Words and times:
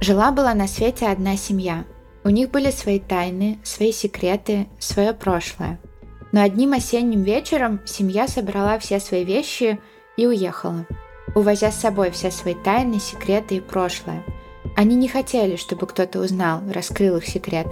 Жила-была 0.00 0.54
на 0.54 0.66
свете 0.66 1.08
одна 1.08 1.36
семья. 1.36 1.84
У 2.24 2.30
них 2.30 2.50
были 2.50 2.70
свои 2.70 2.98
тайны, 2.98 3.58
свои 3.62 3.92
секреты, 3.92 4.66
свое 4.78 5.12
прошлое. 5.12 5.78
Но 6.32 6.40
одним 6.42 6.72
осенним 6.72 7.22
вечером 7.22 7.80
семья 7.84 8.26
собрала 8.26 8.78
все 8.78 8.98
свои 8.98 9.24
вещи 9.24 9.78
и 10.16 10.26
уехала, 10.26 10.86
увозя 11.34 11.70
с 11.70 11.78
собой 11.78 12.12
все 12.12 12.30
свои 12.30 12.54
тайны, 12.54 12.98
секреты 12.98 13.56
и 13.56 13.60
прошлое. 13.60 14.24
Они 14.74 14.96
не 14.96 15.06
хотели, 15.06 15.56
чтобы 15.56 15.86
кто-то 15.86 16.20
узнал, 16.20 16.62
раскрыл 16.72 17.18
их 17.18 17.26
секрет. 17.26 17.66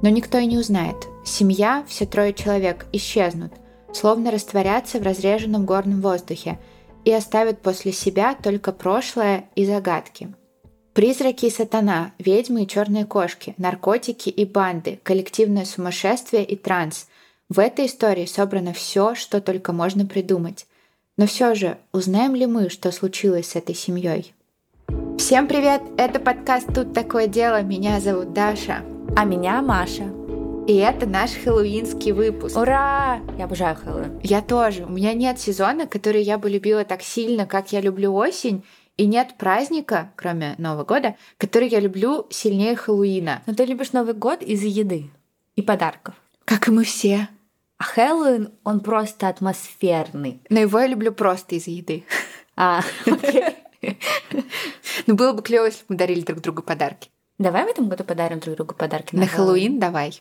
Но 0.00 0.10
никто 0.10 0.38
и 0.38 0.46
не 0.46 0.58
узнает. 0.58 1.08
Семья, 1.24 1.84
все 1.88 2.06
трое 2.06 2.32
человек, 2.32 2.86
исчезнут, 2.92 3.52
словно 3.92 4.30
растворятся 4.30 5.00
в 5.00 5.02
разреженном 5.02 5.66
горном 5.66 6.02
воздухе 6.02 6.60
и 7.04 7.12
оставят 7.12 7.62
после 7.62 7.90
себя 7.90 8.36
только 8.40 8.70
прошлое 8.70 9.46
и 9.56 9.66
загадки– 9.66 10.32
Призраки 10.94 11.46
и 11.46 11.50
сатана, 11.50 12.12
ведьмы 12.20 12.62
и 12.62 12.68
черные 12.68 13.04
кошки, 13.04 13.56
наркотики 13.58 14.28
и 14.28 14.44
банды, 14.44 15.00
коллективное 15.02 15.64
сумасшествие 15.64 16.44
и 16.44 16.54
транс. 16.54 17.08
В 17.48 17.58
этой 17.58 17.86
истории 17.86 18.26
собрано 18.26 18.72
все, 18.72 19.16
что 19.16 19.40
только 19.40 19.72
можно 19.72 20.06
придумать. 20.06 20.66
Но 21.16 21.26
все 21.26 21.56
же, 21.56 21.78
узнаем 21.90 22.36
ли 22.36 22.46
мы, 22.46 22.70
что 22.70 22.92
случилось 22.92 23.48
с 23.48 23.56
этой 23.56 23.74
семьей? 23.74 24.34
Всем 25.18 25.48
привет! 25.48 25.82
Это 25.96 26.20
подкаст 26.20 26.68
«Тут 26.72 26.94
такое 26.94 27.26
дело». 27.26 27.60
Меня 27.62 27.98
зовут 27.98 28.32
Даша. 28.32 28.84
А 29.16 29.24
меня 29.24 29.62
Маша. 29.62 30.12
И 30.68 30.76
это 30.76 31.06
наш 31.06 31.32
хэллоуинский 31.32 32.12
выпуск. 32.12 32.56
Ура! 32.56 33.20
Я 33.36 33.46
обожаю 33.46 33.76
Хэллоуин. 33.76 34.20
Я 34.22 34.42
тоже. 34.42 34.84
У 34.84 34.90
меня 34.92 35.12
нет 35.12 35.40
сезона, 35.40 35.88
который 35.88 36.22
я 36.22 36.38
бы 36.38 36.48
любила 36.48 36.84
так 36.84 37.02
сильно, 37.02 37.46
как 37.46 37.72
я 37.72 37.80
люблю 37.80 38.14
осень. 38.14 38.62
И 38.96 39.06
нет 39.06 39.34
праздника, 39.38 40.12
кроме 40.14 40.54
Нового 40.58 40.84
года, 40.84 41.16
который 41.36 41.68
я 41.68 41.80
люблю 41.80 42.26
сильнее 42.30 42.76
Хэллоуина. 42.76 43.42
Но 43.46 43.54
ты 43.54 43.64
любишь 43.64 43.92
Новый 43.92 44.14
год 44.14 44.42
из-за 44.42 44.68
еды 44.68 45.10
и 45.56 45.62
подарков. 45.62 46.14
Как 46.44 46.68
и 46.68 46.70
мы 46.70 46.84
все. 46.84 47.28
А 47.78 47.84
Хэллоуин, 47.84 48.52
он 48.62 48.80
просто 48.80 49.28
атмосферный. 49.28 50.40
Но 50.48 50.60
его 50.60 50.78
я 50.78 50.86
люблю 50.86 51.12
просто 51.12 51.56
из-за 51.56 51.70
еды. 51.70 52.04
А, 52.56 52.82
окей. 53.04 53.56
Ну, 55.08 55.16
было 55.16 55.32
бы 55.32 55.42
клево, 55.42 55.64
если 55.64 55.80
бы 55.80 55.86
мы 55.88 55.96
дарили 55.96 56.20
друг 56.20 56.40
другу 56.40 56.62
подарки. 56.62 57.10
Давай 57.36 57.64
в 57.64 57.68
этом 57.68 57.88
году 57.88 58.04
подарим 58.04 58.38
друг 58.38 58.54
другу 58.54 58.74
подарки 58.76 59.16
на, 59.16 59.22
на 59.22 59.26
Хэллоуин. 59.26 59.80
Давай. 59.80 60.20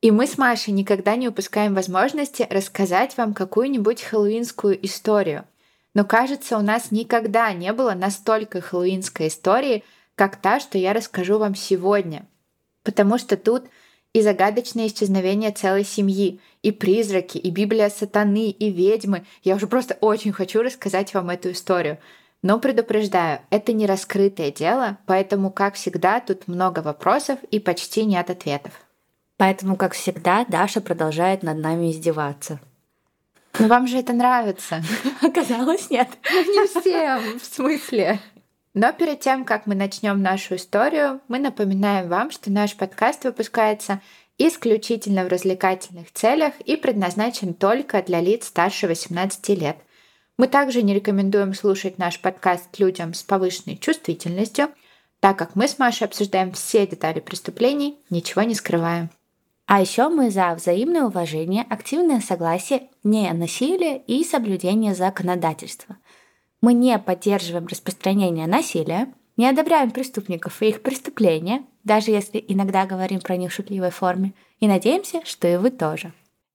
И 0.00 0.10
мы 0.10 0.26
с 0.26 0.36
Машей 0.36 0.74
никогда 0.74 1.14
не 1.14 1.28
упускаем 1.28 1.74
возможности 1.74 2.48
рассказать 2.50 3.16
вам 3.16 3.32
какую-нибудь 3.32 4.02
хэллоуинскую 4.02 4.84
историю. 4.84 5.44
Но 5.94 6.04
кажется, 6.04 6.56
у 6.56 6.62
нас 6.62 6.90
никогда 6.90 7.52
не 7.52 7.72
было 7.72 7.92
настолько 7.92 8.60
хэллоуинской 8.60 9.28
истории, 9.28 9.84
как 10.14 10.36
та, 10.36 10.60
что 10.60 10.78
я 10.78 10.92
расскажу 10.92 11.38
вам 11.38 11.54
сегодня. 11.54 12.26
Потому 12.82 13.18
что 13.18 13.36
тут 13.36 13.64
и 14.12 14.20
загадочное 14.20 14.86
исчезновение 14.86 15.52
целой 15.52 15.84
семьи, 15.84 16.40
и 16.62 16.70
призраки, 16.70 17.38
и 17.38 17.50
Библия 17.50 17.88
сатаны, 17.88 18.50
и 18.50 18.70
ведьмы. 18.70 19.24
Я 19.42 19.56
уже 19.56 19.66
просто 19.66 19.96
очень 20.00 20.32
хочу 20.32 20.62
рассказать 20.62 21.14
вам 21.14 21.30
эту 21.30 21.52
историю. 21.52 21.98
Но 22.42 22.58
предупреждаю, 22.58 23.40
это 23.50 23.72
не 23.72 23.86
раскрытое 23.86 24.50
дело, 24.50 24.98
поэтому, 25.06 25.50
как 25.50 25.74
всегда, 25.74 26.20
тут 26.20 26.48
много 26.48 26.80
вопросов 26.80 27.38
и 27.50 27.60
почти 27.60 28.04
нет 28.04 28.30
ответов. 28.30 28.72
Поэтому, 29.36 29.76
как 29.76 29.94
всегда, 29.94 30.44
Даша 30.44 30.80
продолжает 30.80 31.42
над 31.42 31.58
нами 31.58 31.90
издеваться. 31.90 32.60
Но 33.62 33.68
вам 33.68 33.86
же 33.86 33.98
это 33.98 34.12
нравится. 34.12 34.82
Оказалось, 35.22 35.88
нет. 35.88 36.08
Ну, 36.28 36.42
не 36.42 36.66
всем, 36.66 37.38
в 37.38 37.44
смысле. 37.44 38.18
Но 38.74 38.92
перед 38.92 39.20
тем, 39.20 39.44
как 39.44 39.66
мы 39.66 39.76
начнем 39.76 40.20
нашу 40.20 40.56
историю, 40.56 41.20
мы 41.28 41.38
напоминаем 41.38 42.08
вам, 42.08 42.32
что 42.32 42.50
наш 42.50 42.74
подкаст 42.74 43.22
выпускается 43.22 44.00
исключительно 44.36 45.24
в 45.24 45.28
развлекательных 45.28 46.10
целях 46.12 46.54
и 46.64 46.74
предназначен 46.74 47.54
только 47.54 48.02
для 48.02 48.20
лиц 48.20 48.48
старше 48.48 48.88
18 48.88 49.48
лет. 49.50 49.76
Мы 50.36 50.48
также 50.48 50.82
не 50.82 50.92
рекомендуем 50.92 51.54
слушать 51.54 51.98
наш 51.98 52.18
подкаст 52.18 52.76
людям 52.80 53.14
с 53.14 53.22
повышенной 53.22 53.76
чувствительностью, 53.76 54.70
так 55.20 55.38
как 55.38 55.54
мы 55.54 55.68
с 55.68 55.78
Машей 55.78 56.08
обсуждаем 56.08 56.50
все 56.50 56.84
детали 56.84 57.20
преступлений, 57.20 57.96
ничего 58.10 58.42
не 58.42 58.56
скрываем. 58.56 59.10
А 59.66 59.80
еще 59.80 60.08
мы 60.08 60.30
за 60.30 60.54
взаимное 60.54 61.04
уважение, 61.04 61.64
активное 61.68 62.20
согласие, 62.20 62.90
не 63.04 63.32
насилие 63.32 63.98
и 63.98 64.24
соблюдение 64.24 64.94
законодательства. 64.94 65.96
Мы 66.60 66.74
не 66.74 66.98
поддерживаем 66.98 67.66
распространение 67.66 68.46
насилия, 68.46 69.12
не 69.36 69.48
одобряем 69.48 69.90
преступников 69.90 70.62
и 70.62 70.68
их 70.68 70.82
преступления, 70.82 71.64
даже 71.84 72.10
если 72.10 72.44
иногда 72.46 72.86
говорим 72.86 73.20
про 73.20 73.36
них 73.36 73.50
в 73.50 73.54
шутливой 73.54 73.90
форме, 73.90 74.34
и 74.60 74.68
надеемся, 74.68 75.24
что 75.24 75.48
и 75.48 75.56
вы 75.56 75.70
тоже. 75.70 76.12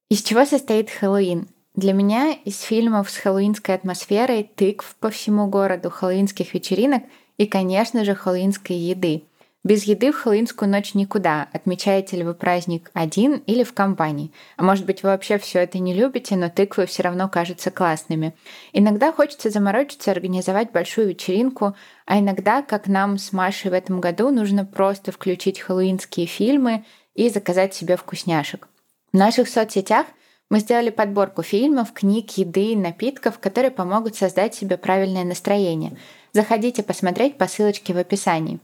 Из 0.10 0.22
чего 0.22 0.46
состоит 0.46 0.90
Хэллоуин? 0.90 1.48
Для 1.76 1.94
меня 1.94 2.32
из 2.32 2.62
фильмов 2.62 3.10
с 3.10 3.18
хэллоуинской 3.18 3.76
атмосферой, 3.76 4.50
тыкв 4.56 4.96
по 5.00 5.10
всему 5.10 5.48
городу, 5.48 5.92
хэллоуинских 5.92 6.54
вечеринок 6.54 7.04
и, 7.38 7.46
конечно 7.46 8.04
же, 8.04 8.16
хэллоуинской 8.16 8.76
еды– 8.76 9.24
без 9.68 9.84
еды 9.84 10.14
в 10.14 10.16
хэллоуинскую 10.16 10.72
ночь 10.72 10.94
никуда. 10.94 11.50
Отмечаете 11.52 12.16
ли 12.16 12.24
вы 12.24 12.34
праздник 12.34 12.90
один 12.94 13.44
или 13.46 13.66
в 13.66 13.74
компании? 13.74 14.32
А 14.56 14.64
может 14.64 14.86
быть, 14.86 15.04
вы 15.04 15.10
вообще 15.10 15.38
все 15.40 15.60
это 15.60 15.78
не 15.80 15.94
любите, 15.94 16.38
но 16.38 16.50
тыквы 16.50 16.86
все 16.86 17.04
равно 17.04 17.28
кажутся 17.28 17.70
классными. 17.70 18.34
Иногда 18.72 19.12
хочется 19.12 19.50
заморочиться, 19.50 20.12
организовать 20.12 20.72
большую 20.72 21.10
вечеринку, 21.10 21.76
а 22.06 22.18
иногда, 22.18 22.62
как 22.62 22.88
нам 22.88 23.18
с 23.18 23.34
Машей 23.34 23.70
в 23.70 23.74
этом 23.74 24.00
году, 24.00 24.30
нужно 24.30 24.64
просто 24.64 25.12
включить 25.12 25.60
хэллоуинские 25.60 26.28
фильмы 26.28 26.86
и 27.14 27.28
заказать 27.28 27.74
себе 27.74 27.98
вкусняшек. 27.98 28.70
В 29.12 29.18
наших 29.18 29.50
соцсетях 29.50 30.08
мы 30.50 30.60
сделали 30.60 30.92
подборку 30.92 31.44
фильмов, 31.44 31.92
книг, 31.92 32.32
еды 32.38 32.72
и 32.72 32.76
напитков, 32.78 33.38
которые 33.40 33.72
помогут 33.72 34.16
создать 34.16 34.56
себе 34.56 34.78
правильное 34.78 35.26
настроение. 35.26 35.98
Заходите 36.32 36.84
посмотреть 36.84 37.38
по 37.38 37.48
ссылочке 37.48 37.94
в 37.94 37.98
описании. 37.98 38.62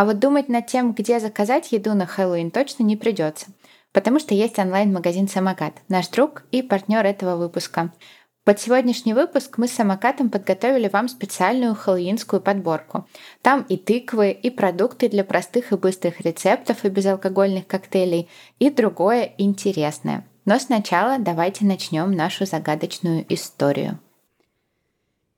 А 0.00 0.06
вот 0.06 0.18
думать 0.18 0.48
над 0.48 0.66
тем, 0.66 0.94
где 0.94 1.20
заказать 1.20 1.72
еду 1.72 1.92
на 1.92 2.06
Хэллоуин 2.06 2.50
точно 2.50 2.84
не 2.84 2.96
придется, 2.96 3.48
потому 3.92 4.18
что 4.18 4.32
есть 4.32 4.58
онлайн-магазин 4.58 5.28
«Самокат», 5.28 5.74
наш 5.88 6.08
друг 6.08 6.44
и 6.50 6.62
партнер 6.62 7.04
этого 7.04 7.36
выпуска. 7.36 7.92
Под 8.44 8.58
сегодняшний 8.58 9.12
выпуск 9.12 9.58
мы 9.58 9.68
с 9.68 9.72
самокатом 9.72 10.30
подготовили 10.30 10.88
вам 10.88 11.06
специальную 11.06 11.74
хэллоуинскую 11.74 12.40
подборку. 12.40 13.06
Там 13.42 13.60
и 13.68 13.76
тыквы, 13.76 14.30
и 14.30 14.48
продукты 14.48 15.10
для 15.10 15.22
простых 15.22 15.70
и 15.70 15.76
быстрых 15.76 16.22
рецептов 16.22 16.86
и 16.86 16.88
безалкогольных 16.88 17.66
коктейлей, 17.66 18.30
и 18.58 18.70
другое 18.70 19.34
интересное. 19.36 20.26
Но 20.46 20.58
сначала 20.58 21.18
давайте 21.18 21.66
начнем 21.66 22.10
нашу 22.12 22.46
загадочную 22.46 23.26
историю. 23.28 23.98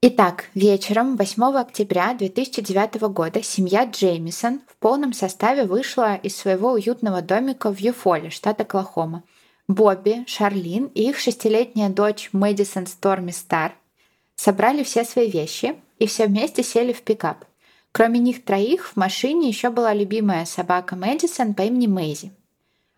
Итак, 0.04 0.46
вечером 0.54 1.16
8 1.16 1.56
октября 1.56 2.12
2009 2.14 3.02
года 3.02 3.40
семья 3.40 3.84
Джеймисон 3.84 4.60
в 4.66 4.76
полном 4.78 5.12
составе 5.12 5.64
вышла 5.64 6.16
из 6.16 6.36
своего 6.36 6.72
уютного 6.72 7.22
домика 7.22 7.72
в 7.72 7.78
Юфоле, 7.78 8.28
штат 8.30 8.60
Оклахома. 8.60 9.22
Бобби, 9.68 10.24
Шарлин 10.26 10.86
и 10.86 11.08
их 11.08 11.20
шестилетняя 11.20 11.88
дочь 11.88 12.30
Мэдисон 12.32 12.88
Сторми 12.88 13.30
Стар 13.30 13.76
собрали 14.34 14.82
все 14.82 15.04
свои 15.04 15.30
вещи 15.30 15.76
и 16.00 16.08
все 16.08 16.26
вместе 16.26 16.64
сели 16.64 16.92
в 16.92 17.02
пикап. 17.02 17.44
Кроме 17.92 18.19
них 18.19 18.44
троих 18.44 18.88
в 18.88 18.96
машине 18.96 19.46
еще 19.46 19.70
была 19.70 19.94
любимая 19.94 20.46
собака 20.46 20.96
Мэдисон 20.96 21.54
по 21.54 21.62
имени 21.62 21.86
Мэйзи. 21.86 22.32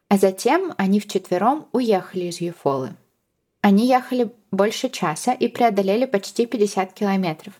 А 0.08 0.16
затем 0.16 0.72
они 0.78 1.00
вчетвером 1.00 1.66
уехали 1.72 2.24
из 2.24 2.40
Юфолы. 2.40 2.96
Они 3.64 3.86
ехали 3.86 4.30
больше 4.50 4.90
часа 4.90 5.32
и 5.32 5.48
преодолели 5.48 6.04
почти 6.04 6.44
50 6.44 6.92
километров. 6.92 7.54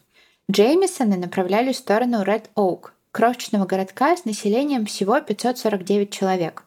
Джеймисоны 0.51 1.17
направлялись 1.17 1.77
в 1.77 1.79
сторону 1.79 2.23
Ред 2.23 2.51
Оук, 2.55 2.93
крошечного 3.11 3.65
городка 3.65 4.15
с 4.15 4.27
населением 4.27 4.85
всего 4.85 5.19
549 5.19 6.12
человек. 6.12 6.65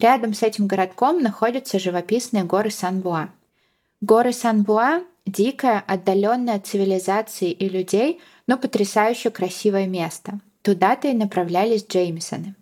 Рядом 0.00 0.34
с 0.34 0.42
этим 0.42 0.66
городком 0.66 1.22
находятся 1.22 1.78
живописные 1.78 2.42
горы 2.42 2.72
Сан-Буа. 2.72 3.28
Горы 4.00 4.32
Сан-Буа– 4.32 5.04
дикое, 5.24 5.84
отдаленное 5.86 6.56
от 6.56 6.66
цивилизации 6.66 7.52
и 7.52 7.68
людей, 7.68 8.20
но 8.48 8.58
потрясающе 8.58 9.30
красивое 9.30 9.86
место. 9.86 10.40
Туда-то 10.62 11.06
и 11.06 11.12
направлялись 11.12 11.86
Джеймисоны. 11.86 12.56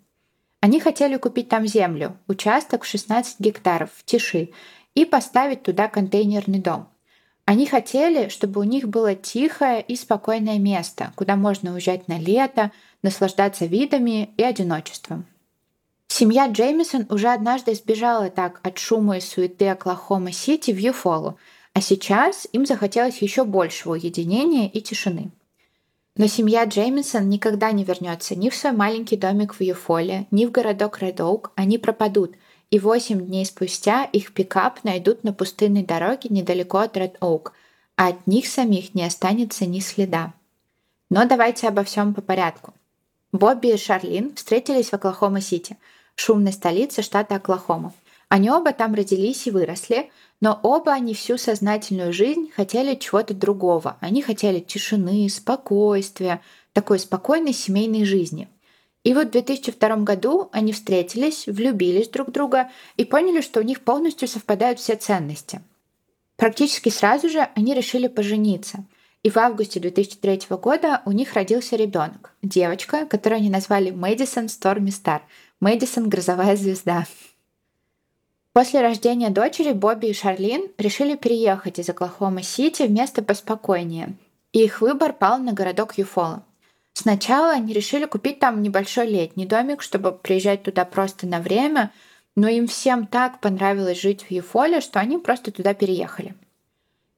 Они 0.60 0.78
хотели 0.78 1.16
купить 1.16 1.48
там 1.48 1.66
землю, 1.66 2.18
участок 2.28 2.84
в 2.84 2.86
16 2.86 3.40
гектаров, 3.40 3.88
в 3.96 4.04
тиши, 4.04 4.50
и 4.94 5.04
поставить 5.04 5.62
туда 5.62 5.88
контейнерный 5.88 6.58
дом. 6.58 6.88
Они 7.44 7.66
хотели, 7.66 8.28
чтобы 8.28 8.60
у 8.60 8.64
них 8.64 8.88
было 8.88 9.14
тихое 9.14 9.80
и 9.80 9.96
спокойное 9.96 10.58
место, 10.58 11.12
куда 11.16 11.36
можно 11.36 11.72
уезжать 11.72 12.06
на 12.08 12.18
лето, 12.18 12.70
наслаждаться 13.02 13.66
видами 13.66 14.30
и 14.36 14.42
одиночеством. 14.42 15.26
Семья 16.06 16.46
Джеймисон 16.46 17.06
уже 17.08 17.28
однажды 17.28 17.72
избежала 17.72 18.30
так 18.30 18.60
от 18.62 18.78
шума 18.78 19.16
и 19.16 19.20
суеты 19.20 19.68
Оклахома-Сити 19.68 20.70
в 20.70 20.78
Юфолу, 20.78 21.38
а 21.72 21.80
сейчас 21.80 22.46
им 22.52 22.66
захотелось 22.66 23.22
еще 23.22 23.44
большего 23.44 23.94
уединения 23.94 24.68
и 24.68 24.80
тишины. 24.82 25.30
Но 26.16 26.26
семья 26.26 26.64
Джеймисон 26.64 27.28
никогда 27.30 27.72
не 27.72 27.84
вернется 27.84 28.36
ни 28.36 28.50
в 28.50 28.54
свой 28.54 28.72
маленький 28.72 29.16
домик 29.16 29.54
в 29.54 29.62
Юфоле, 29.62 30.26
ни 30.30 30.44
в 30.44 30.50
городок 30.50 31.00
Редоук. 31.00 31.52
Они 31.56 31.78
пропадут. 31.78 32.34
И 32.72 32.78
восемь 32.78 33.26
дней 33.26 33.44
спустя 33.44 34.04
их 34.04 34.32
пикап 34.32 34.82
найдут 34.82 35.24
на 35.24 35.34
пустынной 35.34 35.84
дороге 35.84 36.30
недалеко 36.30 36.78
от 36.78 36.96
Ред 36.96 37.18
Оук, 37.20 37.52
а 37.96 38.08
от 38.08 38.26
них 38.26 38.46
самих 38.46 38.94
не 38.94 39.04
останется 39.04 39.66
ни 39.66 39.80
следа. 39.80 40.32
Но 41.10 41.26
давайте 41.26 41.68
обо 41.68 41.84
всем 41.84 42.14
по 42.14 42.22
порядку. 42.22 42.72
Бобби 43.30 43.74
и 43.74 43.76
Шарлин 43.76 44.34
встретились 44.34 44.88
в 44.88 44.94
Оклахома-Сити, 44.94 45.76
шумной 46.14 46.54
столице 46.54 47.02
штата 47.02 47.34
Оклахома. 47.34 47.92
Они 48.30 48.50
оба 48.50 48.72
там 48.72 48.94
родились 48.94 49.46
и 49.46 49.50
выросли, 49.50 50.10
но 50.40 50.58
оба 50.62 50.92
они 50.92 51.12
всю 51.12 51.36
сознательную 51.36 52.14
жизнь 52.14 52.50
хотели 52.56 52.94
чего-то 52.94 53.34
другого. 53.34 53.98
Они 54.00 54.22
хотели 54.22 54.60
тишины, 54.60 55.28
спокойствия, 55.28 56.40
такой 56.72 56.98
спокойной 56.98 57.52
семейной 57.52 58.06
жизни. 58.06 58.48
И 59.04 59.14
вот 59.14 59.28
в 59.28 59.30
2002 59.30 59.96
году 59.96 60.48
они 60.52 60.72
встретились, 60.72 61.46
влюбились 61.46 62.08
друг 62.08 62.28
в 62.28 62.32
друга 62.32 62.70
и 62.96 63.04
поняли, 63.04 63.40
что 63.40 63.60
у 63.60 63.64
них 63.64 63.80
полностью 63.80 64.28
совпадают 64.28 64.78
все 64.78 64.94
ценности. 64.94 65.60
Практически 66.36 66.88
сразу 66.88 67.28
же 67.28 67.48
они 67.54 67.74
решили 67.74 68.06
пожениться. 68.06 68.84
И 69.22 69.30
в 69.30 69.36
августе 69.36 69.78
2003 69.78 70.42
года 70.56 71.02
у 71.04 71.12
них 71.12 71.34
родился 71.34 71.76
ребенок, 71.76 72.34
девочка, 72.42 73.06
которую 73.06 73.38
они 73.38 73.50
назвали 73.50 73.90
Мэдисон 73.90 74.48
Сторми 74.48 74.90
Стар, 74.90 75.22
Мэдисон 75.60 76.08
Грозовая 76.08 76.56
звезда. 76.56 77.06
После 78.52 78.80
рождения 78.82 79.30
дочери 79.30 79.72
Бобби 79.72 80.08
и 80.08 80.12
Шарлин 80.12 80.70
решили 80.76 81.16
переехать 81.16 81.78
из 81.78 81.88
Оклахома-Сити 81.88 82.82
в 82.82 82.90
место 82.90 83.22
поспокойнее. 83.22 84.14
И 84.52 84.64
их 84.64 84.80
выбор 84.80 85.12
пал 85.12 85.38
на 85.38 85.52
городок 85.52 85.96
Юфола. 85.96 86.44
Сначала 86.94 87.52
они 87.52 87.72
решили 87.72 88.04
купить 88.04 88.38
там 88.38 88.62
небольшой 88.62 89.06
летний 89.06 89.46
домик, 89.46 89.82
чтобы 89.82 90.12
приезжать 90.12 90.62
туда 90.62 90.84
просто 90.84 91.26
на 91.26 91.40
время, 91.40 91.92
но 92.36 92.48
им 92.48 92.66
всем 92.66 93.06
так 93.06 93.40
понравилось 93.40 94.00
жить 94.00 94.24
в 94.24 94.30
Юфоле, 94.30 94.80
что 94.80 95.00
они 95.00 95.18
просто 95.18 95.52
туда 95.52 95.74
переехали. 95.74 96.34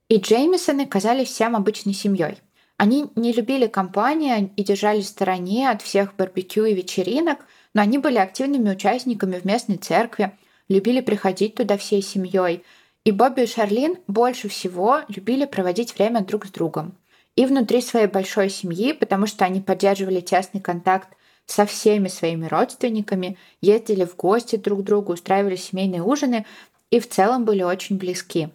И 0.09 0.19
Джеймисоны 0.19 0.87
казались 0.87 1.29
всем 1.29 1.57
обычной 1.57 1.95
семьей. 1.95 2.37
Они 2.77 3.07
не 3.15 3.33
любили 3.33 3.67
компанию 3.67 4.51
и 4.57 4.65
держались 4.65 5.07
в 5.07 5.09
стороне 5.09 5.71
от 5.71 5.83
всех 5.83 6.15
барбекю 6.17 6.65
и 6.65 6.75
вечеринок, 6.75 7.39
но 7.73 7.83
они 7.83 7.99
были 7.99 8.19
активными 8.19 8.71
участниками 8.71 9.39
в 9.39 9.45
местной 9.45 9.77
церкви, 9.77 10.37
любили 10.69 11.01
приходить 11.01 11.55
туда 11.55 11.77
всей 11.77 12.03
семьей. 12.03 12.63
И 13.05 13.13
Бобби 13.13 13.43
и 13.43 13.47
Шарлин 13.47 13.99
больше 14.07 14.49
всего 14.49 15.01
любили 15.09 15.45
проводить 15.45 15.97
время 15.97 16.23
друг 16.23 16.47
с 16.47 16.51
другом. 16.51 16.97
И 17.37 17.47
внутри 17.47 17.81
своей 17.81 18.07
большой 18.07 18.49
семьи, 18.49 18.93
потому 18.93 19.27
что 19.27 19.45
они 19.45 19.61
поддерживали 19.61 20.21
тесный 20.21 20.61
контакт 20.61 21.09
со 21.47 21.67
всеми 21.67 22.09
своими 22.09 22.47
родственниками, 22.47 23.37
ездили 23.61 24.05
в 24.05 24.17
гости 24.17 24.57
друг 24.57 24.81
к 24.81 24.83
другу, 24.85 25.13
устраивали 25.13 25.57
семейные 25.57 26.03
ужины 26.03 26.47
и 26.91 27.01
в 27.01 27.09
целом 27.09 27.45
были 27.45 27.63
очень 27.63 27.99
близки. 27.99 28.51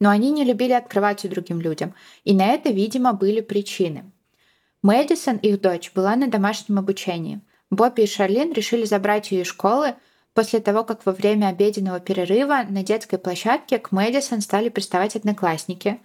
Но 0.00 0.10
они 0.10 0.30
не 0.30 0.44
любили 0.44 0.72
открываться 0.72 1.28
другим 1.28 1.60
людям, 1.60 1.94
и 2.24 2.34
на 2.34 2.46
это, 2.46 2.70
видимо, 2.70 3.12
были 3.12 3.40
причины. 3.40 4.10
Мэдисон, 4.82 5.36
их 5.36 5.60
дочь, 5.60 5.92
была 5.94 6.14
на 6.16 6.28
домашнем 6.28 6.78
обучении. 6.78 7.40
Бобби 7.70 8.02
и 8.02 8.06
Шарлин 8.06 8.52
решили 8.52 8.84
забрать 8.84 9.30
ее 9.30 9.42
из 9.42 9.48
школы, 9.48 9.94
После 10.38 10.60
того, 10.60 10.84
как 10.84 11.04
во 11.04 11.10
время 11.10 11.48
обеденного 11.48 11.98
перерыва 11.98 12.64
на 12.68 12.84
детской 12.84 13.18
площадке 13.18 13.80
к 13.80 13.90
Мэдисон 13.90 14.40
стали 14.40 14.68
приставать 14.68 15.16
одноклассники, 15.16 16.00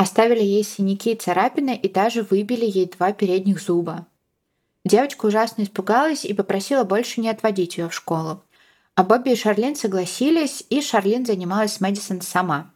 оставили 0.00 0.42
ей 0.42 0.64
синяки 0.64 1.12
и 1.12 1.14
царапины 1.14 1.76
и 1.76 1.86
даже 1.86 2.22
выбили 2.22 2.64
ей 2.64 2.86
два 2.86 3.12
передних 3.12 3.60
зуба. 3.60 4.06
Девочка 4.82 5.26
ужасно 5.26 5.62
испугалась 5.62 6.24
и 6.24 6.32
попросила 6.32 6.84
больше 6.84 7.20
не 7.20 7.28
отводить 7.28 7.76
ее 7.76 7.90
в 7.90 7.94
школу. 7.94 8.42
А 8.94 9.04
Бобби 9.04 9.32
и 9.32 9.36
Шарлин 9.36 9.76
согласились, 9.76 10.64
и 10.70 10.80
Шарлин 10.80 11.26
занималась 11.26 11.74
с 11.74 11.80
Мэдисон 11.82 12.22
сама. 12.22 12.72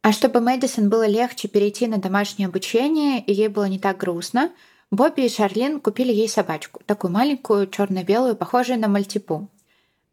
А 0.00 0.12
чтобы 0.12 0.40
Мэдисон 0.40 0.88
было 0.88 1.06
легче 1.06 1.46
перейти 1.46 1.86
на 1.88 1.98
домашнее 1.98 2.48
обучение, 2.48 3.20
и 3.20 3.34
ей 3.34 3.48
было 3.48 3.66
не 3.66 3.78
так 3.78 3.98
грустно, 3.98 4.50
Бобби 4.90 5.26
и 5.26 5.28
Шарлин 5.28 5.78
купили 5.78 6.10
ей 6.10 6.28
собачку, 6.28 6.80
такую 6.86 7.12
маленькую, 7.12 7.66
черно-белую, 7.66 8.34
похожую 8.34 8.80
на 8.80 8.88
мальтипу. 8.88 9.50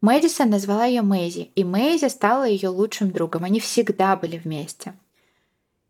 Мэдисон 0.02 0.50
назвала 0.50 0.84
ее 0.84 1.00
Мэйзи, 1.00 1.52
и 1.54 1.64
Мэйзи 1.64 2.08
стала 2.08 2.44
ее 2.46 2.68
лучшим 2.68 3.12
другом. 3.12 3.44
Они 3.44 3.60
всегда 3.60 4.14
были 4.14 4.36
вместе. 4.36 4.92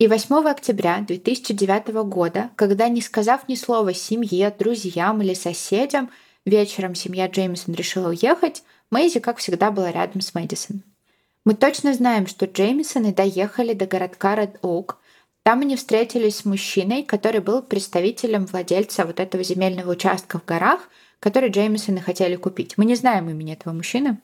И 0.05 0.07
8 0.07 0.47
октября 0.47 1.01
2009 1.01 1.89
года, 2.05 2.51
когда, 2.57 2.89
не 2.89 3.01
сказав 3.01 3.49
ни 3.49 3.55
слова 3.55 3.95
семье, 3.95 4.55
друзьям 4.59 5.23
или 5.23 5.33
соседям, 5.33 6.11
вечером 6.45 6.95
семья 6.95 7.27
Джеймисон 7.27 7.73
решила 7.73 8.11
уехать, 8.11 8.65
Мэйзи, 8.91 9.21
как 9.21 9.39
всегда, 9.39 9.71
была 9.71 9.91
рядом 9.91 10.21
с 10.21 10.35
Мэдисон. 10.35 10.83
Мы 11.47 11.55
точно 11.55 11.95
знаем, 11.95 12.27
что 12.27 12.45
Джеймисоны 12.45 13.15
доехали 13.15 13.73
до 13.73 13.87
городка 13.87 14.35
Ред 14.35 14.59
Оук. 14.61 14.99
Там 15.43 15.63
они 15.63 15.75
встретились 15.75 16.37
с 16.37 16.45
мужчиной, 16.45 17.03
который 17.03 17.41
был 17.41 17.63
представителем 17.63 18.45
владельца 18.45 19.07
вот 19.07 19.21
этого 19.21 19.43
земельного 19.43 19.93
участка 19.93 20.39
в 20.39 20.45
горах– 20.45 20.91
который 21.25 21.49
Джеймисоны 21.49 22.03
хотели 22.03 22.37
купить. 22.37 22.77
Мы 22.77 22.85
не 22.85 22.97
знаем 22.97 23.31
имени 23.31 23.55
этого 23.55 23.73
мужчины. 23.73 24.19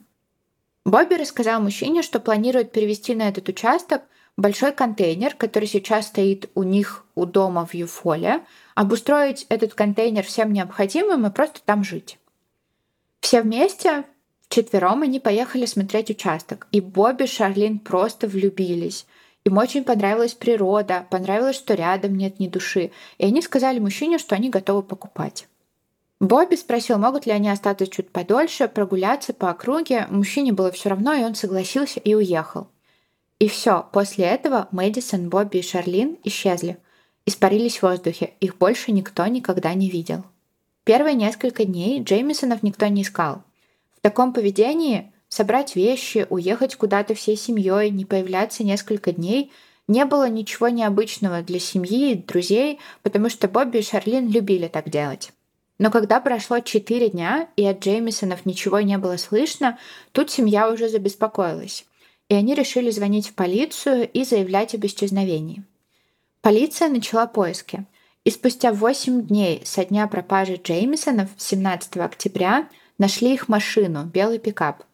Бобби 0.84 1.14
рассказал 1.14 1.62
мужчине, 1.62 2.02
что 2.02 2.20
планирует 2.20 2.72
перевести 2.72 3.14
на 3.14 3.26
этот 3.26 3.48
участок 3.48 4.02
большой 4.40 4.72
контейнер, 4.72 5.34
который 5.34 5.68
сейчас 5.68 6.06
стоит 6.06 6.50
у 6.54 6.62
них 6.62 7.04
у 7.14 7.26
дома 7.26 7.66
в 7.66 7.74
Юфоле, 7.74 8.40
обустроить 8.74 9.46
этот 9.48 9.74
контейнер 9.74 10.24
всем 10.24 10.52
необходимым 10.52 11.26
и 11.26 11.30
просто 11.30 11.60
там 11.64 11.84
жить. 11.84 12.18
Все 13.20 13.42
вместе, 13.42 14.04
вчетвером, 14.48 15.02
они 15.02 15.20
поехали 15.20 15.66
смотреть 15.66 16.10
участок, 16.10 16.66
и 16.72 16.80
Бобби 16.80 17.24
и 17.24 17.26
Шарлин 17.26 17.78
просто 17.78 18.26
влюбились. 18.26 19.06
Им 19.44 19.58
очень 19.58 19.84
понравилась 19.84 20.34
природа, 20.34 21.06
понравилось, 21.10 21.56
что 21.56 21.74
рядом 21.74 22.16
нет 22.16 22.40
ни 22.40 22.48
души, 22.48 22.92
и 23.18 23.26
они 23.26 23.42
сказали 23.42 23.78
мужчине, 23.78 24.18
что 24.18 24.34
они 24.34 24.50
готовы 24.50 24.82
покупать. 24.82 25.48
Бобби 26.18 26.56
спросил, 26.56 26.98
могут 26.98 27.24
ли 27.24 27.32
они 27.32 27.48
остаться 27.48 27.86
чуть 27.86 28.10
подольше, 28.10 28.68
прогуляться 28.68 29.32
по 29.32 29.50
округе. 29.50 30.06
Мужчине 30.10 30.52
было 30.52 30.70
все 30.70 30.90
равно, 30.90 31.14
и 31.14 31.24
он 31.24 31.34
согласился 31.34 31.98
и 31.98 32.14
уехал. 32.14 32.68
И 33.40 33.48
все, 33.48 33.88
после 33.92 34.26
этого 34.26 34.68
Мэдисон, 34.70 35.28
Бобби 35.28 35.58
и 35.58 35.62
Шарлин 35.62 36.18
исчезли. 36.22 36.78
Испарились 37.26 37.78
в 37.78 37.82
воздухе, 37.82 38.34
их 38.40 38.56
больше 38.56 38.92
никто 38.92 39.26
никогда 39.26 39.74
не 39.74 39.90
видел. 39.90 40.24
Первые 40.84 41.14
несколько 41.14 41.64
дней 41.64 42.02
Джеймисонов 42.02 42.62
никто 42.62 42.86
не 42.86 43.02
искал. 43.02 43.42
В 43.96 44.00
таком 44.00 44.32
поведении 44.32 45.12
собрать 45.28 45.74
вещи, 45.74 46.26
уехать 46.30 46.76
куда-то 46.76 47.14
всей 47.14 47.36
семьей, 47.36 47.90
не 47.90 48.04
появляться 48.04 48.62
несколько 48.62 49.10
дней 49.12 49.50
не 49.90 50.04
было 50.04 50.28
ничего 50.28 50.68
необычного 50.68 51.42
для 51.42 51.58
семьи 51.58 52.12
и 52.12 52.14
друзей, 52.14 52.78
потому 53.02 53.28
что 53.28 53.48
Бобби 53.48 53.78
и 53.78 53.82
Шарлин 53.82 54.30
любили 54.30 54.68
так 54.68 54.88
делать. 54.88 55.32
Но 55.78 55.90
когда 55.90 56.20
прошло 56.20 56.60
четыре 56.60 57.08
дня, 57.08 57.48
и 57.56 57.66
от 57.66 57.80
Джеймисонов 57.80 58.46
ничего 58.46 58.80
не 58.80 58.98
было 58.98 59.16
слышно, 59.16 59.78
тут 60.12 60.30
семья 60.30 60.70
уже 60.70 60.88
забеспокоилась. 60.88 61.86
И 62.30 62.34
они 62.34 62.54
решили 62.54 62.90
звонить 62.90 63.28
в 63.28 63.34
полицию 63.34 64.08
и 64.08 64.22
заявлять 64.22 64.74
об 64.76 64.86
исчезновении. 64.86 65.64
Полиция 66.40 66.88
начала 66.88 67.26
поиски. 67.26 67.84
И 68.24 68.30
спустя 68.30 68.72
8 68.72 69.26
дней 69.26 69.62
со 69.64 69.84
дня 69.84 70.06
пропажи 70.06 70.54
Джеймисонов 70.54 71.28
17 71.36 71.96
октября 71.96 72.68
нашли 72.98 73.34
их 73.34 73.48
машину, 73.48 74.04
белый 74.04 74.38
пикап. 74.38 74.84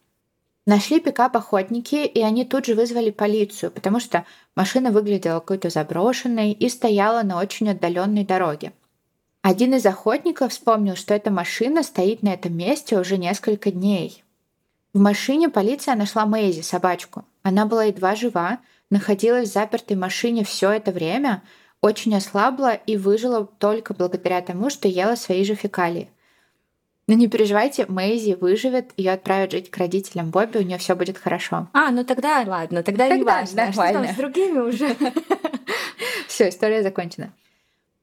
Нашли 0.65 0.99
пикап 0.99 1.37
охотники, 1.37 2.07
и 2.07 2.23
они 2.23 2.47
тут 2.47 2.65
же 2.65 2.75
вызвали 2.75 3.11
полицию, 3.11 3.71
потому 3.71 4.01
что 4.01 4.25
машина 4.55 4.91
выглядела 4.91 5.41
какой-то 5.41 5.69
заброшенной 5.69 6.53
и 6.53 6.69
стояла 6.71 7.23
на 7.23 7.39
очень 7.39 7.69
отдаленной 7.69 8.25
дороге. 8.25 8.73
Один 9.43 9.75
из 9.75 9.85
охотников 9.85 10.53
вспомнил, 10.53 10.97
что 10.97 11.13
эта 11.13 11.31
машина 11.31 11.83
стоит 11.83 12.23
на 12.23 12.33
этом 12.33 12.57
месте 12.57 12.99
уже 12.99 13.19
несколько 13.19 13.71
дней. 13.71 14.25
В 14.97 14.99
машине 14.99 15.51
полиция 15.51 15.95
нашла 15.95 16.25
Мэйзи, 16.25 16.63
собачку. 16.63 17.27
Она 17.43 17.67
была 17.67 17.85
едва 17.85 18.15
жива, 18.15 18.61
находилась 18.89 19.51
в 19.51 19.53
запертой 19.53 19.95
машине 19.95 20.43
все 20.43 20.71
это 20.71 20.91
время, 20.91 21.43
очень 21.83 22.17
ослабла 22.17 22.73
и 22.73 22.97
выжила 22.97 23.45
только 23.45 23.93
благодаря 23.93 24.41
тому, 24.41 24.71
что 24.71 24.89
ела 24.89 25.15
свои 25.17 25.45
же 25.45 25.55
фекалии. 25.55 26.09
Но 27.07 27.13
не 27.13 27.29
переживайте, 27.29 27.85
Мэйзи 27.87 28.39
выживет, 28.41 28.93
ее 28.97 29.13
отправят 29.13 29.53
жить 29.53 29.71
к 29.71 29.77
родителям 29.77 30.31
Бобби, 30.31 30.57
у 30.57 30.63
нее 30.63 30.79
все 30.79 30.97
будет 30.97 31.19
хорошо. 31.19 31.69
А, 31.75 31.91
ну 31.91 32.03
тогда 32.03 32.43
ладно, 32.47 32.83
тогда, 32.83 33.11
тогда 33.11 33.17
не 33.19 33.23
важно, 33.23 33.73
что 33.73 33.93
там 33.93 34.09
с 34.09 34.17
другими 34.17 34.61
уже. 34.61 34.97
Все, 36.27 36.49
история 36.49 36.83
закончена. 36.83 37.35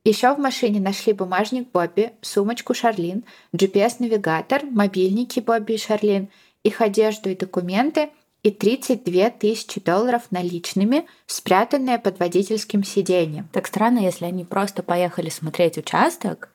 Еще 0.03 0.31
в 0.31 0.37
машине 0.37 0.79
нашли 0.79 1.13
бумажник 1.13 1.71
Бобби, 1.71 2.11
сумочку 2.21 2.75
Шарлин, 2.75 3.23
GPS-навигатор, 3.51 4.63
мобильники 4.69 5.39
Бобби 5.39 5.73
и 5.73 5.77
Шарлин, 5.79 6.29
их 6.63 6.81
одежду 6.81 7.29
и 7.29 7.35
документы 7.35 8.09
и 8.41 8.51
32 8.51 9.29
тысячи 9.31 9.79
долларов 9.79 10.23
наличными, 10.31 11.07
спрятанные 11.25 11.99
под 11.99 12.19
водительским 12.19 12.83
сиденьем. 12.83 13.47
Так 13.53 13.67
странно, 13.67 13.99
если 13.99 14.25
они 14.25 14.43
просто 14.43 14.83
поехали 14.83 15.29
смотреть 15.29 15.77
участок, 15.77 16.49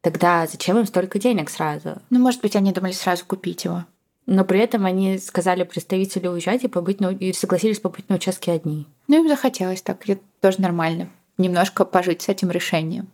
Тогда 0.00 0.46
зачем 0.46 0.78
им 0.78 0.86
столько 0.86 1.18
денег 1.18 1.50
сразу? 1.50 2.00
Ну, 2.10 2.20
может 2.20 2.40
быть, 2.40 2.54
они 2.54 2.72
думали 2.72 2.92
сразу 2.92 3.24
купить 3.26 3.64
его. 3.64 3.84
Но 4.26 4.44
при 4.44 4.60
этом 4.60 4.84
они 4.84 5.18
сказали 5.18 5.64
представителю 5.64 6.32
уезжать 6.32 6.62
и, 6.62 6.68
побыть 6.68 7.00
на, 7.00 7.10
и 7.10 7.32
согласились 7.32 7.80
побыть 7.80 8.08
на 8.08 8.16
участке 8.16 8.52
одни. 8.52 8.86
Ну, 9.08 9.22
им 9.22 9.28
захотелось 9.28 9.82
так, 9.82 10.08
это 10.08 10.20
тоже 10.40 10.60
нормально. 10.60 11.08
Немножко 11.38 11.84
пожить 11.84 12.22
с 12.22 12.28
этим 12.28 12.50
решением. 12.50 13.08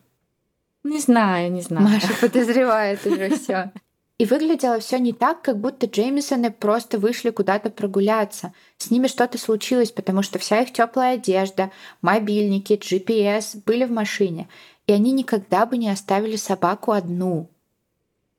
Не 0.83 0.99
знаю, 0.99 1.51
не 1.53 1.63
знаю. 1.63 1.89
Маша 1.89 2.13
подозревает 2.21 3.07
уже 3.07 3.37
все. 3.37 3.73
И 4.17 4.27
выглядело 4.27 4.79
все 4.79 4.99
не 4.99 5.13
так, 5.13 5.43
как 5.43 5.59
будто 5.59 5.87
Джеймисоны 5.87 6.53
просто 6.53 6.99
вышли 6.99 7.31
куда-то 7.31 7.71
прогуляться. 7.71 8.53
С 8.79 8.91
ними 8.91 9.09
что-то 9.09 9.39
случилось, 9.39 9.91
потому 9.91 10.23
что 10.23 10.39
вся 10.39 10.61
их 10.61 10.73
теплая 10.73 11.15
одежда, 11.15 11.73
мобильники, 12.01 12.75
GPS 12.75 13.61
были 13.67 13.85
в 13.85 13.91
машине. 13.91 14.49
И 14.87 14.93
они 14.93 15.11
никогда 15.11 15.67
бы 15.67 15.79
не 15.79 15.91
оставили 15.91 16.37
собаку 16.37 16.93
одну. 16.93 17.49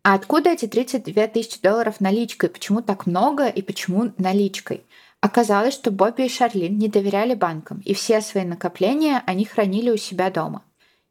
А 0.03 0.13
откуда 0.13 0.51
эти 0.51 0.67
32 0.67 1.27
тысячи 1.27 1.62
долларов 1.62 2.00
наличкой? 2.00 2.50
Почему 2.50 2.82
так 2.82 3.05
много 3.05 3.48
и 3.48 3.62
почему 3.62 4.13
наличкой? 4.17 4.86
Оказалось, 5.20 5.74
что 5.74 5.91
Бобби 5.91 6.25
и 6.25 6.29
Шарлин 6.29 6.77
не 6.77 6.88
доверяли 6.88 7.34
банкам, 7.34 7.82
и 7.84 7.96
все 7.96 8.22
свои 8.22 8.46
накопления 8.46 9.24
они 9.25 9.44
хранили 9.44 9.89
у 9.89 9.98
себя 9.98 10.29
дома. 10.29 10.63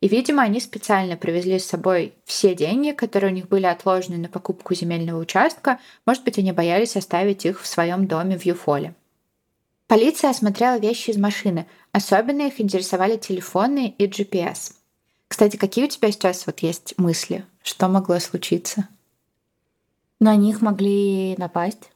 И, 0.05 0.09
видимо, 0.09 0.43
они 0.43 0.61
специально 0.61 1.17
привезли 1.17 1.59
с 1.59 1.65
собой 1.65 2.13
все 2.27 2.55
деньги, 2.55 2.91
которые 2.91 3.33
у 3.33 3.35
них 3.35 3.49
были 3.49 3.65
отложены 3.65 4.19
на 4.19 4.29
покупку 4.29 4.75
земельного 4.75 5.19
участка. 5.19 5.81
Может 6.05 6.25
быть, 6.25 6.37
они 6.37 6.53
боялись 6.53 6.95
оставить 6.95 7.47
их 7.47 7.63
в 7.63 7.67
своем 7.67 8.07
доме 8.07 8.39
в 8.39 8.45
Юфоле. 8.45 8.95
Полиция 9.87 10.29
осмотрела 10.29 10.77
вещи 10.79 11.09
из 11.09 11.17
машины. 11.17 11.67
Особенно 11.93 12.43
их 12.43 12.61
интересовали 12.61 13.17
телефоны 13.17 13.95
и 13.97 14.07
GPS. 14.07 14.75
Кстати, 15.27 15.57
какие 15.57 15.87
у 15.87 15.89
тебя 15.89 16.13
сейчас 16.13 16.45
вот 16.45 16.59
есть 16.59 16.93
мысли? 16.99 17.47
Что 17.63 17.89
могло 17.89 18.19
случиться? 18.19 18.87
На 20.21 20.37
них 20.37 20.61
могли 20.61 21.35
напасть. 21.39 21.91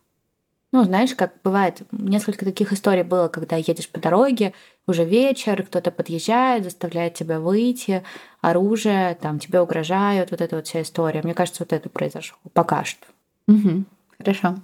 Ну, 0.70 0.84
знаешь, 0.84 1.14
как 1.14 1.32
бывает, 1.42 1.82
несколько 1.92 2.44
таких 2.44 2.72
историй 2.74 3.02
было, 3.02 3.28
когда 3.28 3.56
едешь 3.56 3.88
по 3.88 3.98
дороге, 3.98 4.52
уже 4.86 5.04
вечер, 5.04 5.62
кто-то 5.62 5.90
подъезжает, 5.90 6.64
заставляет 6.64 7.14
тебя 7.14 7.40
выйти, 7.40 8.04
оружие, 8.42 9.14
там 9.14 9.38
тебе 9.38 9.62
угрожают, 9.62 10.30
вот 10.30 10.42
эта 10.42 10.56
вот 10.56 10.66
вся 10.66 10.82
история. 10.82 11.22
Мне 11.22 11.32
кажется, 11.32 11.62
вот 11.62 11.72
это 11.72 11.88
произошло 11.88 12.36
пока 12.52 12.84
что. 12.84 13.06
Угу. 13.46 13.84
Хорошо. 14.18 14.56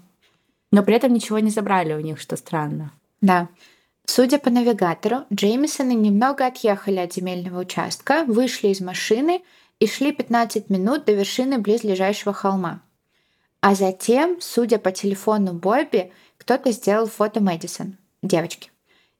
Но 0.71 0.83
при 0.83 0.95
этом 0.95 1.15
ничего 1.15 1.39
не 1.39 1.51
забрали 1.51 1.95
у 1.95 2.01
них, 2.01 2.21
что 2.21 2.37
странно. 2.37 2.93
Да. 3.23 3.49
Судя 4.05 4.39
по 4.39 4.51
навигатору, 4.51 5.25
Джеймисоны 5.33 5.95
немного 5.95 6.47
отъехали 6.47 6.99
от 6.99 7.15
земельного 7.15 7.61
участка, 7.61 8.25
вышли 8.27 8.69
из 8.69 8.83
машины 8.83 9.43
и 9.79 9.87
шли 9.87 10.13
15 10.13 10.69
минут 10.69 11.07
до 11.07 11.13
вершины 11.13 11.59
близлежащего 11.59 12.35
холма. 12.35 12.83
А 13.67 13.75
затем, 13.75 14.37
судя 14.43 14.79
по 14.79 14.93
телефону 14.93 15.55
Бобби, 15.55 16.13
кто-то 16.37 16.71
сделал 16.71 17.07
фото 17.07 17.41
Мэдисон, 17.41 17.97
девочки. 18.21 18.71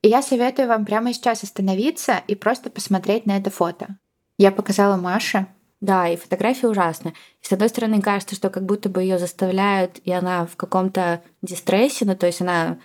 И 0.03 0.09
я 0.09 0.21
советую 0.21 0.69
вам 0.69 0.85
прямо 0.85 1.15
сейчас 1.15 1.45
остановиться 1.45 2.23
и 2.29 2.35
просто 2.35 2.69
посмотреть 2.69 3.25
на 3.25 3.39
это 3.39 3.49
фото. 3.49 3.97
Я 4.37 4.53
показала 4.53 4.99
Маше. 4.99 5.47
Да, 5.81 6.09
и 6.11 6.17
фотография 6.17 6.69
ужасная. 6.69 7.15
И 7.41 7.47
с 7.47 7.53
одной 7.53 7.71
стороны, 7.71 8.03
кажется, 8.03 8.35
что 8.35 8.51
как 8.51 8.67
будто 8.67 8.91
бы 8.91 9.01
ее 9.01 9.19
заставляют, 9.19 9.99
и 10.05 10.13
она 10.13 10.45
в 10.45 10.57
каком-то 10.57 11.23
дистрессе, 11.41 12.05
ну 12.05 12.15
то 12.15 12.27
есть 12.27 12.43
она 12.43 12.79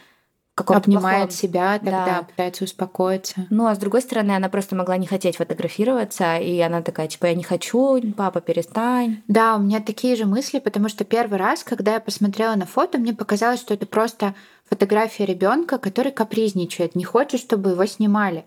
каком-то 0.60 0.89
обнимает 0.89 1.30
плохом... 1.30 1.32
себя, 1.32 1.80
тогда 1.80 2.06
да. 2.06 2.24
пытается 2.24 2.63
успокоиться. 2.63 3.48
Ну, 3.50 3.68
а 3.68 3.75
с 3.75 3.78
другой 3.78 4.01
стороны, 4.01 4.32
она 4.32 4.50
просто 4.50 4.75
могла 4.75 4.98
не 4.98 5.08
хотеть 5.08 5.38
фотографироваться, 5.38 6.38
и 6.38 6.60
она 6.60 6.82
такая, 6.82 7.08
типа, 7.08 7.28
я 7.28 7.36
не 7.36 7.44
хочу, 7.44 8.00
папа, 8.13 8.42
перестань. 8.42 9.22
Да, 9.28 9.56
у 9.56 9.60
меня 9.60 9.80
такие 9.80 10.16
же 10.16 10.25
мысли, 10.25 10.60
потому 10.60 10.89
что 10.89 11.04
первый 11.04 11.39
раз, 11.39 11.63
когда 11.63 11.94
я 11.94 12.00
посмотрела 12.00 12.56
на 12.56 12.66
фото, 12.66 12.98
мне 12.98 13.13
показалось, 13.13 13.60
что 13.60 13.74
это 13.74 13.86
просто 13.86 14.36
фотография 14.70 15.25
ребенка, 15.25 15.78
который 15.78 16.12
капризничает, 16.12 16.96
не 16.96 17.04
хочет, 17.04 17.39
чтобы 17.39 17.72
его 17.72 17.86
снимали. 17.86 18.46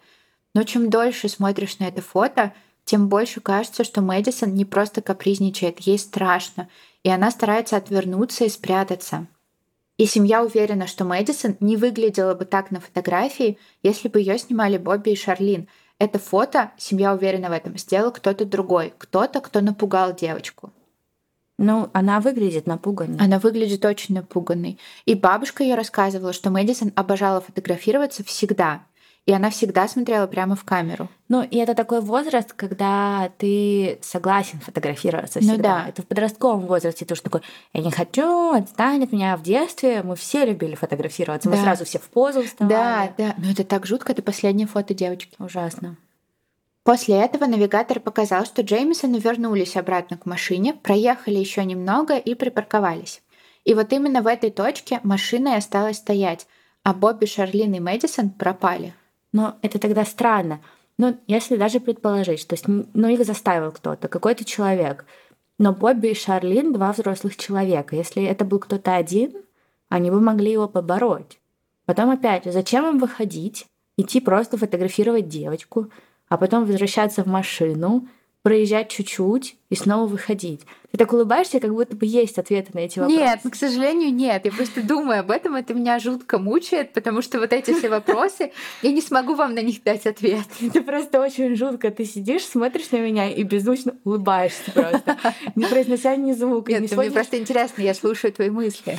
Но 0.55 0.65
чем 0.65 0.91
дольше 0.91 1.29
смотришь 1.29 1.79
на 1.79 1.85
это 1.85 2.03
фото, 2.03 2.53
тем 2.85 3.09
больше 3.09 3.41
кажется, 3.41 3.85
что 3.85 4.03
Мэдисон 4.03 4.55
не 4.55 4.65
просто 4.65 5.03
капризничает, 5.03 5.81
ей 5.81 5.99
страшно, 5.99 6.69
и 7.03 7.09
она 7.09 7.31
старается 7.31 7.77
отвернуться 7.77 8.45
и 8.45 8.49
спрятаться. 8.49 9.27
И 9.99 10.07
семья 10.07 10.43
уверена, 10.43 10.87
что 10.87 11.05
Мэдисон 11.05 11.57
не 11.61 11.77
выглядела 11.77 12.35
бы 12.35 12.45
так 12.45 12.71
на 12.71 12.81
фотографии, 12.81 13.59
если 13.83 14.09
бы 14.09 14.21
ее 14.21 14.39
снимали 14.39 14.79
Бобби 14.79 15.11
и 15.11 15.17
Шарлин. 15.17 15.69
Это 15.99 16.19
фото, 16.19 16.73
семья 16.79 17.15
уверена 17.15 17.49
в 17.49 17.53
этом, 17.53 17.77
сделал 17.79 18.11
кто-то 18.11 18.45
другой, 18.45 18.93
кто-то, 18.99 19.41
кто 19.41 19.61
напугал 19.61 20.15
девочку. 20.15 20.73
Ну, 21.59 21.91
она 21.93 22.19
выглядит 22.21 22.67
напуганной. 22.67 23.19
Она 23.19 23.39
выглядит 23.39 23.85
очень 23.85 24.17
напуганной. 24.17 24.79
И 25.05 25.15
бабушка 25.15 25.63
ее 25.63 25.77
рассказывала, 25.77 26.33
что 26.33 26.51
Мэдисон 26.51 26.93
обожала 26.97 27.41
фотографироваться 27.41 28.25
всегда. 28.25 28.85
И 29.25 29.33
она 29.33 29.51
всегда 29.51 29.87
смотрела 29.87 30.27
прямо 30.27 30.57
в 30.57 30.65
камеру. 30.65 31.09
Ну, 31.29 31.45
и 31.45 31.57
это 31.59 31.75
такой 31.75 32.01
возраст, 32.01 32.53
когда 32.55 33.31
ты 33.39 34.01
согласен 34.03 34.59
фотографироваться 34.59 35.39
всегда. 35.39 35.57
Ну 35.57 35.63
да. 35.63 35.89
Это 35.89 36.03
в 36.03 36.07
подростковом 36.07 36.67
возрасте 36.67 37.05
ты 37.05 37.15
уже 37.15 37.23
такой, 37.23 37.43
я 37.73 37.83
не 37.83 37.93
хочу, 37.93 38.53
отстань 38.53 39.05
от 39.05 39.13
меня. 39.13 39.37
В 39.37 39.43
детстве 39.43 40.03
мы 40.03 40.17
все 40.17 40.45
любили 40.45 40.75
фотографироваться. 40.75 41.49
Да. 41.49 41.57
Мы 41.57 41.63
сразу 41.63 41.85
все 41.85 42.01
в 42.01 42.09
позу 42.09 42.43
вставали. 42.43 42.75
Да, 42.75 43.13
да. 43.17 43.35
Но 43.39 43.53
это 43.53 43.63
так 43.63 43.87
жутко, 43.87 44.11
это 44.11 44.23
последнее 44.23 44.67
фото 44.67 44.93
девочки. 44.93 45.37
Ужасно. 45.39 45.97
После 46.83 47.15
этого 47.15 47.47
навигатор 47.47 48.01
показал, 48.01 48.45
что 48.45 48.63
Джеймисоны 48.63 49.19
вернулись 49.19 49.77
обратно 49.77 50.17
к 50.17 50.27
машине, 50.27 50.75
проехали 50.75 51.39
еще 51.39 51.65
немного 51.65 52.17
и 52.17 52.35
припарковались. 52.35 53.23
И 53.65 53.75
вот 53.75 53.93
именно 53.93 54.21
в 54.21 54.27
этой 54.27 54.51
точке 54.51 54.99
машина 55.05 55.51
и 55.51 55.59
осталась 55.59 55.99
стоять, 55.99 56.49
а 56.83 56.93
Бобби, 56.93 57.27
Шарлин 57.27 57.75
и 57.75 57.79
Мэдисон 57.79 58.31
пропали. 58.31 58.95
Но 59.33 59.57
это 59.63 59.79
тогда 59.79 60.05
странно. 60.05 60.61
Ну, 60.99 61.17
если 61.27 61.57
даже 61.57 61.81
предположить, 61.81 62.41
что 62.41 62.57
ну, 62.67 63.09
их 63.09 63.25
заставил 63.25 63.73
кто-то, 63.73 64.09
какой-то 64.09 64.45
человек. 64.45 65.07
Но 65.59 65.73
Бобби 65.73 66.09
и 66.09 66.15
Шарлин— 66.15 66.73
два 66.75 66.93
взрослых 66.93 67.37
человека. 67.37 67.97
Если 67.97 68.25
это 68.25 68.45
был 68.45 68.59
кто-то 68.59 68.95
один, 68.95 69.33
они 69.89 70.11
бы 70.11 70.21
могли 70.21 70.53
его 70.53 70.69
побороть. 70.69 71.39
Потом 71.87 72.11
опять, 72.11 72.45
зачем 72.45 72.87
им 72.87 72.99
выходить, 72.99 73.67
идти 73.97 74.21
просто 74.21 74.57
фотографировать 74.57 75.29
девочку, 75.29 75.91
а 76.29 76.37
потом 76.37 76.65
возвращаться 76.65 77.23
в 77.25 77.27
машину, 77.27 78.09
проезжать 78.43 78.91
чуть-чуть 78.91 79.57
и 79.71 79.75
снова 79.75 80.07
выходить. 80.07 80.63
Ты 80.91 80.99
так 80.99 81.13
улыбаешься, 81.13 81.61
как 81.61 81.73
будто 81.73 81.97
бы 81.97 82.05
есть 82.05 82.39
ответы 82.39 82.73
на 82.75 82.81
эти 82.81 82.99
вопросы. 82.99 83.19
Нет, 83.19 83.41
к 83.51 83.55
сожалению, 83.55 84.13
нет. 84.13 84.45
Я 84.45 84.53
просто 84.53 84.83
думаю 84.83 85.21
об 85.21 85.31
этом, 85.31 85.55
это 85.55 85.73
меня 85.73 85.99
жутко 85.99 86.39
мучает, 86.39 86.93
потому 86.93 87.23
что 87.23 87.39
вот 87.39 87.53
эти 87.53 87.73
все 87.73 87.89
вопросы, 87.89 88.53
я 88.83 88.93
не 88.93 89.01
смогу 89.01 89.35
вам 89.35 89.55
на 89.55 89.63
них 89.63 89.83
дать 89.83 90.07
ответ. 90.07 90.45
Это 90.61 90.83
просто 90.83 91.21
очень 91.21 91.57
жутко. 91.57 91.91
Ты 91.91 92.05
сидишь, 92.05 92.45
смотришь 92.45 92.91
на 92.91 92.99
меня 92.99 93.31
и 93.31 93.43
беззвучно 93.45 93.95
улыбаешься 94.05 94.71
просто, 94.73 95.17
не 95.55 95.65
произнося 95.65 96.15
ни 96.17 96.33
звука. 96.33 96.73
Нет, 96.73 96.95
мне 96.95 97.11
просто 97.11 97.39
интересно, 97.39 97.81
я 97.81 97.95
слушаю 97.95 98.33
твои 98.33 98.51
мысли. 98.51 98.99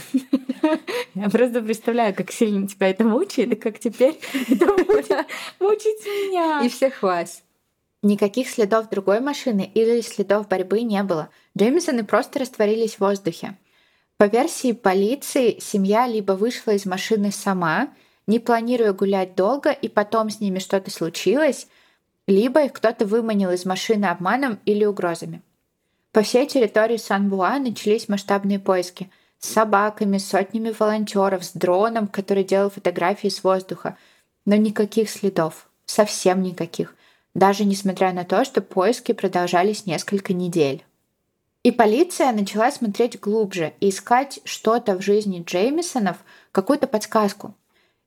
Я 1.14 1.30
просто 1.30 1.62
представляю, 1.62 2.16
как 2.16 2.32
сильно 2.32 2.68
тебя 2.68 2.90
это 2.90 3.04
мучает, 3.04 3.52
и 3.52 3.56
как 3.56 3.78
теперь 3.78 4.18
это 4.50 4.66
будет 4.66 5.28
мучить 5.60 6.06
меня. 6.06 6.62
И 6.64 6.70
всех 6.70 7.04
вас. 7.04 7.44
Никаких 8.04 8.50
следов 8.50 8.90
другой 8.90 9.22
машины 9.22 9.72
или 9.74 10.02
следов 10.02 10.50
борьбы 10.50 10.82
не 10.82 11.02
было. 11.04 11.30
Джеймисоны 11.58 12.04
просто 12.04 12.40
растворились 12.40 12.96
в 12.96 13.00
воздухе. 13.00 13.58
По 14.18 14.26
версии 14.26 14.74
полиции, 14.74 15.58
семья 15.62 16.06
либо 16.06 16.34
вышла 16.34 16.72
из 16.72 16.86
машины 16.86 17.32
сама, 17.32 17.94
не 18.28 18.40
планируя 18.40 18.92
гулять 18.92 19.36
долго, 19.36 19.72
и 19.72 19.88
потом 19.88 20.30
с 20.30 20.42
ними 20.42 20.60
что-то 20.60 20.92
случилось, 20.92 21.68
либо 22.28 22.66
их 22.66 22.74
кто-то 22.74 23.06
выманил 23.06 23.52
из 23.52 23.66
машины 23.66 24.06
обманом 24.06 24.60
или 24.66 24.84
угрозами. 24.84 25.42
По 26.12 26.24
всей 26.24 26.46
территории 26.46 26.98
Сан-Буа 26.98 27.58
начались 27.58 28.10
масштабные 28.10 28.60
поиски 28.60 29.10
с 29.40 29.48
собаками, 29.48 30.18
сотнями 30.18 30.76
волонтеров, 30.78 31.46
с 31.46 31.54
дроном, 31.54 32.08
который 32.08 32.44
делал 32.44 32.70
фотографии 32.70 33.30
с 33.30 33.46
воздуха. 33.46 33.98
Но 34.46 34.58
никаких 34.58 35.10
следов. 35.10 35.70
Совсем 35.86 36.42
никаких 36.42 36.96
даже 37.34 37.66
несмотря 37.66 38.14
на 38.14 38.24
то, 38.24 38.46
что 38.46 38.62
поиски 38.62 39.12
продолжались 39.12 39.86
несколько 39.86 40.34
недель. 40.34 40.84
И 41.64 41.72
полиция 41.72 42.32
начала 42.32 42.72
смотреть 42.72 43.20
глубже 43.20 43.74
и 43.80 43.90
искать 43.90 44.40
что-то 44.44 44.98
в 44.98 45.02
жизни 45.02 45.44
Джеймисонов, 45.46 46.18
какую-то 46.52 46.88
подсказку. 46.88 47.56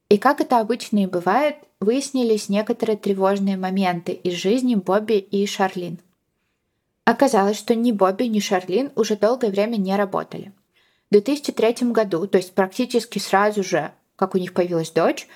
И 0.09 0.19
как 0.19 0.41
это 0.41 0.61
обычно 0.61 1.03
и 1.03 1.07
бывает, 1.07 1.57
выяснились 1.81 2.49
некоторые 2.49 2.97
тревожные 2.97 3.57
моменты 3.57 4.13
из 4.13 4.35
жизни 4.35 4.75
Бобби 4.75 5.15
и 5.15 5.47
Шарлин. 5.47 5.99
Оказалось, 7.05 7.57
что 7.57 7.75
ни 7.75 7.93
Бобби, 7.93 8.25
ни 8.25 8.41
Шарлин 8.41 8.93
уже 8.95 9.17
долгое 9.17 9.51
время 9.51 9.77
не 9.77 9.97
работали. 9.97 10.53
В 11.09 11.13
2003 11.13 11.91
году, 11.93 12.27
то 12.27 12.39
есть 12.39 12.53
практически 12.53 13.19
сразу 13.19 13.63
же, 13.63 13.93
как 14.17 14.35
у 14.35 14.39
них 14.39 14.53
появилась 14.53 14.91
дочь, 14.91 15.27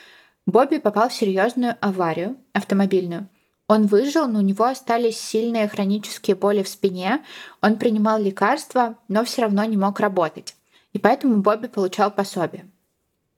Бобби 0.47 0.79
попал 0.79 1.09
в 1.09 1.15
серьезную 1.15 1.77
аварию 1.81 2.37
автомобильную– 2.53 3.29
Он 3.71 3.87
выжил, 3.87 4.27
но 4.27 4.41
у 4.41 4.43
него 4.43 4.65
остались 4.65 5.21
сильные 5.21 5.69
хронические 5.69 6.35
боли 6.35 6.65
в 6.65 6.69
спине. 6.69 7.23
Он 7.63 7.77
принимал 7.77 8.21
лекарства, 8.21 8.97
но 9.07 9.25
все 9.25 9.43
равно 9.43 9.63
не 9.63 9.77
мог 9.77 10.01
работать. 10.01 10.57
И 10.93 10.99
поэтому 10.99 11.37
Бобби 11.37 11.69
получал 11.69 12.11
пособие. 12.11 12.69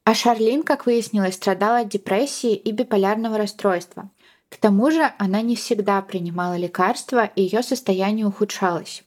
А 0.05 0.15
Шарлин, 0.15 0.63
как 0.63 0.87
выяснилось, 0.87 1.35
страдала 1.35 1.81
от 1.81 1.91
депрессии 1.91 2.55
и 2.55 2.73
биполярного 2.73 3.37
расстройства. 3.37 4.09
К 4.49 4.57
тому 4.57 4.91
же 4.91 5.13
она 5.19 5.43
не 5.43 5.55
всегда 5.55 6.01
принимала 6.01 6.57
лекарства, 6.57 7.27
и 7.27 7.43
ее 7.43 7.63
состояние 7.63 8.25
ухудшалось. 8.25 9.05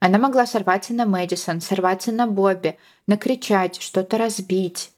Она 0.00 0.16
могла 0.16 0.46
сорваться 0.46 0.94
на 0.94 1.04
Мэдисон, 1.04 1.60
сорваться 1.60 2.12
на 2.12 2.26
Бобби, 2.26 2.78
накричать, 3.06 3.78
что-то 3.78 4.16
разбить. 4.16 4.90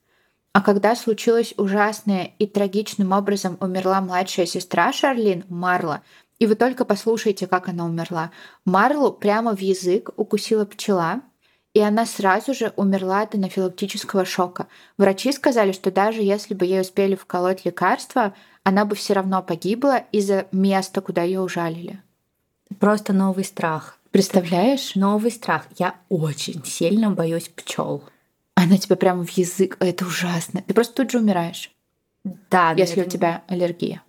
А 0.54 0.62
когда 0.62 0.94
случилось 0.94 1.52
ужасное 1.56 2.30
и 2.38 2.46
трагичным 2.46 3.10
образом 3.10 3.56
умерла 3.60 4.00
младшая 4.00 4.46
сестра 4.46 4.92
Шарлин, 4.92 5.44
Марла, 5.48 6.02
и 6.38 6.46
вы 6.46 6.54
только 6.54 6.84
послушайте, 6.84 7.48
как 7.48 7.68
она 7.68 7.84
умерла. 7.84 8.30
Марлу 8.64 9.12
прямо 9.12 9.56
в 9.56 9.60
язык 9.60 10.10
укусила 10.16 10.64
пчела, 10.64 11.22
и 11.72 11.80
она 11.80 12.06
сразу 12.06 12.54
же 12.54 12.72
умерла 12.76 13.22
от 13.22 13.34
анафилактического 13.34 14.24
шока. 14.24 14.68
Врачи 14.96 15.32
сказали, 15.32 15.72
что 15.72 15.90
даже 15.90 16.22
если 16.22 16.54
бы 16.54 16.66
ей 16.66 16.82
успели 16.82 17.16
вколоть 17.16 17.64
лекарства, 17.64 18.32
она 18.62 18.84
бы 18.84 18.94
все 18.94 19.14
равно 19.14 19.42
погибла 19.42 20.04
из-за 20.12 20.46
места, 20.52 21.00
куда 21.00 21.24
ее 21.24 21.40
ужалили. 21.40 22.00
Просто 22.78 23.12
новый 23.12 23.44
страх. 23.44 23.98
Представляешь? 24.12 24.94
Новый 24.94 25.32
страх. 25.32 25.66
Я 25.78 25.96
очень 26.08 26.64
сильно 26.64 27.10
боюсь 27.10 27.48
пчел. 27.48 28.04
Она 28.64 28.78
тебе 28.78 28.96
прямо 28.96 29.24
в 29.24 29.30
язык. 29.30 29.76
Это 29.80 30.06
ужасно. 30.06 30.62
Ты 30.66 30.72
просто 30.72 30.94
тут 30.94 31.10
же 31.10 31.18
умираешь. 31.18 31.70
Да. 32.24 32.72
Если 32.72 33.00
наверное... 33.00 33.06
у 33.06 33.10
тебя 33.10 33.42
аллергия. 33.46 34.02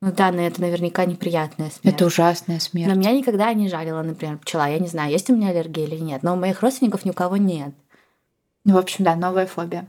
Ну 0.00 0.10
да, 0.10 0.32
но 0.32 0.40
это 0.40 0.60
наверняка 0.60 1.04
неприятная 1.04 1.70
смерть. 1.70 1.94
Это 1.94 2.06
ужасная 2.06 2.58
смерть. 2.58 2.88
Но 2.88 2.94
меня 2.94 3.12
никогда 3.12 3.52
не 3.52 3.68
жалила, 3.68 4.02
например, 4.02 4.38
пчела. 4.38 4.68
Я 4.68 4.78
не 4.78 4.88
знаю, 4.88 5.12
есть 5.12 5.28
у 5.30 5.36
меня 5.36 5.50
аллергия 5.50 5.86
или 5.86 5.96
нет. 5.96 6.22
Но 6.22 6.32
у 6.32 6.36
моих 6.36 6.62
родственников 6.62 7.04
ни 7.04 7.10
у 7.10 7.12
кого 7.12 7.36
нет. 7.36 7.74
Ну, 8.64 8.74
в 8.74 8.78
общем, 8.78 9.04
да, 9.04 9.14
новая 9.14 9.46
фобия. 9.46 9.86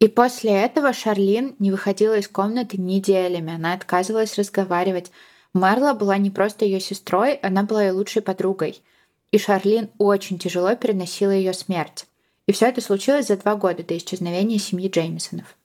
И 0.00 0.08
после 0.08 0.50
этого 0.50 0.92
Шарлин 0.92 1.54
не 1.58 1.70
выходила 1.70 2.18
из 2.18 2.28
комнаты 2.28 2.78
неделями. 2.78 3.54
Она 3.54 3.74
отказывалась 3.74 4.36
разговаривать. 4.36 5.12
Марла 5.54 5.94
была 5.94 6.18
не 6.18 6.30
просто 6.30 6.64
ее 6.64 6.80
сестрой, 6.80 7.34
она 7.36 7.62
была 7.62 7.84
ее 7.84 7.92
лучшей 7.92 8.22
подругой. 8.22 8.82
И 9.30 9.38
Шарлин 9.38 9.88
очень 9.98 10.38
тяжело 10.38 10.74
переносила 10.74 11.30
ее 11.30 11.52
смерть. 11.52 12.06
И 12.46 12.52
все 12.52 12.66
это 12.66 12.80
случилось 12.80 13.28
за 13.28 13.36
два 13.36 13.56
года 13.56 13.82
до 13.82 13.96
исчезновения 13.96 14.58
семьи 14.58 14.88
Джеймисонов. 14.88 15.56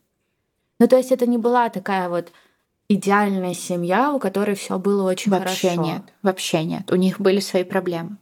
Ну, 0.79 0.88
то 0.88 0.98
есть 0.98 1.12
это 1.12 1.25
не 1.25 1.38
была 1.38 1.69
такая 1.69 2.07
вот 2.07 2.31
идеальная 2.88 3.53
семья, 3.53 4.13
у 4.13 4.19
которой 4.19 4.55
все 4.55 4.79
было 4.79 5.09
очень 5.09 5.31
вообще 5.31 5.69
хорошо. 5.69 5.81
Вообще 5.81 5.93
нет, 5.93 6.03
вообще 6.21 6.63
нет. 6.63 6.91
У 6.91 6.95
них 6.95 7.19
были 7.19 7.39
свои 7.39 7.63
проблемы. 7.63 8.17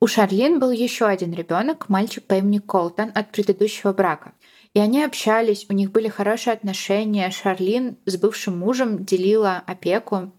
У 0.00 0.06
Шарлин 0.06 0.58
был 0.58 0.70
еще 0.70 1.06
один 1.06 1.32
ребенок, 1.32 1.88
мальчик 1.88 2.24
по 2.24 2.34
имени 2.34 2.58
Колтон 2.58 3.10
от 3.14 3.30
предыдущего 3.30 3.92
брака. 3.92 4.32
И 4.74 4.80
они 4.80 5.02
общались, 5.04 5.66
у 5.68 5.72
них 5.72 5.92
были 5.92 6.08
хорошие 6.08 6.52
отношения. 6.52 7.30
Шарлин 7.30 7.96
с 8.04 8.16
бывшим 8.16 8.58
мужем 8.58 9.04
делила 9.04 9.62
опеку. 9.66 10.32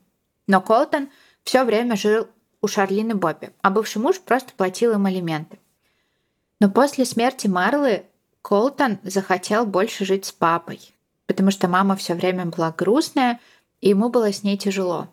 Но 0.45 0.61
Колтон 0.61 1.09
все 1.43 1.63
время 1.63 1.95
жил 1.95 2.27
у 2.61 2.67
Шарлин 2.67 3.11
и 3.11 3.13
Бобби, 3.13 3.51
а 3.61 3.69
бывший 3.69 3.99
муж 4.01 4.19
просто 4.19 4.51
платил 4.55 4.93
им 4.93 5.05
алименты. 5.05 5.57
Но 6.59 6.69
после 6.69 7.05
смерти 7.05 7.47
Марлы 7.47 8.05
Колтон 8.41 8.99
захотел 9.03 9.65
больше 9.65 10.05
жить 10.05 10.25
с 10.25 10.31
папой, 10.31 10.93
потому 11.25 11.51
что 11.51 11.67
мама 11.67 11.95
все 11.95 12.13
время 12.13 12.45
была 12.45 12.71
грустная, 12.71 13.39
и 13.81 13.89
ему 13.89 14.09
было 14.09 14.31
с 14.31 14.43
ней 14.43 14.57
тяжело. 14.57 15.07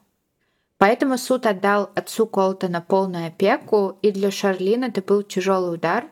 Поэтому 0.79 1.17
суд 1.17 1.47
отдал 1.47 1.91
отцу 1.95 2.27
Колтона 2.27 2.81
полную 2.81 3.29
опеку, 3.29 3.97
и 4.03 4.11
для 4.11 4.31
Шарлин 4.31 4.85
это 4.85 5.01
был 5.01 5.23
тяжелый 5.23 5.75
удар. 5.75 6.05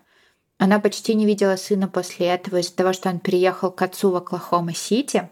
Она 0.59 0.79
почти 0.79 1.15
не 1.15 1.27
видела 1.27 1.57
сына 1.57 1.89
после 1.89 2.27
этого 2.27 2.59
из-за 2.59 2.75
того, 2.75 2.93
что 2.93 3.09
он 3.09 3.19
переехал 3.19 3.71
к 3.71 3.83
отцу 3.83 4.11
в 4.11 4.17
Оклахома-Сити, 4.17 5.29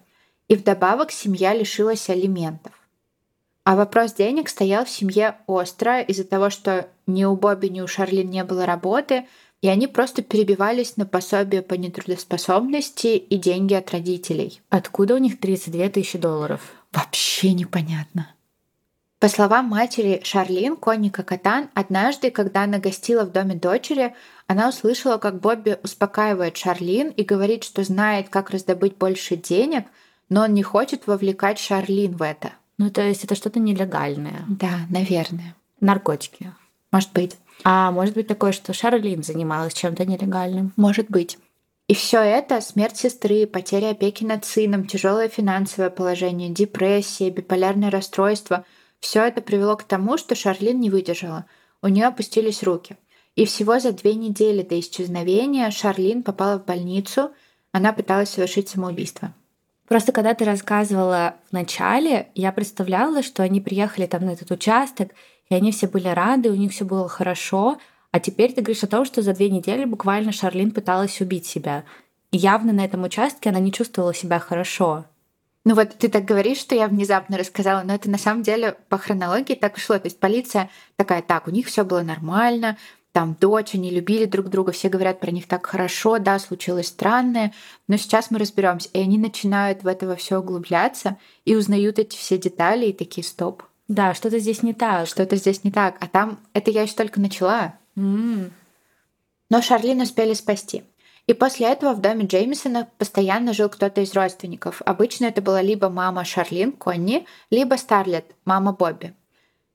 и 0.48 0.56
вдобавок 0.56 1.11
семья 1.11 1.54
лишилась 1.54 2.08
алиментов. 2.08 2.72
А 3.64 3.76
вопрос 3.76 4.14
денег 4.14 4.48
стоял 4.48 4.84
в 4.84 4.90
семье 4.90 5.37
остро 5.46 6.00
из-за 6.00 6.24
того, 6.24 6.48
что 6.48 6.88
ни 7.06 7.24
у 7.24 7.37
Бобби, 7.37 7.66
ни 7.66 7.80
у 7.80 7.87
Шарлин 7.87 8.30
не 8.30 8.44
было 8.44 8.66
работы– 8.66 9.26
и 9.60 9.68
они 9.68 9.86
просто 9.86 10.22
перебивались 10.22 10.96
на 10.96 11.06
пособие 11.06 11.62
по 11.62 11.74
нетрудоспособности 11.74 13.16
и 13.16 13.36
деньги 13.36 13.74
от 13.74 13.90
родителей. 13.90 14.60
Откуда 14.68 15.14
у 15.14 15.18
них 15.18 15.40
32 15.40 15.88
тысячи 15.88 16.18
долларов? 16.18 16.60
Вообще 16.92 17.52
непонятно. 17.52 18.34
По 19.18 19.26
словам 19.26 19.64
матери 19.66 20.20
Шарлин, 20.22 20.76
Конника 20.76 21.24
Катан, 21.24 21.70
однажды, 21.74 22.30
когда 22.30 22.62
она 22.62 22.78
гостила 22.78 23.24
в 23.24 23.32
доме 23.32 23.56
дочери, 23.56 24.14
она 24.46 24.68
услышала, 24.68 25.18
как 25.18 25.40
Бобби 25.40 25.76
успокаивает 25.82 26.56
Шарлин 26.56 27.08
и 27.08 27.24
говорит, 27.24 27.64
что 27.64 27.82
знает, 27.82 28.28
как 28.28 28.50
раздобыть 28.50 28.96
больше 28.96 29.34
денег, 29.34 29.86
но 30.28 30.42
он 30.42 30.54
не 30.54 30.62
хочет 30.62 31.08
вовлекать 31.08 31.58
Шарлин 31.58 32.16
в 32.16 32.22
это. 32.22 32.52
Ну, 32.78 32.90
то 32.90 33.02
есть 33.02 33.24
это 33.24 33.34
что-то 33.34 33.58
нелегальное. 33.58 34.44
Да, 34.48 34.86
наверное. 34.88 35.56
Наркотики. 35.80 36.52
Может 36.92 37.12
быть. 37.12 37.36
А 37.64 37.90
может 37.90 38.14
быть 38.14 38.26
такое, 38.26 38.52
что 38.52 38.72
Шарлин 38.72 39.22
занималась 39.22 39.74
чем-то 39.74 40.04
нелегальным? 40.04 40.72
Может 40.76 41.10
быть. 41.10 41.38
И 41.88 41.94
все 41.94 42.20
это 42.20 42.60
смерть 42.60 42.98
сестры, 42.98 43.46
потеря 43.46 43.90
опеки 43.90 44.22
над 44.22 44.44
сыном, 44.44 44.86
тяжелое 44.86 45.28
финансовое 45.28 45.90
положение, 45.90 46.50
депрессия, 46.50 47.30
биполярное 47.30 47.90
расстройство 47.90 48.64
все 49.00 49.24
это 49.24 49.40
привело 49.40 49.76
к 49.76 49.84
тому, 49.84 50.18
что 50.18 50.34
Шарлин 50.34 50.80
не 50.80 50.90
выдержала. 50.90 51.46
У 51.82 51.88
нее 51.88 52.06
опустились 52.06 52.62
руки. 52.62 52.96
И 53.36 53.44
всего 53.44 53.78
за 53.78 53.92
две 53.92 54.14
недели 54.14 54.62
до 54.62 54.78
исчезновения 54.80 55.70
Шарлин 55.70 56.22
попала 56.22 56.58
в 56.58 56.64
больницу. 56.64 57.30
Она 57.70 57.92
пыталась 57.92 58.30
совершить 58.30 58.68
самоубийство. 58.68 59.32
Просто 59.86 60.12
когда 60.12 60.34
ты 60.34 60.44
рассказывала 60.44 61.36
в 61.48 61.52
начале, 61.52 62.28
я 62.34 62.52
представляла, 62.52 63.22
что 63.22 63.42
они 63.42 63.60
приехали 63.60 64.06
там 64.06 64.26
на 64.26 64.30
этот 64.30 64.50
участок, 64.50 65.12
и 65.50 65.54
они 65.54 65.72
все 65.72 65.87
были 65.87 66.08
рады, 66.08 66.50
у 66.50 66.54
них 66.54 66.72
все 66.72 66.84
было 66.84 67.08
хорошо. 67.08 67.78
А 68.11 68.20
теперь 68.20 68.52
ты 68.52 68.62
говоришь 68.62 68.84
о 68.84 68.88
том, 68.88 69.04
что 69.04 69.22
за 69.22 69.34
две 69.34 69.50
недели 69.50 69.84
буквально 69.84 70.32
Шарлин 70.32 70.70
пыталась 70.70 71.20
убить 71.20 71.46
себя. 71.46 71.84
И 72.30 72.37
явно 72.37 72.72
на 72.72 72.84
этом 72.84 73.04
участке 73.04 73.50
она 73.50 73.58
не 73.58 73.72
чувствовала 73.72 74.14
себя 74.14 74.38
хорошо. 74.38 75.04
Ну 75.64 75.74
вот 75.74 75.98
ты 75.98 76.08
так 76.08 76.24
говоришь, 76.24 76.58
что 76.58 76.74
я 76.74 76.88
внезапно 76.88 77.37
рассказала, 77.37 77.82
но 77.82 77.94
это 77.94 78.08
на 78.08 78.18
самом 78.18 78.42
деле 78.42 78.76
по 78.88 78.96
хронологии 78.96 79.54
так 79.54 79.76
и 79.76 79.80
шло. 79.80 79.98
То 79.98 80.06
есть 80.06 80.18
полиция 80.18 80.70
такая, 80.96 81.20
так, 81.20 81.46
у 81.46 81.50
них 81.50 81.66
все 81.66 81.84
было 81.84 82.00
нормально, 82.00 82.78
там 83.12 83.37
дочь, 83.38 83.74
они 83.74 83.90
любили 83.90 84.26
друг 84.26 84.48
друга, 84.48 84.72
все 84.72 84.88
говорят 84.88 85.20
про 85.20 85.30
них 85.30 85.46
так 85.46 85.66
хорошо, 85.66 86.18
да, 86.18 86.38
случилось 86.38 86.87
странное, 86.87 87.52
но 87.87 87.96
сейчас 87.96 88.30
мы 88.30 88.38
разберемся. 88.38 88.88
И 88.92 89.00
они 89.00 89.18
начинают 89.18 89.82
в 89.82 89.87
это 89.87 90.14
все 90.16 90.38
углубляться 90.38 91.18
и 91.44 91.56
узнают 91.56 91.98
эти 91.98 92.16
все 92.16 92.38
детали 92.38 92.87
и 92.87 92.92
такие, 92.92 93.24
стоп, 93.24 93.62
да, 93.88 94.12
что-то 94.12 94.38
здесь 94.38 94.62
не 94.62 94.74
так. 94.74 95.09
Что-то 95.09 95.37
здесь 95.37 95.64
не 95.64 95.70
так. 95.70 95.96
А 96.01 96.07
там 96.07 96.38
это 96.53 96.70
я 96.70 96.83
еще 96.83 96.94
только 96.94 97.20
начала. 97.20 97.74
Mm. 97.96 98.51
Но 99.51 99.62
Шарлин 99.62 100.03
успели 100.03 100.35
спасти. 100.35 100.85
И 101.27 101.33
после 101.35 101.66
этого 101.68 101.94
в 101.94 102.01
доме 102.01 102.27
Джеймисона 102.27 102.88
постоянно 102.98 103.53
жил 103.53 103.68
кто-то 103.68 104.03
из 104.03 104.14
родственников. 104.14 104.83
Обычно 104.85 105.27
это 105.27 105.42
была 105.42 105.62
либо 105.62 105.88
мама 105.88 106.24
Шарлин, 106.24 106.72
Конни, 106.72 107.27
либо 107.51 107.74
Старлет, 107.74 108.24
мама 108.44 108.72
Бобби. 108.72 109.14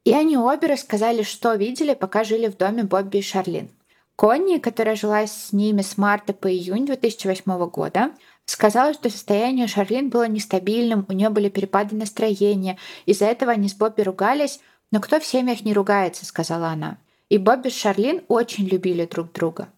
И 0.04 0.14
они 0.14 0.38
обе 0.38 0.68
рассказали, 0.68 1.24
что 1.24 1.54
видели, 1.54 1.94
пока 1.94 2.24
жили 2.24 2.48
в 2.48 2.58
доме 2.58 2.84
Бобби 2.84 3.18
и 3.18 3.22
Шарлин. 3.22 3.70
Конни, 4.16 4.58
которая 4.58 4.96
жила 4.96 5.26
с 5.26 5.54
ними 5.54 5.82
с 5.82 5.98
марта 5.98 6.34
по 6.34 6.52
июнь 6.52 6.86
2008 6.86 7.70
года, 7.70 8.12
Сказала, 8.46 8.94
что 8.94 9.10
состояние 9.10 9.68
Шарлин 9.68 10.10
было 10.10 10.28
нестабильным, 10.28 11.06
у 11.08 11.14
нее 11.14 11.30
были 11.30 11.50
перепады 11.50 11.96
настроения. 11.96 12.78
Из-за 13.06 13.26
этого 13.26 13.54
они 13.54 13.70
с 13.70 13.74
Бобби 13.74 14.02
ругались, 14.02 14.60
но 14.92 15.00
кто 15.00 15.20
в 15.20 15.26
семьях 15.26 15.64
не 15.64 15.74
ругается, 15.74 16.26
сказала 16.26 16.68
она. 16.68 16.98
И 17.30 17.38
Бобби 17.38 17.70
с 17.70 17.76
Шарлин 17.76 18.22
очень 18.28 18.68
любили 18.68 19.06
друг 19.06 19.32
друга. 19.32 19.70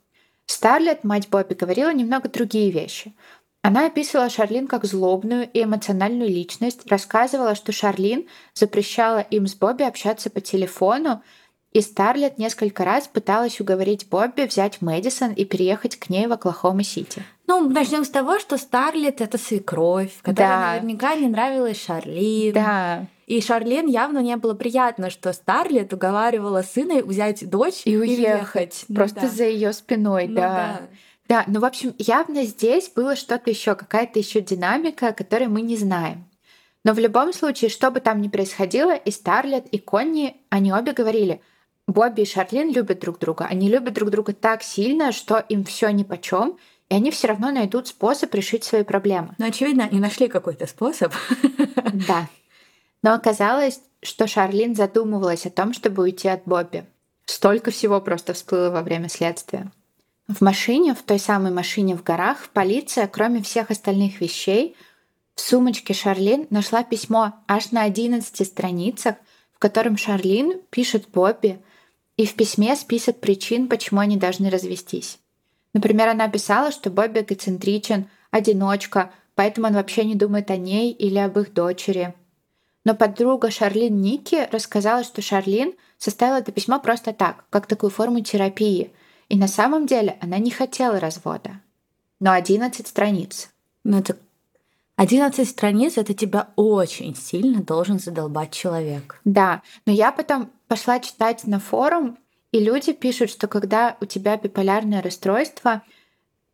Старлет, 0.47 1.03
мать 1.03 1.29
Бобби, 1.29 1.53
говорила 1.53 1.93
немного 1.93 2.29
другие 2.29 2.71
вещи. 2.71 3.13
Она 3.61 3.87
описывала 3.87 4.29
Шарлин 4.29 4.67
как 4.67 4.85
злобную 4.85 5.49
и 5.51 5.63
эмоциональную 5.63 6.29
личность, 6.29 6.85
рассказывала, 6.85 7.55
что 7.55 7.71
Шарлин 7.71 8.27
запрещала 8.53 9.19
им 9.19 9.47
с 9.47 9.55
Бобби 9.55 9.83
общаться 9.83 10.29
по 10.29 10.41
телефону, 10.41 11.23
и 11.71 11.81
Старлет 11.81 12.37
несколько 12.37 12.85
раз 12.85 13.07
пыталась 13.07 13.59
уговорить 13.59 14.07
Бобби 14.07 14.43
взять 14.43 14.81
Мэдисон 14.81 15.33
и 15.33 15.45
переехать 15.45 15.97
к 15.97 16.09
ней 16.09 16.27
в 16.27 16.33
Оклахома-Сити. 16.33 17.23
Ну, 17.47 17.69
начнем 17.69 18.03
с 18.03 18.09
того, 18.09 18.39
что 18.39 18.57
Старлет 18.57 19.21
это 19.21 19.37
свекровь, 19.37 20.13
которая 20.21 20.59
да. 20.59 20.71
наверняка 20.73 21.15
не 21.15 21.27
нравилась 21.27 21.83
Шарлин. 21.83 22.53
Да. 22.53 23.07
И 23.27 23.41
Шарлин 23.41 23.87
явно 23.87 24.19
не 24.19 24.35
было 24.37 24.53
приятно, 24.53 25.09
что 25.09 25.33
Старлет 25.33 25.93
уговаривала 25.93 26.61
сына 26.61 27.03
взять 27.03 27.47
дочь 27.49 27.81
и 27.85 27.97
уехать. 27.97 28.85
Ну, 28.87 28.95
просто 28.95 29.21
да. 29.21 29.27
за 29.27 29.45
ее 29.45 29.73
спиной, 29.73 30.27
ну, 30.27 30.35
да. 30.35 30.49
да. 30.49 30.81
Да, 31.27 31.43
ну, 31.47 31.59
в 31.59 31.65
общем, 31.65 31.95
явно 31.97 32.43
здесь 32.43 32.91
было 32.95 33.15
что-то 33.15 33.49
еще, 33.49 33.73
какая-то 33.73 34.19
еще 34.19 34.41
динамика, 34.41 35.11
которой 35.11 35.47
мы 35.47 35.61
не 35.61 35.75
знаем. 35.75 36.25
Но 36.83 36.93
в 36.93 36.99
любом 36.99 37.33
случае, 37.33 37.71
что 37.71 37.89
бы 37.89 37.99
там 37.99 38.21
ни 38.21 38.27
происходило, 38.27 38.95
и 38.95 39.09
Старлет, 39.09 39.65
и 39.67 39.79
Конни, 39.79 40.37
они 40.49 40.71
обе 40.71 40.91
говорили, 40.91 41.41
Бобби 41.87 42.21
и 42.21 42.25
Шарлин 42.25 42.71
любят 42.71 42.99
друг 42.99 43.17
друга. 43.17 43.45
Они 43.49 43.69
любят 43.69 43.93
друг 43.93 44.11
друга 44.11 44.33
так 44.33 44.61
сильно, 44.61 45.11
что 45.11 45.39
им 45.49 45.63
все 45.63 45.89
ни 45.89 46.03
по 46.03 46.19
чем, 46.19 46.57
и 46.89 46.95
они 46.95 47.11
все 47.11 47.27
равно 47.27 47.51
найдут 47.51 47.87
способ 47.87 48.33
решить 48.33 48.63
свои 48.63 48.83
проблемы. 48.83 49.35
Ну, 49.37 49.47
очевидно, 49.47 49.85
они 49.85 49.99
нашли 49.99 50.27
какой-то 50.27 50.67
способ. 50.67 51.13
Да. 52.07 52.27
Но 53.01 53.13
оказалось, 53.13 53.79
что 54.01 54.27
Шарлин 54.27 54.75
задумывалась 54.75 55.45
о 55.45 55.49
том, 55.49 55.71
чтобы 55.73 56.03
уйти 56.03 56.27
от 56.27 56.41
Бобби. 56.45 56.85
Столько 57.25 57.71
всего 57.71 58.01
просто 58.01 58.33
всплыло 58.33 58.69
во 58.69 58.81
время 58.81 59.07
следствия. 59.07 59.71
В 60.27 60.41
машине, 60.41 60.93
в 60.93 61.03
той 61.03 61.19
самой 61.19 61.51
машине 61.51 61.95
в 61.95 62.03
горах, 62.03 62.49
полиция, 62.49 63.07
кроме 63.07 63.41
всех 63.43 63.71
остальных 63.71 64.19
вещей, 64.19 64.75
в 65.35 65.41
сумочке 65.41 65.93
Шарлин 65.93 66.47
нашла 66.49 66.83
письмо 66.83 67.33
аж 67.47 67.71
на 67.71 67.83
11 67.83 68.45
страницах, 68.45 69.15
в 69.53 69.59
котором 69.59 69.97
Шарлин 69.97 70.59
пишет 70.69 71.07
Бобби, 71.09 71.59
и 72.17 72.25
в 72.25 72.33
письме 72.33 72.75
список 72.75 73.19
причин, 73.19 73.67
почему 73.67 73.99
они 73.99 74.17
должны 74.17 74.49
развестись. 74.49 75.19
Например, 75.75 76.07
она 76.07 76.29
писала, 76.29 76.71
что 76.71 76.89
Бобби 76.89 77.19
эгоцентричен, 77.19 78.07
одиночка, 78.31 79.11
поэтому 79.35 79.67
он 79.67 79.73
вообще 79.73 80.05
не 80.05 80.15
думает 80.15 80.49
о 80.49 80.55
ней 80.55 80.93
или 80.93 81.17
об 81.17 81.37
их 81.37 81.53
дочери. 81.53 82.15
Но 82.85 82.95
подруга 82.95 83.51
Шарлин 83.51 83.99
Ники 83.99 84.47
рассказала, 84.53 85.03
что 85.03 85.21
Шарлин 85.21 85.73
составила 85.97 86.37
это 86.37 86.53
письмо 86.53 86.79
просто 86.79 87.11
так, 87.11 87.43
как 87.49 87.67
такую 87.67 87.89
форму 87.89 88.21
терапии. 88.21 88.93
И 89.27 89.37
на 89.37 89.49
самом 89.49 89.85
деле 89.85 90.17
она 90.21 90.37
не 90.37 90.49
хотела 90.49 90.97
развода. 91.01 91.59
Но 92.21 92.31
11 92.31 92.87
страниц. 92.87 93.49
Ну 93.83 93.99
это 93.99 94.15
11 94.95 95.49
страниц 95.49 95.97
это 95.97 96.13
тебя 96.13 96.51
очень 96.55 97.17
сильно 97.17 97.61
должен 97.61 97.99
задолбать 97.99 98.51
человек. 98.51 99.19
Да, 99.25 99.61
но 99.85 99.91
я 99.91 100.13
потом 100.13 100.51
пошла 100.69 101.01
читать 101.01 101.45
на 101.45 101.59
форум, 101.59 102.17
и 102.55 102.59
люди 102.61 102.93
пишут, 102.93 103.31
что 103.31 103.49
когда 103.49 103.97
у 103.99 104.05
тебя 104.05 104.37
биполярное 104.37 105.01
расстройство, 105.01 105.81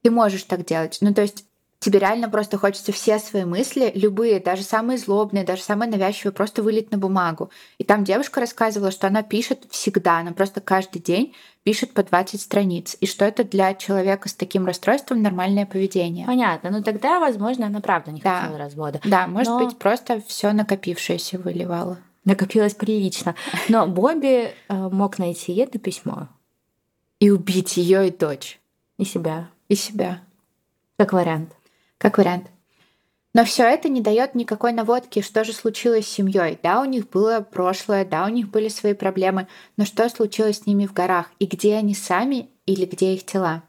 ты 0.02 0.10
можешь 0.10 0.46
так 0.46 0.66
делать. 0.66 0.98
Ну, 1.00 1.14
то 1.14 1.22
есть 1.22 1.46
тебе 1.78 2.00
реально 2.00 2.28
просто 2.28 2.58
хочется 2.58 2.92
все 2.92 3.20
свои 3.20 3.46
мысли, 3.46 3.92
любые, 3.94 4.40
даже 4.40 4.64
самые 4.64 4.98
злобные, 4.98 5.44
даже 5.44 5.62
самые 5.62 5.92
навязчивые, 5.92 6.34
просто 6.34 6.64
вылить 6.64 6.90
на 6.90 6.98
бумагу. 6.98 7.52
И 7.78 7.84
там 7.84 8.04
девушка 8.04 8.40
рассказывала, 8.40 8.90
что 8.90 9.06
она 9.06 9.22
пишет 9.22 9.66
всегда, 9.70 10.18
она 10.18 10.32
просто 10.32 10.60
каждый 10.60 11.04
день 11.04 11.36
пишет 11.62 11.94
по 11.94 12.02
20 12.02 12.42
страниц. 12.42 12.98
И 13.00 13.06
что 13.06 13.24
это 13.24 13.44
для 13.44 13.76
человека 13.76 14.28
с 14.28 14.34
таким 14.34 14.66
расстройством 14.66 15.22
нормальное 15.22 15.68
поведение. 15.68 16.26
Понятно. 16.26 16.72
Ну 16.72 16.82
тогда, 16.82 17.20
возможно, 17.20 17.68
она 17.68 17.80
правда 17.80 18.10
не 18.10 18.22
да. 18.22 18.42
хотела 18.42 18.58
развода. 18.58 19.02
Да, 19.06 19.28
может 19.28 19.50
Но... 19.50 19.64
быть, 19.64 19.78
просто 19.78 20.20
все 20.26 20.52
накопившееся 20.52 21.38
выливала 21.38 22.00
накопилось 22.26 22.74
прилично. 22.74 23.36
Но 23.70 23.88
Бобби 23.88 24.50
э, 24.50 24.54
мог 24.70 25.18
найти 25.20 25.56
это 25.56 25.80
письмо. 25.80 26.30
И 27.20 27.30
убить 27.30 27.78
ее 27.78 28.08
и 28.08 28.12
дочь. 28.12 28.60
И 28.98 29.06
себя. 29.06 29.50
И 29.68 29.76
себя. 29.76 30.22
Как 30.98 31.14
вариант. 31.14 31.52
Как 31.98 32.18
вариант. 32.18 32.48
Но 33.34 33.46
все 33.46 33.64
это 33.64 33.88
не 33.88 34.02
дает 34.02 34.36
никакой 34.36 34.74
наводки, 34.74 35.22
что 35.22 35.44
же 35.44 35.54
случилось 35.54 36.06
с 36.06 36.12
семьей. 36.12 36.60
Да, 36.62 36.82
у 36.82 36.86
них 36.86 37.10
было 37.10 37.40
прошлое, 37.40 38.04
да, 38.04 38.26
у 38.26 38.30
них 38.30 38.50
были 38.50 38.68
свои 38.68 38.94
проблемы, 38.94 39.48
но 39.78 39.86
что 39.86 40.10
случилось 40.10 40.60
с 40.60 40.66
ними 40.66 40.86
в 40.86 40.94
горах 40.94 41.32
и 41.40 41.46
где 41.46 41.76
они 41.76 41.96
сами 41.96 42.50
или 42.66 42.86
где 42.86 43.14
их 43.14 43.26
тела? 43.26 43.64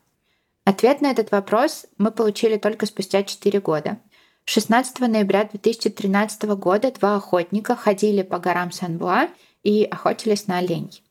Ответ 0.65 1.01
на 1.01 1.11
этот 1.11 1.31
вопрос 1.31 1.87
мы 1.97 2.11
получили 2.11 2.57
только 2.57 2.87
спустя 2.87 3.23
4 3.23 3.61
года. 3.61 3.99
16 4.45 4.99
ноября 5.01 5.45
2013 5.45 6.43
года 6.57 6.91
два 6.93 7.17
охотника 7.17 7.77
ходили 7.77 8.23
по 8.23 8.39
горам 8.39 8.73
Сан-Буа 8.73 9.29
и 9.63 9.85
охотились 9.85 10.47
на 10.47 10.59
оленей. 10.59 11.03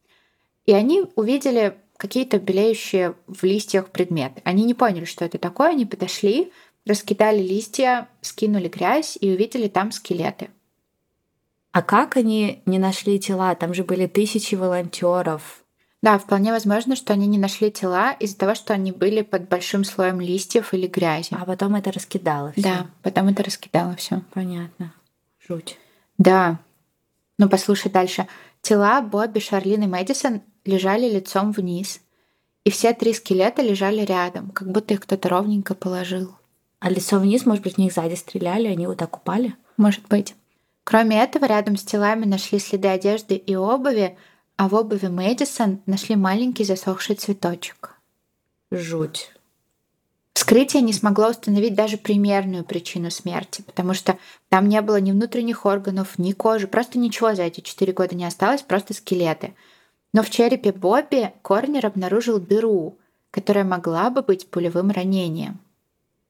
И 0.65 0.73
они 0.73 1.05
увидели 1.15 1.77
какие-то 1.97 2.39
белеющие 2.39 3.15
в 3.27 3.43
листьях 3.43 3.89
предметы. 3.89 4.41
Они 4.43 4.63
не 4.63 4.73
поняли, 4.73 5.05
что 5.05 5.23
это 5.23 5.37
такое, 5.37 5.69
они 5.69 5.85
подошли, 5.85 6.51
раскидали 6.85 7.41
листья, 7.41 8.09
скинули 8.21 8.67
грязь 8.67 9.17
и 9.21 9.31
увидели 9.31 9.67
там 9.67 9.91
скелеты. 9.91 10.49
А 11.71 11.81
как 11.81 12.17
они 12.17 12.61
не 12.65 12.79
нашли 12.79 13.19
тела? 13.19 13.55
Там 13.55 13.73
же 13.73 13.83
были 13.83 14.07
тысячи 14.07 14.55
волонтеров, 14.55 15.60
да, 16.01 16.17
вполне 16.17 16.51
возможно, 16.51 16.95
что 16.95 17.13
они 17.13 17.27
не 17.27 17.37
нашли 17.37 17.71
тела 17.71 18.11
из-за 18.13 18.37
того, 18.37 18.55
что 18.55 18.73
они 18.73 18.91
были 18.91 19.21
под 19.21 19.47
большим 19.47 19.83
слоем 19.83 20.19
листьев 20.19 20.73
или 20.73 20.87
грязи. 20.87 21.29
А 21.39 21.45
потом 21.45 21.75
это 21.75 21.91
раскидало 21.91 22.53
всё. 22.53 22.61
Да, 22.61 22.87
потом 23.03 23.27
это 23.27 23.43
раскидало 23.43 23.95
все. 23.95 24.21
Понятно. 24.33 24.93
Жуть. 25.47 25.77
Да. 26.17 26.59
Ну, 27.37 27.47
послушай 27.49 27.91
дальше. 27.91 28.27
Тела 28.61 29.01
Бобби, 29.01 29.39
Шарлин 29.39 29.83
и 29.83 29.87
Мэдисон 29.87 30.41
лежали 30.65 31.07
лицом 31.07 31.51
вниз. 31.51 32.01
И 32.63 32.71
все 32.71 32.93
три 32.93 33.13
скелета 33.13 33.61
лежали 33.61 34.01
рядом, 34.01 34.49
как 34.49 34.71
будто 34.71 34.93
их 34.93 35.01
кто-то 35.01 35.29
ровненько 35.29 35.75
положил. 35.75 36.35
А 36.79 36.89
лицом 36.89 37.21
вниз, 37.21 37.45
может 37.45 37.63
быть, 37.63 37.75
в 37.75 37.77
них 37.77 37.93
сзади 37.93 38.15
стреляли, 38.15 38.67
они 38.67 38.87
вот 38.87 38.97
так 38.97 39.15
упали? 39.17 39.55
Может 39.77 40.07
быть. 40.07 40.35
Кроме 40.83 41.21
этого, 41.21 41.45
рядом 41.45 41.77
с 41.77 41.83
телами 41.83 42.25
нашли 42.25 42.57
следы 42.57 42.87
одежды 42.87 43.35
и 43.35 43.55
обуви, 43.55 44.17
а 44.61 44.67
в 44.67 44.75
обуви 44.75 45.07
Мэдисон 45.07 45.81
нашли 45.87 46.15
маленький 46.15 46.65
засохший 46.65 47.15
цветочек. 47.15 47.95
Жуть. 48.69 49.31
Вскрытие 50.33 50.83
не 50.83 50.93
смогло 50.93 51.29
установить 51.29 51.73
даже 51.73 51.97
примерную 51.97 52.63
причину 52.63 53.09
смерти, 53.09 53.63
потому 53.63 53.95
что 53.95 54.19
там 54.49 54.69
не 54.69 54.79
было 54.81 55.01
ни 55.01 55.11
внутренних 55.11 55.65
органов, 55.65 56.19
ни 56.19 56.33
кожи, 56.33 56.67
просто 56.67 56.99
ничего 56.99 57.33
за 57.33 57.41
эти 57.41 57.61
четыре 57.61 57.91
года 57.91 58.13
не 58.15 58.23
осталось, 58.23 58.61
просто 58.61 58.93
скелеты. 58.93 59.55
Но 60.13 60.21
в 60.21 60.29
черепе 60.29 60.71
Бобби 60.71 61.33
Корнер 61.41 61.87
обнаружил 61.87 62.39
дыру, 62.39 62.99
которая 63.31 63.63
могла 63.63 64.11
бы 64.11 64.21
быть 64.21 64.47
пулевым 64.47 64.91
ранением. 64.91 65.59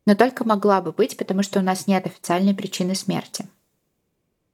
Но 0.06 0.16
только 0.16 0.48
могла 0.48 0.80
бы 0.80 0.94
быть, 0.94 1.18
потому 1.18 1.44
что 1.44 1.60
у 1.60 1.64
нас 1.64 1.86
нет 1.86 2.06
официальной 2.06 2.54
причины 2.54 2.96
смерти. 2.96 3.46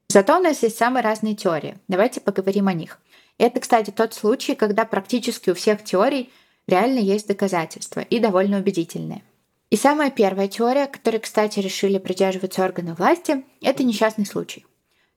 Зато 0.08 0.36
у 0.36 0.42
нас 0.42 0.64
есть 0.64 0.78
самые 0.78 1.04
разные 1.04 1.36
теории. 1.36 1.78
Давайте 1.86 2.20
поговорим 2.20 2.66
о 2.66 2.72
них. 2.72 2.98
Это, 3.38 3.60
кстати, 3.60 3.90
тот 3.90 4.14
случай, 4.14 4.54
когда 4.54 4.84
практически 4.84 5.50
у 5.50 5.54
всех 5.54 5.84
теорий 5.84 6.30
реально 6.66 6.98
есть 6.98 7.28
доказательства 7.28 8.00
и 8.00 8.18
довольно 8.18 8.58
убедительные. 8.58 9.22
И 9.70 9.76
самая 9.76 10.10
первая 10.10 10.48
теория, 10.48 10.86
которой, 10.86 11.20
кстати, 11.20 11.60
решили 11.60 11.98
придерживаться 11.98 12.64
органы 12.64 12.94
власти, 12.94 13.44
это 13.60 13.84
несчастный 13.84 14.26
случай. 14.26 14.66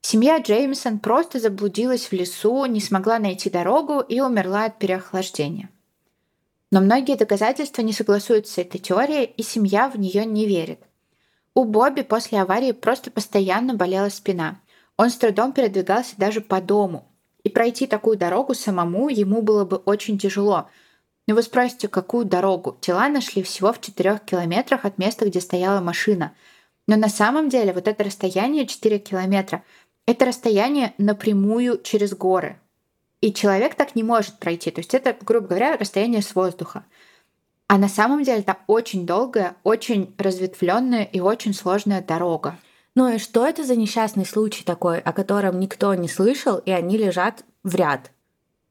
Семья 0.01 0.39
Джеймсон 0.39 0.99
просто 0.99 1.39
заблудилась 1.39 2.07
в 2.07 2.13
лесу, 2.13 2.65
не 2.65 2.81
смогла 2.81 3.17
найти 3.17 3.49
дорогу 3.49 3.99
и 3.99 4.19
умерла 4.19 4.65
от 4.65 4.77
переохлаждения. 4.77 5.69
Но 6.71 6.81
многие 6.81 7.17
доказательства 7.17 7.81
не 7.81 7.93
согласуются 7.93 8.53
с 8.53 8.57
этой 8.57 8.79
теорией, 8.79 9.25
и 9.25 9.43
семья 9.43 9.89
в 9.89 9.99
нее 9.99 10.25
не 10.25 10.45
верит. 10.47 10.79
У 11.53 11.65
Бобби 11.65 12.01
после 12.01 12.41
аварии 12.41 12.71
просто 12.71 13.11
постоянно 13.11 13.73
болела 13.73 14.09
спина. 14.09 14.59
Он 14.97 15.09
с 15.09 15.17
трудом 15.17 15.53
передвигался 15.53 16.15
даже 16.17 16.41
по 16.41 16.61
дому, 16.61 17.10
и 17.43 17.49
пройти 17.49 17.87
такую 17.87 18.17
дорогу 18.17 18.53
самому 18.53 19.09
ему 19.09 19.41
было 19.41 19.65
бы 19.65 19.77
очень 19.77 20.17
тяжело. 20.17 20.69
Но 21.27 21.35
вы 21.35 21.43
спросите, 21.43 21.87
какую 21.87 22.25
дорогу? 22.25 22.77
Тела 22.81 23.07
нашли 23.07 23.43
всего 23.43 23.71
в 23.73 23.81
4 23.81 24.21
километрах 24.25 24.85
от 24.85 24.97
места, 24.97 25.25
где 25.25 25.39
стояла 25.39 25.79
машина. 25.79 26.33
Но 26.87 26.95
на 26.95 27.09
самом 27.09 27.49
деле 27.49 27.73
вот 27.73 27.87
это 27.87 28.03
расстояние 28.03 28.65
4 28.65 28.99
километра— 28.99 29.63
это 30.05 30.25
расстояние 30.25 30.93
напрямую 30.97 31.79
через 31.83 32.13
горы. 32.13 32.59
И 33.21 33.31
человек 33.33 33.75
так 33.75 33.95
не 33.95 34.03
может 34.03 34.39
пройти. 34.39 34.71
То 34.71 34.79
есть 34.79 34.93
это, 34.93 35.15
грубо 35.21 35.47
говоря, 35.47 35.77
расстояние 35.77 36.23
с 36.23 36.33
воздуха. 36.33 36.83
А 37.67 37.77
на 37.77 37.87
самом 37.87 38.23
деле 38.23 38.39
это 38.39 38.57
очень 38.67 39.05
долгая, 39.05 39.55
очень 39.63 40.13
разветвленная 40.17 41.03
и 41.03 41.19
очень 41.19 41.53
сложная 41.53 42.01
дорога. 42.01 42.57
Ну 42.95 43.07
и 43.07 43.17
что 43.19 43.47
это 43.47 43.63
за 43.63 43.75
несчастный 43.75 44.25
случай 44.25 44.63
такой, 44.63 44.99
о 44.99 45.13
котором 45.13 45.59
никто 45.59 45.93
не 45.93 46.09
слышал, 46.09 46.57
и 46.57 46.71
они 46.71 46.97
лежат 46.97 47.45
в 47.63 47.75
ряд? 47.75 48.11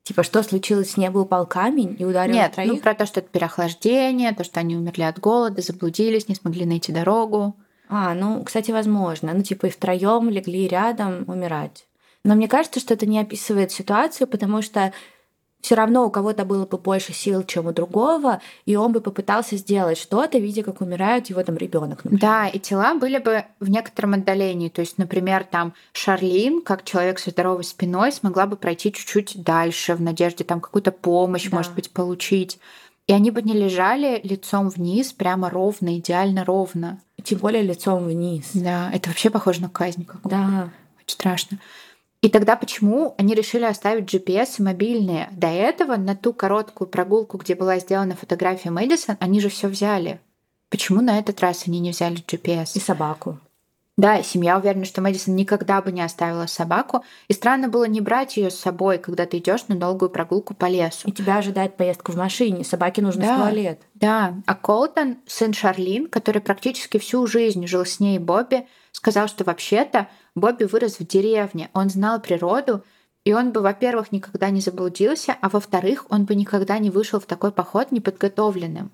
Типа, 0.03 0.23
что 0.23 0.43
случилось, 0.43 0.93
с 0.93 0.97
неба 0.97 1.19
упал 1.19 1.47
камень 1.47 1.97
и 1.99 2.05
ударил 2.05 2.35
Нет, 2.35 2.53
троих? 2.53 2.73
ну 2.73 2.79
про 2.79 2.95
то, 2.95 3.07
что 3.07 3.21
это 3.21 3.29
переохлаждение, 3.29 4.33
то, 4.33 4.45
что 4.45 4.61
они 4.61 4.77
умерли 4.77 5.03
от 5.03 5.19
голода, 5.21 5.63
заблудились, 5.63 6.29
не 6.29 6.35
смогли 6.35 6.67
найти 6.67 6.93
дорогу. 6.93 7.57
А, 7.89 8.15
ну, 8.15 8.43
кстати, 8.45 8.71
возможно. 8.71 9.33
Ну, 9.35 9.43
типа, 9.43 9.67
и 9.67 9.71
втроем 9.71 10.31
легли 10.31 10.69
рядом 10.69 11.25
умирать. 11.27 11.87
Но 12.25 12.35
мне 12.35 12.49
кажется, 12.49 12.81
что 12.81 12.95
это 12.95 13.07
не 13.07 13.19
описывает 13.19 13.73
ситуацию, 13.73 14.27
потому 14.27 14.63
что 14.63 14.93
все 15.61 15.75
равно 15.75 16.07
у 16.07 16.11
кого-то 16.11 16.45
было 16.45 16.67
бы 16.67 16.79
больше 16.79 17.13
сил, 17.13 17.43
чем 17.45 17.67
у 17.67 17.73
другого, 17.73 18.41
и 18.65 18.77
он 18.77 18.93
бы 18.93 19.01
попытался 19.01 19.57
сделать 19.57 19.99
что-то, 19.99 20.39
видя, 20.39 20.63
как 20.63 20.81
умирает 20.81 21.29
его 21.29 21.43
там 21.43 21.57
ребенок. 21.57 22.01
Да, 22.05 22.49
и 22.49 22.59
тела 22.59 22.95
были 22.95 23.19
бы 23.19 23.45
в 23.61 23.71
некотором 23.71 24.15
отдалении. 24.15 24.69
То 24.69 24.81
есть, 24.81 24.99
например, 24.99 25.45
там 25.45 25.75
Шарлин, 25.93 26.63
как 26.63 26.85
человек 26.85 27.19
со 27.19 27.31
здоровой 27.31 27.65
спиной, 27.65 28.13
смогла 28.13 28.47
бы 28.47 28.57
пройти 28.57 28.93
чуть-чуть 28.93 29.43
дальше 29.43 29.95
в 29.95 30.01
надежде 30.01 30.45
там 30.45 30.61
какую-то 30.61 30.93
помощь, 30.93 31.49
да. 31.49 31.57
может 31.57 31.75
быть, 31.75 31.91
получить. 31.91 32.59
И 33.07 33.13
они 33.13 33.31
бы 33.31 33.43
не 33.43 33.55
лежали 33.55 34.21
лицом 34.23 34.69
вниз, 34.69 35.13
прямо 35.13 35.51
ровно, 35.51 35.99
идеально 35.99 36.45
ровно. 36.45 37.01
тем 37.25 37.39
более 37.39 37.63
лицом 37.63 38.05
вниз. 38.05 38.51
Да, 38.55 38.91
это 38.93 39.09
вообще 39.09 39.31
похоже 39.31 39.63
на 39.63 39.69
казнь 39.69 40.05
какую-то. 40.05 40.29
Да. 40.29 40.71
Очень 41.03 41.15
страшно. 41.15 41.59
И 42.23 42.29
тогда 42.29 42.55
почему 42.57 43.15
они 43.17 43.35
решили 43.35 43.65
оставить 43.65 44.13
GPS 44.13 44.63
мобильные? 44.63 45.29
До 45.33 45.47
этого 45.47 45.97
на 45.97 46.15
ту 46.15 46.35
короткую 46.35 46.89
прогулку, 46.89 47.39
где 47.39 47.55
была 47.55 47.79
сделана 47.79 48.15
фотография 48.15 48.71
Мэдисон, 48.71 49.17
они 49.21 49.41
же 49.41 49.49
все 49.49 49.69
взяли. 49.69 50.21
Почему 50.69 51.01
на 51.01 51.19
этот 51.19 51.41
раз 51.41 51.67
они 51.67 51.81
не 51.81 51.93
взяли 51.93 52.23
GPS? 52.23 52.73
И 52.75 52.81
собаку. 52.81 53.41
Да, 53.97 54.23
семья 54.23 54.57
уверена, 54.59 54.85
что 54.87 55.03
Мэдисон 55.03 55.37
никогда 55.37 55.83
бы 55.83 55.93
не 55.93 56.01
оставила 56.01 56.47
собаку. 56.47 57.05
И 57.29 57.35
странно 57.35 57.69
было 57.69 57.85
не 57.85 58.01
брать 58.01 58.37
ее 58.37 58.51
с 58.51 58.59
собой, 58.59 58.99
когда 58.99 59.27
ты 59.27 59.39
идешь 59.39 59.69
на 59.69 59.77
долгую 59.77 60.09
прогулку 60.11 60.55
по 60.55 60.67
лесу. 60.67 61.07
И 61.09 61.13
тебя 61.13 61.37
ожидает 61.37 61.77
поездка 61.77 62.11
в 62.13 62.17
машине. 62.17 62.65
Собаке 62.65 63.03
нужно 63.03 63.23
Да. 63.23 63.37
в 63.37 63.41
туалет. 63.41 63.83
Да, 63.95 64.35
а 64.47 64.55
Колтон, 64.55 65.19
сын 65.27 65.53
Шарлин, 65.53 66.07
который 66.09 66.41
практически 66.41 66.99
всю 66.99 67.27
жизнь 67.27 67.67
жил 67.67 67.85
с 67.85 68.01
ней 68.01 68.17
и 68.17 68.19
Бобби, 68.19 68.67
сказал, 68.93 69.29
что 69.29 69.45
вообще-то 69.45 70.09
Бобби 70.35 70.65
вырос 70.65 70.99
в 70.99 71.07
деревне, 71.07 71.69
он 71.75 71.91
знал 71.91 72.21
природу, 72.21 72.83
и 73.25 73.35
он 73.35 73.53
бы, 73.53 73.61
во-первых, 73.61 74.13
никогда 74.13 74.49
не 74.49 74.61
заблудился, 74.61 75.37
а 75.43 75.51
во-вторых, 75.51 76.07
он 76.09 76.25
бы 76.25 76.35
никогда 76.35 76.79
не 76.79 76.89
вышел 76.89 77.21
в 77.21 77.27
такой 77.27 77.53
поход 77.53 77.93
неподготовленным. 77.93 78.93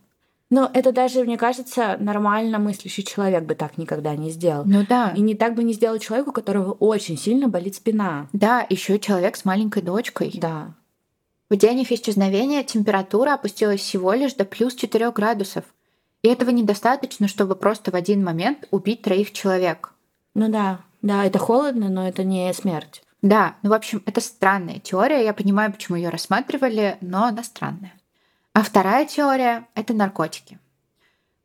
Но 0.48 0.70
это 0.72 0.92
даже, 0.92 1.24
мне 1.24 1.36
кажется, 1.36 1.96
нормально 1.98 2.58
мыслящий 2.58 3.02
человек 3.02 3.44
бы 3.44 3.54
так 3.54 3.78
никогда 3.78 4.14
не 4.14 4.30
сделал. 4.30 4.64
Ну 4.64 4.86
да. 4.88 5.12
И 5.16 5.20
не 5.20 5.34
так 5.34 5.54
бы 5.54 5.64
не 5.64 5.72
сделал 5.72 5.98
человеку, 5.98 6.30
у 6.30 6.32
которого 6.32 6.72
очень 6.72 7.18
сильно 7.18 7.48
болит 7.48 7.74
спина. 7.74 8.28
Да, 8.32 8.64
еще 8.70 8.98
человек 9.00 9.36
с 9.36 9.44
маленькой 9.44 9.82
дочкой. 9.82 10.32
Да. 10.36 10.74
В 11.50 11.56
день 11.56 11.80
их 11.80 11.90
исчезновения 11.90 12.62
температура 12.62 13.34
опустилась 13.34 13.80
всего 13.80 14.12
лишь 14.12 14.34
до 14.34 14.44
плюс 14.44 14.74
4 14.74 15.10
градусов. 15.10 15.64
И 16.22 16.28
этого 16.28 16.50
недостаточно, 16.50 17.28
чтобы 17.28 17.56
просто 17.56 17.90
в 17.90 17.94
один 17.94 18.22
момент 18.24 18.66
убить 18.70 19.02
троих 19.02 19.32
человек. 19.32 19.92
Ну 20.34 20.48
да. 20.48 20.80
Да, 21.02 21.24
это 21.24 21.38
холодно, 21.38 21.88
но 21.88 22.06
это 22.08 22.24
не 22.24 22.52
смерть. 22.52 23.02
Да, 23.22 23.56
ну 23.62 23.70
в 23.70 23.72
общем, 23.72 24.02
это 24.06 24.20
странная 24.20 24.78
теория. 24.78 25.24
Я 25.24 25.34
понимаю, 25.34 25.72
почему 25.72 25.96
ее 25.96 26.08
рассматривали, 26.08 26.98
но 27.00 27.24
она 27.24 27.42
странная. 27.42 27.94
А 28.56 28.62
вторая 28.62 29.04
теория— 29.04 29.68
это 29.74 29.92
наркотики. 29.92 30.58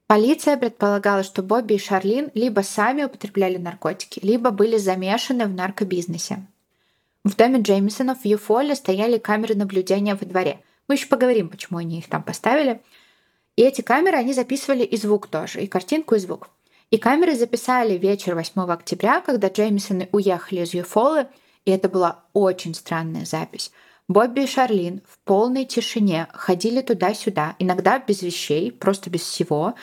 Полиция 0.07 0.55
предполагала, 0.55 1.23
что 1.23 1.43
Бобби 1.43 1.73
и 1.73 1.77
Шарлин 1.77 2.31
либо 2.35 2.61
сами 2.61 3.03
употребляли 3.03 3.57
наркотики, 3.57 4.21
либо 4.23 4.51
были 4.51 4.77
замешаны 4.77 5.45
в 5.45 5.53
наркобизнесе. 5.53 6.47
В 7.25 7.35
доме 7.35 7.59
Джеймисонов 7.59 8.21
в 8.21 8.25
Юфоле 8.25 8.75
стояли 8.75 9.17
камеры 9.17 9.55
наблюдения 9.55 10.15
во 10.15 10.25
дворе. 10.25 10.61
Мы 10.87 10.95
еще 10.95 11.07
поговорим, 11.07 11.49
почему 11.49 11.79
они 11.79 11.99
их 11.99 12.07
там 12.07 12.23
поставили. 12.23 12.81
И 13.57 13.61
эти 13.61 13.81
камеры, 13.81 14.15
они 14.15 14.33
записывали 14.33 14.83
и 14.83 14.95
звук 14.95 15.27
тоже, 15.27 15.61
и 15.61 15.67
картинку, 15.67 16.15
и 16.15 16.19
звук. 16.19 16.47
И 16.91 16.97
камеры 16.97 17.35
записали 17.35 17.97
вечер 17.97 18.35
8 18.35 18.53
октября, 18.71 19.19
когда 19.19 19.49
Джеймисоны 19.49 20.07
уехали 20.13 20.61
из 20.61 20.73
Юфолы, 20.73 21.27
и 21.65 21.71
это 21.71 21.89
была 21.89 22.23
очень 22.31 22.73
странная 22.73 23.25
запись. 23.25 23.73
Бобби 24.11 24.41
и 24.41 24.47
Шарлин 24.47 25.01
в 25.07 25.19
полной 25.23 25.63
тишине 25.65 26.27
ходили 26.33 26.81
туда-сюда, 26.81 27.55
иногда 27.59 27.97
без 27.97 28.21
вещей, 28.21 28.69
просто 28.71 29.09
без 29.09 29.21
всего, 29.21 29.75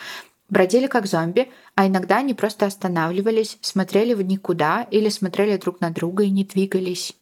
бродили 0.49 0.85
как 0.87 1.07
зомби, 1.07 1.49
а 1.75 1.87
иногда 1.87 2.17
они 2.17 2.35
просто 2.35 2.67
останавливались, 2.67 3.57
смотрели 3.61 4.13
в 4.13 4.21
никуда 4.21 4.87
или 4.91 5.09
смотрели 5.09 5.57
друг 5.57 5.81
на 5.81 5.89
друга 5.89 6.23
и 6.23 6.29
не 6.29 6.43
двигались. 6.43 7.13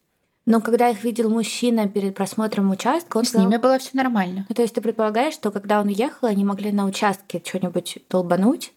Но 0.44 0.60
когда 0.60 0.88
их 0.90 1.02
видел 1.04 1.30
мужчина 1.30 1.88
перед 1.88 2.14
просмотром 2.14 2.70
участка, 2.70 3.18
он 3.18 3.24
С 3.24 3.28
сказал- 3.28 3.46
ними 3.48 3.58
было 3.58 3.78
все 3.78 3.90
нормально. 3.94 4.46
Ну, 4.48 4.54
то 4.54 4.62
есть 4.62 4.74
ты 4.74 4.80
предполагаешь, 4.80 5.34
что 5.34 5.50
когда 5.50 5.80
он 5.80 5.88
уехал, 5.88 6.28
они 6.28 6.44
могли 6.44 6.72
на 6.72 6.84
участке 6.86 7.42
что-нибудь 7.44 7.98
долбануть, 8.10 8.72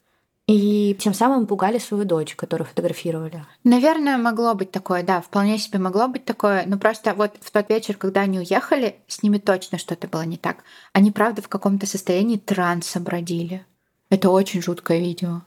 и 0.51 0.93
тем 0.95 1.13
самым 1.13 1.47
пугали 1.47 1.77
свою 1.77 2.03
дочь, 2.03 2.35
которую 2.35 2.67
фотографировали. 2.67 3.45
Наверное, 3.63 4.17
могло 4.17 4.53
быть 4.53 4.69
такое, 4.69 5.01
да, 5.01 5.21
вполне 5.21 5.57
себе 5.57 5.79
могло 5.79 6.09
быть 6.09 6.25
такое. 6.25 6.65
Но 6.65 6.77
просто 6.77 7.13
вот 7.13 7.31
в 7.39 7.51
тот 7.51 7.69
вечер, 7.69 7.95
когда 7.95 8.21
они 8.21 8.39
уехали, 8.39 8.97
с 9.07 9.23
ними 9.23 9.37
точно 9.37 9.77
что-то 9.77 10.09
было 10.09 10.23
не 10.23 10.35
так. 10.35 10.65
Они, 10.91 11.09
правда, 11.09 11.41
в 11.41 11.47
каком-то 11.47 11.85
состоянии 11.85 12.35
транса 12.35 12.99
бродили. 12.99 13.65
Это 14.09 14.29
очень 14.29 14.61
жуткое 14.61 14.99
видео. 14.99 15.41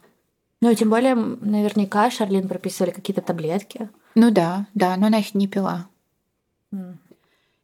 Ну 0.62 0.70
и 0.70 0.74
тем 0.74 0.88
более, 0.88 1.14
наверняка 1.14 2.10
Шарлин 2.10 2.48
прописывали 2.48 2.90
какие-то 2.90 3.20
таблетки. 3.20 3.90
Ну 4.14 4.30
да, 4.30 4.66
да, 4.72 4.96
но 4.96 5.08
она 5.08 5.18
их 5.18 5.34
не 5.34 5.48
пила. 5.48 5.86
М. 6.72 6.98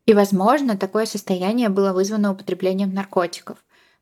И, 0.05 0.13
возможно, 0.13 0.77
такое 0.77 1.07
состояние 1.07 1.71
было 1.71 1.95
вызвано 1.95 2.33
употреблением 2.33 2.93
наркотиков. 2.93 3.57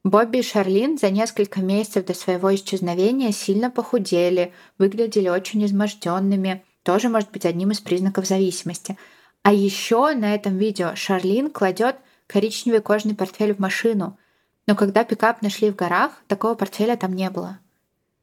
Бобби 0.09 0.38
и 0.38 0.42
Шарлин 0.42 0.97
за 0.97 1.11
несколько 1.11 1.61
месяцев 1.61 2.07
до 2.07 2.14
своего 2.14 2.55
исчезновения 2.55 3.31
сильно 3.31 3.71
похудели, 3.71 4.55
выглядели 4.79 5.29
очень 5.29 5.64
изможденными. 5.66 6.64
Тоже 6.83 7.11
может 7.11 7.31
быть 7.31 7.44
одним 7.44 7.73
из 7.73 7.81
признаков 7.81 8.27
зависимости. 8.27 8.97
А 9.42 9.53
еще 9.53 10.14
на 10.14 10.35
этом 10.35 10.57
видео 10.57 10.94
Шарлин 10.94 11.51
кладет 11.51 11.97
коричневый 12.27 12.81
кожаный 12.81 13.16
портфель 13.16 13.55
в 13.55 13.59
машину. 13.59 14.18
Но 14.66 14.75
когда 14.75 15.05
пикап 15.05 15.42
нашли 15.42 15.71
в 15.71 15.77
горах, 15.77 16.12
такого 16.27 16.55
портфеля 16.55 16.97
там 16.97 17.12
не 17.12 17.29
было. 17.29 17.59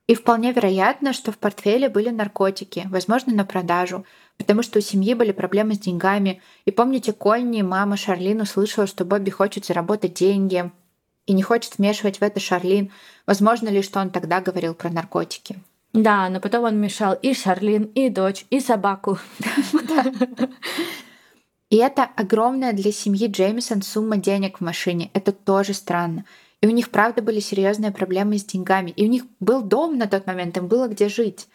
И 0.08 0.16
вполне 0.16 0.54
вероятно, 0.54 1.14
что 1.14 1.32
в 1.32 1.38
портфеле 1.38 1.90
были 1.90 2.10
наркотики, 2.10 2.88
возможно, 2.90 3.34
на 3.34 3.46
продажу, 3.46 4.06
потому 4.38 4.64
что 4.64 4.80
у 4.80 4.82
семьи 4.82 5.14
были 5.14 5.32
проблемы 5.32 5.76
с 5.76 5.80
деньгами. 5.80 6.42
И 6.66 6.72
помните, 6.72 7.14
Конни, 7.14 7.62
мама 7.62 7.96
Шарлин 7.96 8.42
услышала, 8.42 8.88
что 8.88 9.06
Бобби 9.06 9.30
хочет 9.30 9.66
заработать 9.66 10.16
деньги 10.16 10.72
и 11.26 11.34
не 11.34 11.42
хочет 11.42 11.78
вмешивать 11.78 12.20
в 12.20 12.24
это 12.24 12.40
Шарлин. 12.40 12.92
Возможно 13.26 13.70
ли, 13.70 13.82
что 13.82 14.00
он 14.00 14.10
тогда 14.10 14.42
говорил 14.42 14.74
про 14.74 14.90
наркотики? 14.90 15.60
Да, 15.94 16.30
но 16.30 16.40
потом 16.40 16.66
он 16.66 16.78
мешал 16.78 17.14
и 17.14 17.34
Шарлин, 17.34 17.84
и 17.96 18.10
дочь, 18.10 18.46
и 18.50 18.60
собаку. 18.60 19.18
И 21.72 21.78
это 21.78 22.04
огромная 22.16 22.74
для 22.74 22.92
семьи 22.92 23.28
Джеймисон 23.28 23.82
сумма 23.82 24.18
денег 24.18 24.60
в 24.60 24.62
машине. 24.62 25.10
Это 25.14 25.32
тоже 25.32 25.74
странно. 25.74 26.26
И 26.62 26.68
у 26.68 26.70
них, 26.70 26.90
правда, 26.90 27.22
были 27.22 27.40
серьезные 27.40 27.92
проблемы 27.92 28.38
с 28.38 28.46
деньгами. 28.46 28.92
И 28.92 29.06
у 29.06 29.10
них 29.10 29.24
был 29.40 29.62
дом 29.62 29.98
на 29.98 30.08
тот 30.08 30.28
момент, 30.28 30.58
им 30.58 30.68
было 30.68 30.88
где 30.88 31.10
жить. 31.10 31.48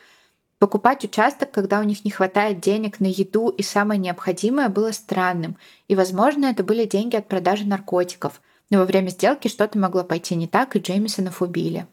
Покупать 0.58 1.04
участок, 1.04 1.52
когда 1.52 1.80
у 1.80 1.84
них 1.84 2.04
не 2.04 2.10
хватает 2.10 2.60
денег 2.60 3.00
на 3.00 3.06
еду 3.06 3.48
и 3.48 3.62
самое 3.62 3.98
необходимое, 3.98 4.68
было 4.68 4.92
странным. 4.92 5.56
И, 5.88 5.94
возможно, 5.94 6.46
это 6.46 6.62
были 6.64 6.84
деньги 6.84 7.16
от 7.16 7.28
продажи 7.28 7.64
наркотиков. 7.64 8.42
Но 8.70 8.78
во 8.78 8.84
время 8.84 9.08
сделки 9.08 9.48
что-то 9.48 9.78
могло 9.78 10.04
пойти 10.04 10.34
не 10.36 10.46
так, 10.46 10.76
и 10.76 10.78
Джеймисонов 10.78 11.42
убили. 11.42 11.86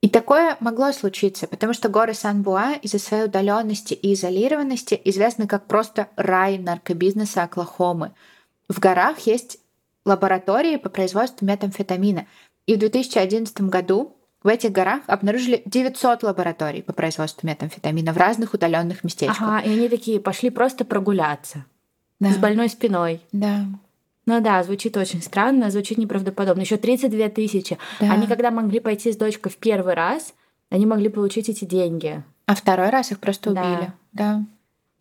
И 0.00 0.08
такое 0.08 0.56
могло 0.58 0.90
случиться, 0.90 1.46
потому 1.46 1.72
что 1.72 1.88
горы 1.88 2.12
Сан-Буа 2.12 2.72
из-за 2.82 2.98
своей 2.98 3.26
удаленности 3.26 3.94
и 3.94 4.14
изолированности 4.14 5.00
известны 5.04 5.46
как 5.46 5.66
просто 5.66 6.08
рай 6.16 6.58
наркобизнеса 6.58 7.44
Оклахомы. 7.44 8.12
В 8.68 8.80
горах 8.80 9.20
есть 9.20 9.58
лаборатории 10.04 10.76
по 10.76 10.88
производству 10.88 11.46
метамфетамина. 11.46 12.26
И 12.66 12.74
в 12.74 12.78
2011 12.80 13.60
году 13.62 14.16
в 14.42 14.48
этих 14.48 14.72
горах 14.72 15.02
обнаружили 15.06 15.62
900 15.66 16.24
лабораторий 16.24 16.82
по 16.82 16.92
производству 16.92 17.46
метамфетамина 17.46 18.12
в 18.12 18.16
разных 18.16 18.54
удаленных 18.54 19.04
местечках. 19.04 19.40
Ага, 19.40 19.60
и 19.60 19.70
они 19.72 19.88
такие 19.88 20.18
пошли 20.18 20.50
просто 20.50 20.84
прогуляться 20.84 21.64
Да. 22.18 22.32
с 22.32 22.38
больной 22.38 22.68
спиной. 22.68 23.20
Да. 23.30 23.66
Ну 24.26 24.40
да, 24.40 24.62
звучит 24.62 24.96
очень 24.96 25.22
странно, 25.22 25.70
звучит 25.70 25.98
неправдоподобно. 25.98 26.60
Еще 26.60 26.76
32 26.76 27.28
тысячи. 27.30 27.78
Да. 28.00 28.12
Они 28.12 28.26
когда 28.26 28.50
могли 28.50 28.78
пойти 28.80 29.12
с 29.12 29.16
дочкой 29.16 29.50
в 29.50 29.56
первый 29.56 29.94
раз, 29.94 30.34
они 30.70 30.86
могли 30.86 31.08
получить 31.08 31.48
эти 31.48 31.64
деньги. 31.64 32.22
А 32.46 32.54
второй 32.54 32.90
раз 32.90 33.10
их 33.10 33.18
просто 33.20 33.50
Да. 33.50 33.62
убили. 33.62 33.92
Да. 34.12 34.44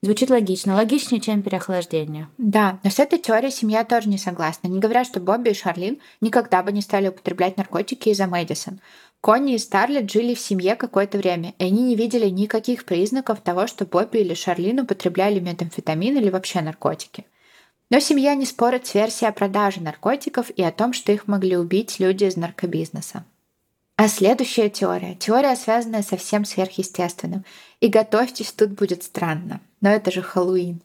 Звучит 0.04 0.32
логично. 0.32 0.74
Логичнее, 0.74 1.22
чем 1.22 1.44
переохлаждение. 1.44 2.28
Да, 2.40 2.80
но 2.84 2.90
с 2.90 2.98
этой 2.98 3.20
теорией 3.20 3.52
семья 3.52 3.84
тоже 3.84 4.10
не 4.10 4.18
согласна. 4.18 4.68
Они 4.68 4.80
говорят, 4.80 5.06
что 5.06 5.20
Бобби 5.20 5.50
и 5.50 5.54
Шарлин 5.54 6.00
никогда 6.22 6.64
бы 6.64 6.72
не 6.72 6.82
стали 6.82 7.10
употреблять 7.10 7.56
наркотики 7.58 8.10
из-за 8.10 8.26
Мэдисон. 8.26 8.80
Конни 9.22 9.54
и 9.54 9.60
Старлет 9.60 10.10
жили 10.12 10.34
в 10.34 10.40
семье 10.40 10.76
какое-то 10.76 11.20
время, 11.20 11.54
и 11.60 11.66
они 11.66 11.84
не 11.84 11.96
видели 11.96 12.28
никаких 12.30 12.86
признаков 12.86 13.42
того, 13.42 13.68
что 13.68 13.86
Бобби 13.86 14.18
или 14.18 14.34
Шарлин 14.34 14.80
употребляли 14.80 15.40
метамфетамин 15.40 16.18
или 16.18 16.32
вообще 16.32 16.62
наркотики. 16.62 17.26
Но 17.92 18.00
семья 18.00 18.36
не 18.36 18.46
спорит 18.46 18.88
с 18.88 18.96
версией 18.96 19.30
о 19.30 19.34
продаже 19.34 19.82
наркотиков 19.82 20.50
и 20.50 20.64
о 20.64 20.72
том, 20.72 20.94
что 20.94 21.12
их 21.12 21.28
могли 21.28 21.58
убить 21.58 22.00
люди 22.00 22.24
из 22.24 22.38
наркобизнеса. 22.38 23.26
А 23.98 24.08
следующая 24.08 24.70
теория– 24.70 25.16
теория, 25.20 25.58
связанная 25.58 26.02
со 26.02 26.16
всем 26.16 26.46
сверхъестественным. 26.46 27.44
И 27.82 27.90
готовьтесь, 27.90 28.54
тут 28.54 28.70
будет 28.70 29.04
странно. 29.04 29.60
Но 29.82 29.90
это 29.90 30.10
же 30.10 30.22
Хэллоуин. 30.22 30.82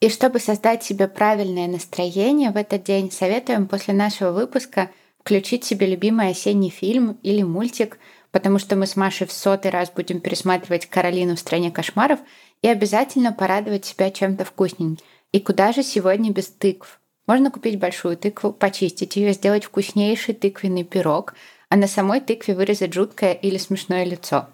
И 0.00 0.08
чтобы 0.08 0.40
создать 0.40 0.82
себе 0.82 1.06
правильное 1.06 1.68
настроение 1.68 2.50
в 2.50 2.56
этот 2.56 2.82
день, 2.82 3.12
советуем 3.12 3.68
после 3.68 3.94
нашего 3.94 4.32
выпуска 4.32 4.90
включить 5.20 5.64
себе 5.64 5.86
любимый 5.86 6.30
осенний 6.30 6.68
фильм 6.68 7.16
или 7.22 7.42
мультик, 7.42 7.98
потому 8.32 8.58
что 8.58 8.74
мы 8.74 8.88
с 8.88 8.96
Машей 8.96 9.28
в 9.28 9.32
сотый 9.32 9.70
раз 9.70 9.88
будем 9.88 10.20
пересматривать 10.20 10.86
«Каролину 10.86 11.36
в 11.36 11.40
стране 11.40 11.70
кошмаров» 11.70 12.18
и 12.60 12.66
обязательно 12.66 13.32
порадовать 13.32 13.84
себя 13.84 14.10
чем-то 14.10 14.44
вкусненьким. 14.44 14.98
И 15.34 15.40
куда 15.40 15.72
же 15.72 15.82
сегодня 15.82 16.30
без 16.30 16.46
тыкв? 16.46 17.00
Можно 17.26 17.50
купить 17.50 17.80
большую 17.80 18.16
тыкву, 18.16 18.52
почистить 18.52 19.16
ее, 19.16 19.32
сделать 19.32 19.64
вкуснейший 19.64 20.32
тыквенный 20.32 20.84
пирог, 20.84 21.34
а 21.68 21.74
на 21.74 21.88
самой 21.88 22.20
тыкве 22.20 22.54
вырезать 22.54 22.94
жуткое 22.94 23.32
или 23.32 23.56
смешное 23.56 24.04
лицо. 24.04 24.46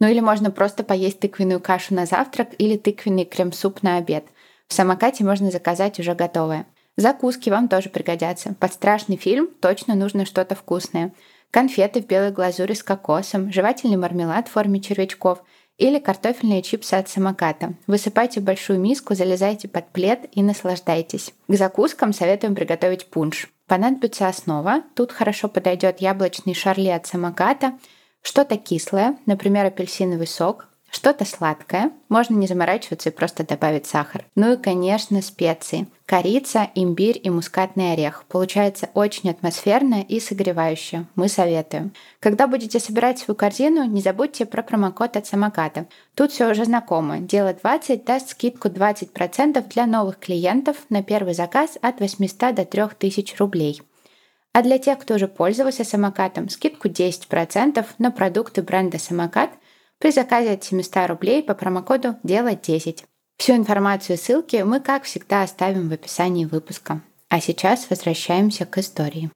Ну 0.00 0.08
или 0.08 0.18
можно 0.18 0.50
просто 0.50 0.82
поесть 0.82 1.20
тыквенную 1.20 1.60
кашу 1.60 1.94
на 1.94 2.04
завтрак 2.04 2.48
или 2.58 2.76
тыквенный 2.76 3.26
крем-суп 3.26 3.84
на 3.84 3.98
обед. 3.98 4.24
В 4.66 4.74
самокате 4.74 5.22
можно 5.22 5.52
заказать 5.52 6.00
уже 6.00 6.16
готовое. 6.16 6.66
Закуски 6.96 7.48
вам 7.48 7.68
тоже 7.68 7.88
пригодятся. 7.88 8.56
Под 8.58 8.72
страшный 8.72 9.18
фильм 9.18 9.48
точно 9.60 9.94
нужно 9.94 10.26
что-то 10.26 10.56
вкусное. 10.56 11.12
Конфеты 11.52 12.02
в 12.02 12.08
белой 12.08 12.32
глазури 12.32 12.72
с 12.72 12.82
кокосом, 12.82 13.52
жевательный 13.52 13.96
мармелад 13.96 14.48
в 14.48 14.50
форме 14.50 14.80
червячков 14.80 15.44
или 15.78 15.98
картофельные 15.98 16.62
чипсы 16.62 16.94
от 16.94 17.08
самоката. 17.08 17.74
Высыпайте 17.86 18.40
в 18.40 18.44
большую 18.44 18.80
миску, 18.80 19.14
залезайте 19.14 19.68
под 19.68 19.88
плед 19.90 20.26
и 20.32 20.42
наслаждайтесь. 20.42 21.32
К 21.46 21.54
закускам 21.54 22.12
советуем 22.12 22.54
приготовить 22.54 23.06
пунш. 23.06 23.48
Понадобится 23.66 24.28
основа. 24.28 24.82
Тут 24.94 25.12
хорошо 25.12 25.48
подойдет 25.48 26.00
яблочный 26.00 26.54
шарли 26.54 26.88
от 26.88 27.06
самоката, 27.06 27.78
что-то 28.22 28.56
кислое, 28.56 29.16
например, 29.26 29.66
апельсиновый 29.66 30.26
сок, 30.26 30.67
что-то 30.90 31.26
сладкое, 31.26 31.92
можно 32.08 32.34
не 32.34 32.46
заморачиваться 32.46 33.10
и 33.10 33.12
просто 33.12 33.46
добавить 33.46 33.86
сахар. 33.86 34.24
Ну 34.34 34.54
и, 34.54 34.56
конечно, 34.56 35.20
специи. 35.20 35.86
Корица, 36.06 36.70
имбирь 36.74 37.20
и 37.22 37.28
мускатный 37.28 37.92
орех. 37.92 38.24
Получается 38.28 38.88
очень 38.94 39.28
атмосферно 39.28 40.00
и 40.00 40.18
согревающе. 40.18 41.04
Мы 41.14 41.28
советуем. 41.28 41.92
Когда 42.20 42.46
будете 42.46 42.80
собирать 42.80 43.18
свою 43.18 43.36
корзину, 43.36 43.84
не 43.84 44.00
забудьте 44.00 44.46
про 44.46 44.62
промокод 44.62 45.16
от 45.18 45.26
самоката. 45.26 45.86
Тут 46.14 46.32
все 46.32 46.50
уже 46.50 46.64
знакомо. 46.64 47.18
Дело 47.18 47.52
20 47.52 48.04
даст 48.06 48.30
скидку 48.30 48.68
20% 48.68 49.68
для 49.68 49.84
новых 49.84 50.18
клиентов 50.18 50.76
на 50.88 51.02
первый 51.02 51.34
заказ 51.34 51.76
от 51.82 52.00
800 52.00 52.54
до 52.54 52.64
3000 52.64 53.36
рублей. 53.38 53.82
А 54.54 54.62
для 54.62 54.78
тех, 54.78 54.98
кто 54.98 55.14
уже 55.14 55.28
пользовался 55.28 55.84
самокатом, 55.84 56.48
скидку 56.48 56.88
10% 56.88 57.84
на 57.98 58.10
продукты 58.10 58.62
бренда 58.62 58.98
«Самокат»– 58.98 59.50
при 59.98 60.12
заказе 60.12 60.52
от 60.52 60.64
700 60.64 61.08
рублей 61.08 61.42
по 61.42 61.54
промокоду 61.54 62.16
«Делать 62.22 62.68
10». 62.68 63.04
Всю 63.36 63.56
информацию 63.56 64.16
и 64.16 64.18
ссылки 64.18 64.56
мы, 64.56 64.80
как 64.80 65.04
всегда, 65.04 65.42
оставим 65.42 65.88
в 65.88 65.92
описании 65.92 66.44
выпуска. 66.44 67.00
А 67.28 67.40
сейчас 67.40 67.90
возвращаемся 67.90 68.64
к 68.64 68.78
истории. 68.78 69.30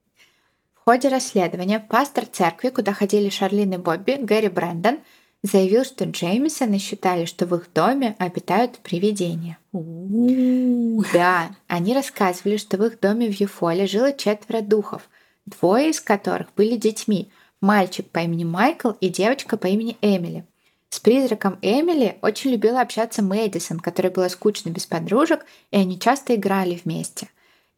В 0.73 0.83
ходе 0.85 1.09
расследования 1.09 1.79
пастор 1.79 2.25
церкви, 2.25 2.69
куда 2.69 2.93
ходили 2.93 3.29
Шарлин 3.29 3.73
и 3.73 3.77
Бобби, 3.77 4.17
Гэри 4.19 4.49
Брэндон, 4.49 4.99
заявил, 5.41 5.83
что 5.83 6.05
Джеймисоны 6.05 6.79
считали, 6.79 7.25
что 7.25 7.45
в 7.45 7.55
их 7.55 7.71
доме 7.73 8.15
обитают 8.17 8.79
привидения. 8.79 9.57
Да, 9.71 11.55
они 11.67 11.93
рассказывали, 11.93 12.57
что 12.57 12.77
в 12.77 12.85
их 12.85 12.99
доме 12.99 13.29
в 13.29 13.39
Юфоле 13.39 13.85
жило 13.85 14.13
четверо 14.13 14.61
духов, 14.61 15.09
двое 15.45 15.89
из 15.89 15.99
которых 15.99 16.47
были 16.55 16.77
детьми– 16.77 17.29
мальчик 17.63 18.09
по 18.09 18.19
имени 18.19 18.43
Майкл 18.43 18.91
и 18.99 19.09
девочка 19.09 19.57
по 19.57 19.67
имени 19.67 19.97
Эмили. 20.01 20.45
С 20.93 20.99
призраком 20.99 21.57
Эмили 21.63 22.19
очень 22.21 22.51
любила 22.51 22.79
общаться 22.79 23.23
Мэдисон, 23.23 23.79
которая 23.79 24.13
была 24.13 24.29
скучна 24.29 24.69
без 24.69 24.85
подружек, 24.85 25.43
и 25.71 25.77
они 25.77 25.99
часто 25.99 26.35
играли 26.35 26.79
вместе. 26.83 27.29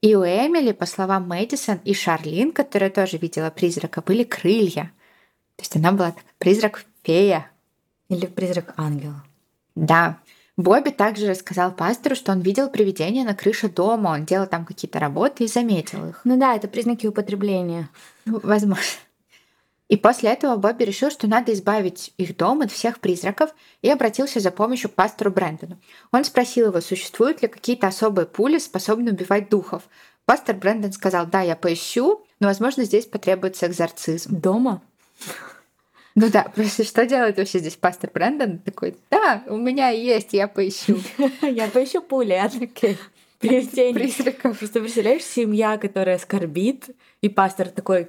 И 0.01 0.15
у 0.15 0.23
Эмили, 0.25 0.73
по 0.73 0.86
словам 0.86 1.25
Мэдисон 1.30 1.80
и 1.86 1.93
Шарлин, 1.93 2.51
которая 2.51 2.89
тоже 2.89 3.15
видела 3.15 3.51
призрака, 3.51 4.01
были 4.01 4.25
крылья. 4.25 4.91
То 5.56 5.62
есть 5.62 5.78
она 5.78 5.93
была 5.93 6.13
призрак-фея. 6.39 7.49
Или 8.10 8.25
призрак-ангел. 8.25 9.13
Да. 9.75 10.19
Бобби 10.58 10.89
также 10.89 11.30
рассказал 11.30 11.71
пастору, 11.71 12.15
что 12.15 12.34
он 12.34 12.41
видел 12.41 12.69
привидения 12.69 13.23
на 13.23 13.34
крыше 13.34 13.69
дома, 13.69 14.10
он 14.10 14.25
делал 14.25 14.45
там 14.45 14.65
какие-то 14.65 14.99
работы 14.99 15.45
и 15.45 15.47
заметил 15.47 16.06
их. 16.10 16.19
Ну 16.25 16.38
да, 16.38 16.54
это 16.54 16.67
признаки 16.67 17.08
употребления. 17.08 17.88
Возможно. 18.25 18.84
И 19.87 19.97
после 19.97 20.31
этого 20.31 20.55
Бобби 20.55 20.83
решил, 20.83 21.11
что 21.11 21.27
надо 21.27 21.53
избавить 21.53 22.11
их 22.17 22.35
дом 22.35 22.61
от 22.61 22.71
всех 22.71 22.99
призраков 22.99 23.51
и 23.83 23.89
обратился 23.89 24.39
за 24.39 24.49
помощью 24.49 24.89
к 24.89 24.93
пастору 24.93 25.31
Брэндону. 25.31 25.79
Он 26.11 26.23
спросил 26.23 26.67
его, 26.67 26.81
существуют 26.81 27.43
ли 27.43 27.47
какие-то 27.47 27.87
особые 27.87 28.25
пули, 28.25 28.57
способные 28.57 29.13
убивать 29.13 29.49
духов. 29.49 29.83
Пастор 30.25 30.55
Брэндон 30.55 30.91
сказал, 30.91 31.27
да, 31.27 31.41
я 31.41 31.55
поищу, 31.55 32.25
но, 32.39 32.47
возможно, 32.47 32.83
здесь 32.83 33.05
потребуется 33.05 33.67
экзорцизм. 33.67 34.39
Дома? 34.39 34.81
Ну 36.15 36.29
да, 36.29 36.43
просто 36.55 36.83
что 36.83 37.05
делает 37.05 37.37
вообще 37.37 37.59
здесь 37.59 37.75
пастор 37.75 38.09
Брэндон? 38.11 38.59
Такой, 38.59 38.97
да, 39.11 39.43
у 39.47 39.57
меня 39.57 39.89
есть, 39.89 40.33
я 40.33 40.47
поищу. 40.47 40.97
Я 41.41 41.67
поищу 41.67 42.01
пули, 42.01 42.33
окей. 42.33 42.97
Призраков. 43.39 44.57
Просто 44.57 44.79
представляешь, 44.79 45.23
семья, 45.23 45.77
которая 45.77 46.17
скорбит, 46.17 46.89
и 47.21 47.29
пастор 47.29 47.67
такой, 47.67 48.07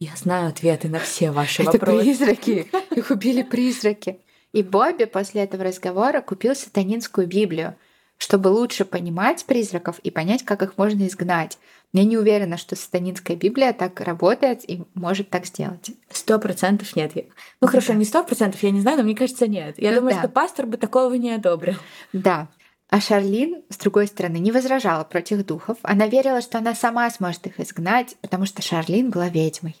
я 0.00 0.14
знаю 0.16 0.48
ответы 0.48 0.88
на 0.88 0.98
все 1.00 1.30
ваши 1.30 1.62
Это 1.62 1.72
вопросы. 1.72 2.00
призраки. 2.02 2.70
Их 2.96 3.10
убили 3.10 3.42
призраки. 3.42 4.20
И 4.52 4.62
Бобби 4.62 5.04
после 5.04 5.42
этого 5.42 5.64
разговора 5.64 6.20
купил 6.20 6.54
сатанинскую 6.54 7.26
Библию, 7.26 7.74
чтобы 8.16 8.48
лучше 8.48 8.84
понимать 8.84 9.44
призраков 9.44 9.98
и 10.00 10.10
понять, 10.10 10.44
как 10.44 10.62
их 10.62 10.76
можно 10.78 11.06
изгнать. 11.06 11.58
Я 11.92 12.04
не 12.04 12.16
уверена, 12.16 12.56
что 12.56 12.74
сатанинская 12.74 13.36
Библия 13.36 13.72
так 13.72 14.00
работает 14.00 14.68
и 14.68 14.82
может 14.94 15.30
так 15.30 15.46
сделать. 15.46 15.90
Сто 16.10 16.38
процентов 16.38 16.96
нет. 16.96 17.12
Ну 17.60 17.68
хорошо, 17.68 17.92
не 17.92 18.04
сто 18.04 18.24
процентов, 18.24 18.62
я 18.62 18.70
не 18.70 18.80
знаю, 18.80 18.98
но 18.98 19.04
мне 19.04 19.14
кажется, 19.14 19.46
нет. 19.46 19.74
Я 19.78 19.90
Ну 19.90 19.96
думаю, 19.98 20.14
да. 20.14 20.20
что 20.22 20.28
пастор 20.28 20.66
бы 20.66 20.76
такого 20.78 21.12
не 21.14 21.30
одобрил. 21.32 21.76
Да. 22.12 22.48
А 22.90 23.00
Шарлин, 23.00 23.62
с 23.68 23.76
другой 23.76 24.06
стороны, 24.06 24.38
не 24.38 24.50
возражала 24.50 25.04
против 25.04 25.44
духов. 25.44 25.76
Она 25.82 26.06
верила, 26.08 26.40
что 26.40 26.58
она 26.58 26.74
сама 26.74 27.08
сможет 27.10 27.46
их 27.46 27.60
изгнать, 27.60 28.16
потому 28.22 28.46
что 28.46 28.62
Шарлин 28.62 29.10
была 29.10 29.28
ведьмой. 29.28 29.76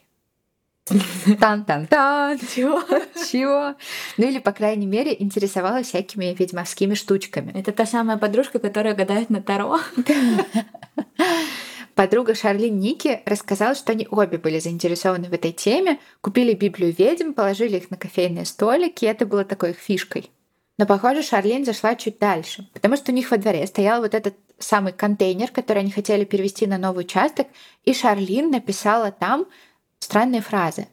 Тан-тан-тан. 1.40 2.38
Чего? 2.54 2.82
Чего? 3.30 3.74
Ну 4.16 4.28
или, 4.28 4.38
по 4.38 4.52
крайней 4.52 4.86
мере, 4.86 5.14
интересовалась 5.18 5.88
всякими 5.88 6.34
ведьмовскими 6.38 6.94
штучками. 6.94 7.52
Это 7.58 7.72
та 7.72 7.86
самая 7.86 8.16
подружка, 8.16 8.58
которая 8.58 8.94
гадает 8.94 9.30
на 9.30 9.42
Таро. 9.42 9.78
Подруга 11.94 12.36
Шарлин 12.36 12.78
Ники 12.78 13.22
рассказала, 13.24 13.74
что 13.74 13.90
они 13.90 14.06
обе 14.08 14.38
были 14.38 14.60
заинтересованы 14.60 15.28
в 15.28 15.32
этой 15.32 15.50
теме, 15.50 15.98
купили 16.20 16.52
Библию 16.54 16.94
ведьм, 16.96 17.32
положили 17.32 17.76
их 17.78 17.90
на 17.90 17.96
кофейные 17.96 18.44
столики, 18.44 19.04
и 19.04 19.08
это 19.08 19.26
было 19.26 19.44
такой 19.44 19.70
их 19.70 19.78
фишкой. 19.78 20.30
Но, 20.78 20.86
похоже, 20.86 21.24
Шарлин 21.24 21.64
зашла 21.64 21.96
чуть 21.96 22.20
дальше, 22.20 22.68
потому 22.72 22.96
что 22.96 23.10
у 23.10 23.14
них 23.16 23.32
во 23.32 23.36
дворе 23.36 23.66
стоял 23.66 24.00
вот 24.00 24.14
этот 24.14 24.36
самый 24.60 24.92
контейнер, 24.92 25.50
который 25.50 25.80
они 25.80 25.90
хотели 25.90 26.24
перевести 26.24 26.68
на 26.68 26.78
новый 26.78 27.04
участок, 27.04 27.48
и 27.84 27.92
Шарлин 27.92 28.52
написала 28.52 29.10
там 29.10 29.46
странные 30.00 30.40
фразы. 30.42 30.88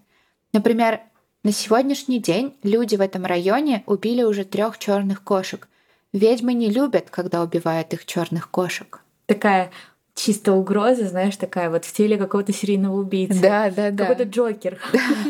Например, 0.54 1.02
на 1.44 1.52
сегодняшний 1.52 2.20
день 2.20 2.56
люди 2.63 2.96
в 2.96 3.02
этом 3.02 3.26
районе 3.26 3.84
убили 3.86 4.24
уже 4.24 4.46
трех 4.46 4.80
черных 4.80 5.24
кошек. 5.24 5.68
Ведьмы 6.13 6.54
не 6.54 6.70
любят, 6.70 7.10
когда 7.10 7.44
убивают 7.44 7.94
их 7.94 8.06
черных 8.06 8.50
кошек. 8.50 9.02
Такая 9.26 9.72
чисто 10.15 10.54
угроза, 10.54 11.08
знаешь, 11.08 11.36
такая 11.36 11.70
вот 11.70 11.86
в 11.86 11.89
стиле 11.89 12.18
какого-то 12.18 12.54
серийного 12.54 12.96
убийцы. 12.96 13.39
Да, 13.41 13.70
да, 13.70 13.91
Какой-то 13.91 14.24
Джокер. 14.24 14.80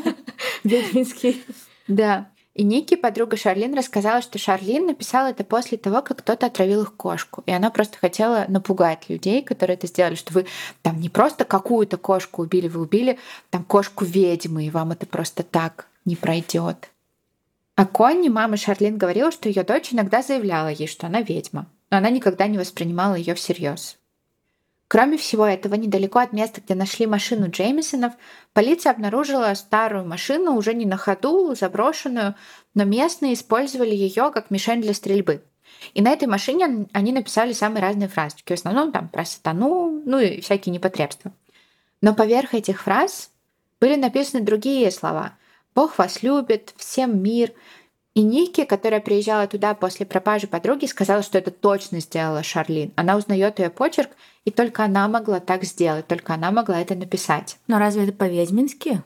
Ведьминский. 0.64 1.44
Да. 1.88 2.30
И 2.56 2.64
Ники, 2.64 2.96
подруга 2.96 3.36
Шарлин, 3.36 3.74
рассказала, 3.74 4.22
что 4.22 4.40
Шарлин 4.40 4.86
написала 4.86 5.28
это 5.28 5.44
после 5.44 5.78
того, 5.78 6.02
как 6.02 6.20
кто-то 6.20 6.46
отравил 6.46 6.84
их 6.84 6.96
кошку. 6.96 7.44
И 7.46 7.52
она 7.52 7.70
просто 7.70 7.98
хотела 7.98 8.46
напугать 8.48 9.10
людей, 9.10 9.44
которые 9.44 9.76
это 9.76 9.88
сделали, 9.88 10.16
что 10.16 10.32
вы 10.32 10.46
там 10.82 11.02
не 11.02 11.10
просто 11.10 11.44
какую-то 11.44 11.98
кошку 11.98 12.44
убили, 12.44 12.70
вы 12.70 12.80
убили 12.80 13.20
там 13.50 13.66
кошку 13.66 14.06
ведьмы, 14.06 14.66
и 14.66 14.70
вам 14.70 14.94
это 14.94 15.06
просто 15.06 15.44
так 15.44 15.88
не 16.06 16.16
пройдет. 16.16 16.92
А 17.76 17.86
Конни, 17.86 18.30
мама 18.30 18.56
Шарлин, 18.56 18.98
говорила, 18.98 19.34
что 19.34 19.50
ее 19.50 19.64
дочь 19.64 19.94
иногда 19.94 20.22
заявляла 20.22 20.70
ей, 20.70 20.88
что 20.88 21.08
она 21.08 21.22
ведьма, 21.22 21.68
но 21.90 21.98
она 21.98 22.10
никогда 22.10 22.48
не 22.48 22.58
воспринимала 22.58 23.16
ее 23.16 23.36
всерьез. 23.36 23.98
Кроме 24.88 25.18
всего 25.18 25.46
этого, 25.46 25.76
недалеко 25.76 26.20
от 26.20 26.32
места, 26.32 26.62
где 26.62 26.76
нашли 26.76 27.08
машину 27.08 27.50
Джеймисонов, 27.50 28.14
полиция 28.54 28.92
обнаружила 28.92 29.54
старую 29.56 30.06
машину, 30.06 30.56
уже 30.56 30.76
не 30.76 30.86
на 30.86 30.96
ходу, 30.96 31.56
заброшенную, 31.56 32.36
но 32.76 32.84
местные 32.84 33.34
использовали 33.34 33.96
ее 33.96 34.32
как 34.32 34.52
мишень 34.52 34.82
для 34.82 34.94
стрельбы. 34.94 35.44
И 35.96 36.02
на 36.02 36.12
этой 36.12 36.28
машине 36.28 36.88
они 36.94 37.12
написали 37.12 37.54
самые 37.54 37.82
разные 37.82 38.08
фразочки, 38.08 38.54
в 38.54 38.56
основном 38.60 38.92
там 38.92 39.10
про 39.10 39.26
сатану, 39.26 40.02
ну 40.06 40.20
и 40.20 40.40
всякие 40.42 40.74
непотребства. 40.74 41.34
Но 42.02 42.14
поверх 42.14 42.54
этих 42.54 42.84
фраз 42.84 43.32
были 43.80 43.96
написаны 43.96 44.44
другие 44.44 44.92
слова. 44.92 45.38
«Бог 45.74 45.98
вас 45.98 46.22
любит», 46.24 46.74
«Всем 46.78 47.22
мир», 47.22 47.52
и 48.16 48.24
Ники, 48.24 48.64
которая 48.64 49.02
приезжала 49.02 49.46
туда 49.46 49.74
после 49.76 50.06
пропажи 50.06 50.48
подруги, 50.48 50.86
сказала, 50.86 51.22
что 51.22 51.38
это 51.38 51.52
точно 51.52 52.00
сделала 52.00 52.44
Шарлин. 52.44 52.94
Она 52.96 53.18
узнает 53.18 53.60
ее 53.60 53.70
почерк, 53.70 54.10
и 54.46 54.52
только 54.52 54.86
она 54.86 55.10
могла 55.10 55.42
так 55.42 55.66
сделать, 55.66 56.08
только 56.08 56.34
она 56.34 56.50
могла 56.50 56.80
это 56.80 56.96
написать. 56.96 57.58
Но 57.68 57.78
разве 57.78 58.06
это 58.06 58.14
по-ведьмински? 58.14 59.04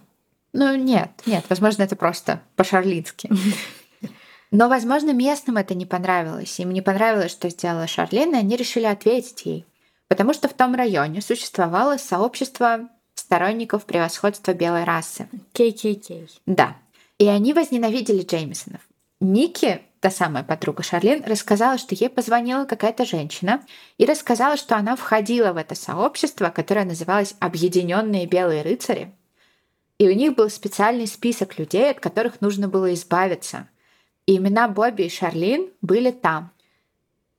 Ну 0.54 0.76
нет, 0.76 1.10
нет, 1.26 1.44
возможно, 1.50 1.84
это 1.84 1.96
просто 1.96 2.42
по-шарлински. 2.56 3.30
Но, 4.52 4.68
возможно, 4.68 5.14
местным 5.14 5.58
это 5.58 5.76
не 5.76 5.86
понравилось. 5.86 6.60
Им 6.60 6.72
не 6.72 6.82
понравилось, 6.82 7.32
что 7.32 7.50
сделала 7.50 7.86
Шарлин, 7.86 8.34
и 8.34 8.40
они 8.40 8.56
решили 8.56 8.86
ответить 8.86 9.46
ей. 9.46 9.66
Потому 10.08 10.34
что 10.34 10.48
в 10.48 10.54
том 10.54 10.74
районе 10.74 11.22
существовало 11.22 11.98
сообщество 11.98 12.90
сторонников 13.14 13.86
превосходства 13.86 14.54
белой 14.54 14.86
расы. 14.86 15.30
Кей-кей-кей. 15.54 16.30
Да. 16.48 16.78
И 17.20 17.28
они 17.28 17.54
возненавидели 17.54 18.24
Джеймисонов. 18.24 18.82
Ники, 19.22 19.82
та 20.00 20.12
самая 20.12 20.44
подруга 20.44 20.82
Шарлин, 20.82 21.24
рассказала, 21.26 21.78
что 21.78 21.94
ей 21.94 22.10
позвонила 22.10 22.66
какая-то 22.66 23.06
женщина 23.06 23.66
и 23.98 24.06
рассказала, 24.06 24.56
что 24.56 24.78
она 24.78 24.96
входила 24.96 25.52
в 25.52 25.58
это 25.58 25.76
сообщество, 25.76 26.50
которое 26.50 26.86
называлось 26.86 27.36
«Объединенные 27.40 28.26
белые 28.26 28.62
рыцари». 28.62 29.14
И 29.98 30.08
у 30.08 30.14
них 30.14 30.36
был 30.36 30.50
специальный 30.50 31.08
список 31.08 31.60
людей, 31.60 31.92
от 31.92 32.00
которых 32.00 32.40
нужно 32.40 32.70
было 32.70 32.94
избавиться. 32.94 33.68
И 34.26 34.38
имена 34.38 34.70
Бобби 34.70 35.04
и 35.04 35.10
Шарлин 35.10 35.70
были 35.82 36.12
там. 36.12 36.52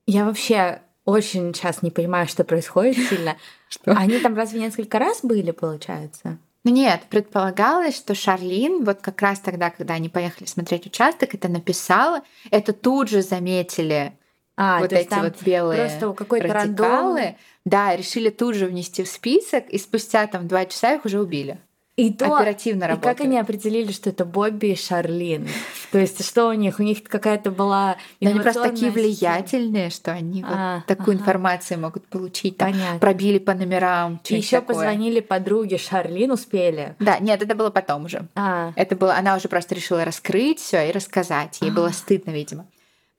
Я 0.07 0.27
вообще 0.27 0.83
очень 1.07 1.55
сейчас 1.55 1.81
не 1.81 1.91
понимаю, 1.91 2.29
что 2.29 2.45
происходит 2.45 2.97
сильно. 3.09 3.37
Что? 3.71 3.93
Они 3.93 4.19
там 4.19 4.37
разве 4.37 4.61
несколько 4.61 4.99
раз 4.99 5.21
были, 5.23 5.53
получается? 5.53 6.39
Ну 6.65 6.71
нет, 6.71 7.05
предполагалось, 7.09 7.97
что 7.97 8.15
Шарлин 8.15 8.85
вот 8.85 9.01
как 9.01 9.23
раз 9.23 9.41
тогда, 9.41 9.71
когда 9.71 9.95
они 9.95 10.09
поехали 10.09 10.47
смотреть 10.47 10.87
участок, 10.87 11.35
это 11.35 11.49
написала, 11.49 12.23
это 12.51 12.75
тут 12.75 13.09
же 13.09 13.23
заметили 13.23 14.13
а, 14.57 14.81
вот 14.81 14.93
эти 14.93 15.15
вот 15.15 15.43
белые 15.43 15.89
просто 15.89 16.13
какой-то 16.13 16.53
радикалы. 16.53 17.37
Да, 17.65 17.97
решили 17.97 18.29
тут 18.29 18.57
же 18.57 18.67
внести 18.67 19.03
в 19.03 19.09
список, 19.09 19.71
и 19.71 19.79
спустя 19.79 20.27
там 20.27 20.49
два 20.49 20.67
часа 20.67 20.95
их 20.95 21.05
уже 21.07 21.21
убили. 21.21 21.59
И 22.01 22.13
то, 22.13 22.37
оперативно 22.37 22.89
работают. 22.89 23.15
И 23.15 23.19
как 23.19 23.27
они 23.27 23.39
определили, 23.39 23.93
что 23.93 24.11
это 24.11 24.25
Бобби 24.25 24.69
и 24.69 24.77
Шарлин? 24.77 25.49
То 25.93 25.99
есть 25.99 26.25
что 26.25 26.49
у 26.49 26.53
них? 26.53 26.79
У 26.79 26.83
них 26.83 27.03
какая-то 27.03 27.51
была 27.51 27.97
да 28.21 28.31
Они 28.31 28.41
просто 28.41 28.63
такие 28.63 28.91
влиятельные, 28.91 29.91
что 29.91 30.13
они 30.13 30.45
а, 30.47 30.77
вот 30.77 30.87
такую 30.87 31.15
ага. 31.15 31.23
информацию 31.23 31.81
могут 31.81 32.07
получить. 32.07 32.57
Там, 32.57 32.75
пробили 33.01 33.39
по 33.39 33.55
номерам. 33.55 34.21
И 34.29 34.35
еще 34.35 34.61
позвонили 34.61 35.21
подруге 35.21 35.79
Шарлин, 35.79 36.31
успели? 36.33 36.95
Да, 36.99 37.19
нет, 37.19 37.43
это 37.43 37.55
было 37.55 37.71
потом 37.71 38.05
уже. 38.05 38.27
А. 38.35 38.73
Это 38.77 38.97
было, 38.97 39.15
она 39.15 39.37
уже 39.37 39.49
просто 39.49 39.75
решила 39.75 40.05
раскрыть 40.05 40.61
все 40.61 40.89
и 40.89 40.93
рассказать. 40.93 41.59
Ей 41.61 41.71
а. 41.71 41.75
было 41.75 41.89
стыдно, 41.91 42.31
видимо. 42.31 42.67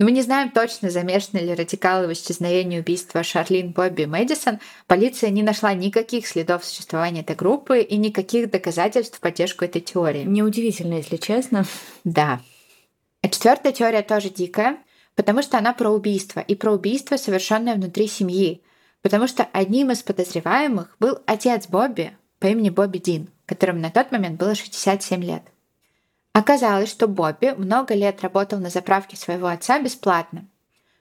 Но 0.02 0.06
мы 0.06 0.14
не 0.14 0.24
знаем 0.24 0.50
точно, 0.50 0.90
замешаны 0.90 1.38
ли 1.42 1.54
радикалы 1.54 2.08
в 2.08 2.14
исчезновении 2.14 2.80
убийства 2.80 3.22
Шарлин 3.22 3.70
Бобби 3.70 4.06
Мэдисон. 4.06 4.60
Полиция 4.88 5.30
не 5.30 5.44
нашла 5.44 5.76
никаких 5.76 6.26
следов 6.26 6.66
существования 6.66 7.22
этой 7.22 7.36
группы 7.36 7.82
и 7.82 7.98
никаких 7.98 8.50
доказательств 8.50 9.20
в 9.20 9.22
поддержку 9.22 9.64
этой 9.64 9.80
теории. 9.80 10.24
Неудивительно, 10.24 10.96
если 10.96 11.18
честно. 11.18 11.66
Да. 12.04 12.42
А 13.22 13.30
четвертая 13.30 13.74
теория 13.74 14.02
тоже 14.02 14.30
дикая, 14.30 14.80
потому 15.14 15.44
что 15.44 15.60
она 15.60 15.72
про 15.72 15.92
убийство. 15.92 16.40
И 16.40 16.56
про 16.56 16.72
убийство, 16.72 17.18
совершенное 17.18 17.76
внутри 17.76 18.08
семьи. 18.08 18.64
Потому 19.04 19.28
что 19.28 19.48
одним 19.54 19.92
из 19.92 20.02
подозреваемых 20.02 20.96
был 21.00 21.20
отец 21.28 21.68
Бобби 21.68 22.18
по 22.40 22.48
имени 22.48 22.72
Бобби 22.72 22.98
Дин, 22.98 23.30
которому 23.46 23.80
на 23.80 23.92
тот 23.92 24.12
момент 24.12 24.40
было 24.40 24.56
67 24.56 25.24
лет. 25.24 25.44
Оказалось, 26.34 26.90
что 26.90 27.08
Бобби 27.08 27.54
много 27.58 27.94
лет 27.94 28.22
работал 28.22 28.60
на 28.60 28.70
заправке 28.70 29.18
своего 29.18 29.48
отца 29.48 29.80
бесплатно, 29.80 30.48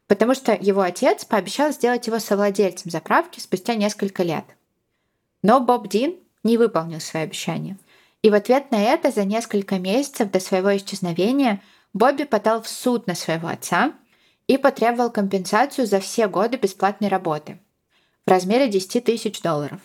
потому 0.09 0.35
что 0.35 0.53
его 0.53 0.81
отец 0.81 1.25
пообещал 1.25 1.73
сделать 1.73 2.07
его 2.07 2.19
совладельцем 2.19 2.91
заправки 2.91 3.39
спустя 3.39 3.77
несколько 3.77 4.25
лет. 4.25 4.45
Но 5.43 5.61
Боб 5.61 5.89
Дин 5.89 6.17
не 6.43 6.59
выполнил 6.59 7.01
свои 7.01 7.23
обещания. 7.23 7.79
И 8.23 8.31
в 8.31 8.35
ответ 8.35 8.71
на 8.71 8.83
это 8.83 9.11
за 9.11 9.25
несколько 9.25 9.79
месяцев 9.79 10.31
до 10.31 10.41
своего 10.41 10.77
исчезновения 10.77 11.63
Бобби 11.93 12.25
подал 12.25 12.61
в 12.61 12.69
суд 12.69 13.07
на 13.07 13.15
своего 13.15 13.49
отца 13.49 13.93
и 14.47 14.59
потребовал 14.59 15.11
компенсацию 15.11 15.87
за 15.87 16.01
все 16.01 16.27
годы 16.27 16.57
бесплатной 16.57 17.09
работы 17.09 17.59
в 18.27 18.31
размере 18.31 18.69
10 18.69 19.05
тысяч 19.05 19.41
долларов. 19.41 19.81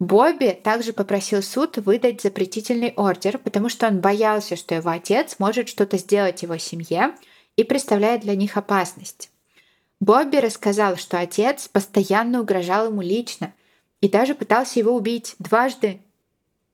Бобби 0.00 0.58
также 0.64 0.94
попросил 0.94 1.42
суд 1.42 1.76
выдать 1.76 2.22
запретительный 2.22 2.94
ордер, 2.96 3.36
потому 3.36 3.68
что 3.68 3.86
он 3.86 4.00
боялся, 4.00 4.56
что 4.56 4.74
его 4.74 4.88
отец 4.88 5.36
может 5.38 5.68
что-то 5.68 5.98
сделать 5.98 6.42
его 6.42 6.56
семье 6.56 7.14
и 7.56 7.64
представляет 7.64 8.22
для 8.22 8.34
них 8.34 8.56
опасность. 8.56 9.30
Бобби 10.00 10.36
рассказал, 10.36 10.96
что 10.96 11.20
отец 11.20 11.68
постоянно 11.68 12.40
угрожал 12.40 12.86
ему 12.86 13.02
лично 13.02 13.52
и 14.00 14.08
даже 14.08 14.34
пытался 14.34 14.78
его 14.78 14.96
убить 14.96 15.34
дважды. 15.38 16.00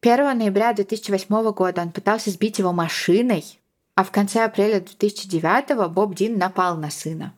1 0.03 0.39
ноября 0.39 0.73
2008 0.73 1.51
года 1.51 1.83
он 1.83 1.91
пытался 1.91 2.31
сбить 2.31 2.61
его 2.61 2.73
машиной, 2.73 3.59
а 3.97 4.05
в 4.05 4.13
конце 4.13 4.45
апреля 4.45 4.79
2009 4.79 5.91
Боб 5.91 6.15
Дин 6.15 6.39
напал 6.39 6.77
на 6.77 6.91
сына. 6.91 7.35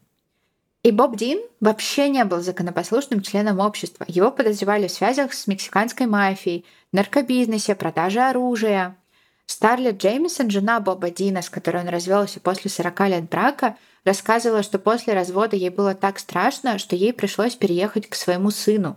И 0.89 0.91
Боб 0.91 1.16
Дин 1.16 1.43
вообще 1.61 2.09
не 2.09 2.24
был 2.24 2.41
законопослушным 2.41 3.20
членом 3.20 3.61
общества. 3.61 4.07
Его 4.09 4.30
подозревали 4.30 4.89
в 4.89 4.91
связях 4.91 5.34
с 5.34 5.47
мексиканской 5.47 6.07
мафией, 6.07 6.64
наркобизнесе, 6.93 7.74
продаже 7.74 8.20
оружия. 8.20 8.97
Старлет 9.45 9.99
Джеймисон, 9.99 10.49
жена 10.49 10.80
Боба 10.80 11.11
Дина, 11.11 11.43
с 11.43 11.51
которой 11.51 11.82
он 11.82 11.91
развелся 11.91 12.41
после 12.41 12.70
40 12.70 13.01
лет 13.01 13.28
брака, 13.28 13.76
рассказывала, 14.05 14.62
что 14.62 14.78
после 14.78 15.12
развода 15.12 15.57
ей 15.57 15.68
было 15.68 15.95
так 15.95 16.18
страшно, 16.18 16.78
что 16.78 16.97
ей 16.97 17.12
пришлось 17.12 17.55
переехать 17.55 18.09
к 18.09 18.14
своему 18.14 18.51
сыну. 18.51 18.97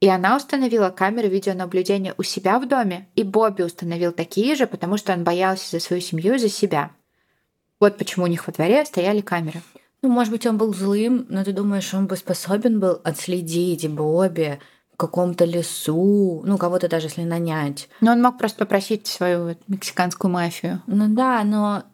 И 0.00 0.08
она 0.10 0.36
установила 0.36 0.90
камеры 0.90 1.28
видеонаблюдения 1.28 2.14
у 2.18 2.22
себя 2.22 2.58
в 2.58 2.68
доме, 2.68 3.08
и 3.14 3.22
Бобби 3.22 3.62
установил 3.62 4.12
такие 4.12 4.54
же, 4.54 4.66
потому 4.66 4.98
что 4.98 5.14
он 5.14 5.24
боялся 5.24 5.70
за 5.70 5.80
свою 5.80 6.02
семью 6.02 6.34
и 6.34 6.38
за 6.38 6.50
себя. 6.50 6.90
Вот 7.80 7.96
почему 7.96 8.26
у 8.26 8.28
них 8.28 8.46
во 8.46 8.52
дворе 8.52 8.84
стояли 8.84 9.22
камеры. 9.22 9.62
Ну, 10.02 10.08
может 10.08 10.32
быть, 10.32 10.46
он 10.46 10.56
был 10.56 10.72
злым, 10.72 11.26
но 11.28 11.44
ты 11.44 11.52
думаешь, 11.52 11.92
он 11.92 12.06
бы 12.06 12.16
способен 12.16 12.80
был 12.80 13.00
отследить 13.04 13.88
Бобби 13.90 14.58
в 14.92 14.96
каком-то 14.96 15.44
лесу, 15.44 16.42
ну, 16.44 16.56
кого-то 16.56 16.88
даже 16.88 17.06
если 17.06 17.24
нанять. 17.24 17.88
Но 18.00 18.12
он 18.12 18.22
мог 18.22 18.38
просто 18.38 18.60
попросить 18.60 19.06
свою 19.06 19.56
мексиканскую 19.68 20.30
мафию. 20.30 20.82
Ну 20.86 21.08
да, 21.08 21.44
но 21.44 21.84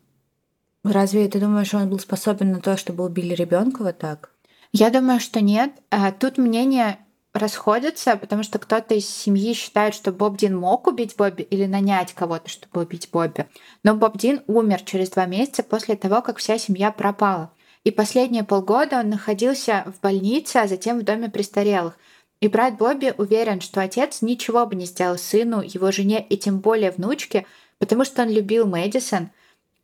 разве 0.85 1.29
ты 1.29 1.41
думаешь, 1.41 1.75
он 1.75 1.89
был 1.89 1.99
способен 1.99 2.53
на 2.53 2.61
то, 2.61 2.77
чтобы 2.77 3.05
убили 3.05 3.35
ребенка 3.35 3.83
вот 3.83 3.99
так? 3.99 4.31
Я 4.73 4.91
думаю, 4.91 5.21
что 5.21 5.41
нет. 5.41 5.73
А 5.91 6.13
тут 6.13 6.39
мнения 6.39 6.99
расходятся, 7.33 8.17
потому 8.17 8.43
что 8.43 8.59
кто-то 8.59 8.95
из 8.95 9.09
семьи 9.09 9.53
считает, 9.53 9.95
что 9.95 10.13
Боб 10.13 10.37
Дин 10.37 10.57
мог 10.57 10.87
убить 10.87 11.17
Бобби 11.17 11.43
или 11.43 11.67
нанять 11.67 12.13
кого-то, 12.13 12.49
чтобы 12.49 12.83
убить 12.83 13.09
Бобби. 13.13 13.47
Но 13.83 13.95
Боб 13.95 14.17
Дин 14.17 14.43
умер 14.47 14.83
через 14.83 15.11
два 15.11 15.27
месяца 15.27 15.63
после 15.63 15.97
того, 15.97 16.23
как 16.23 16.39
вся 16.39 16.59
семья 16.59 16.91
пропала. 16.91 17.53
И 17.87 17.93
последние 17.93 18.43
полгода 18.43 18.99
он 18.99 19.11
находился 19.11 19.85
в 19.87 20.01
больнице, 20.01 20.57
а 20.57 20.67
затем 20.67 20.99
в 20.99 21.05
доме 21.05 21.31
престарелых. 21.31 21.97
И 22.41 22.49
брат 22.49 22.77
Бобби 22.79 23.15
уверен, 23.17 23.61
что 23.61 23.81
отец 23.81 24.23
ничего 24.23 24.67
бы 24.67 24.75
не 24.75 24.87
сделал 24.87 25.17
сыну, 25.17 25.63
его 25.63 25.93
жене 25.93 26.27
и 26.29 26.37
тем 26.37 26.59
более 26.59 26.91
внучке, 26.91 27.47
потому 27.79 28.05
что 28.05 28.23
он 28.23 28.31
любил 28.31 28.67
Мэдисон 28.67 29.31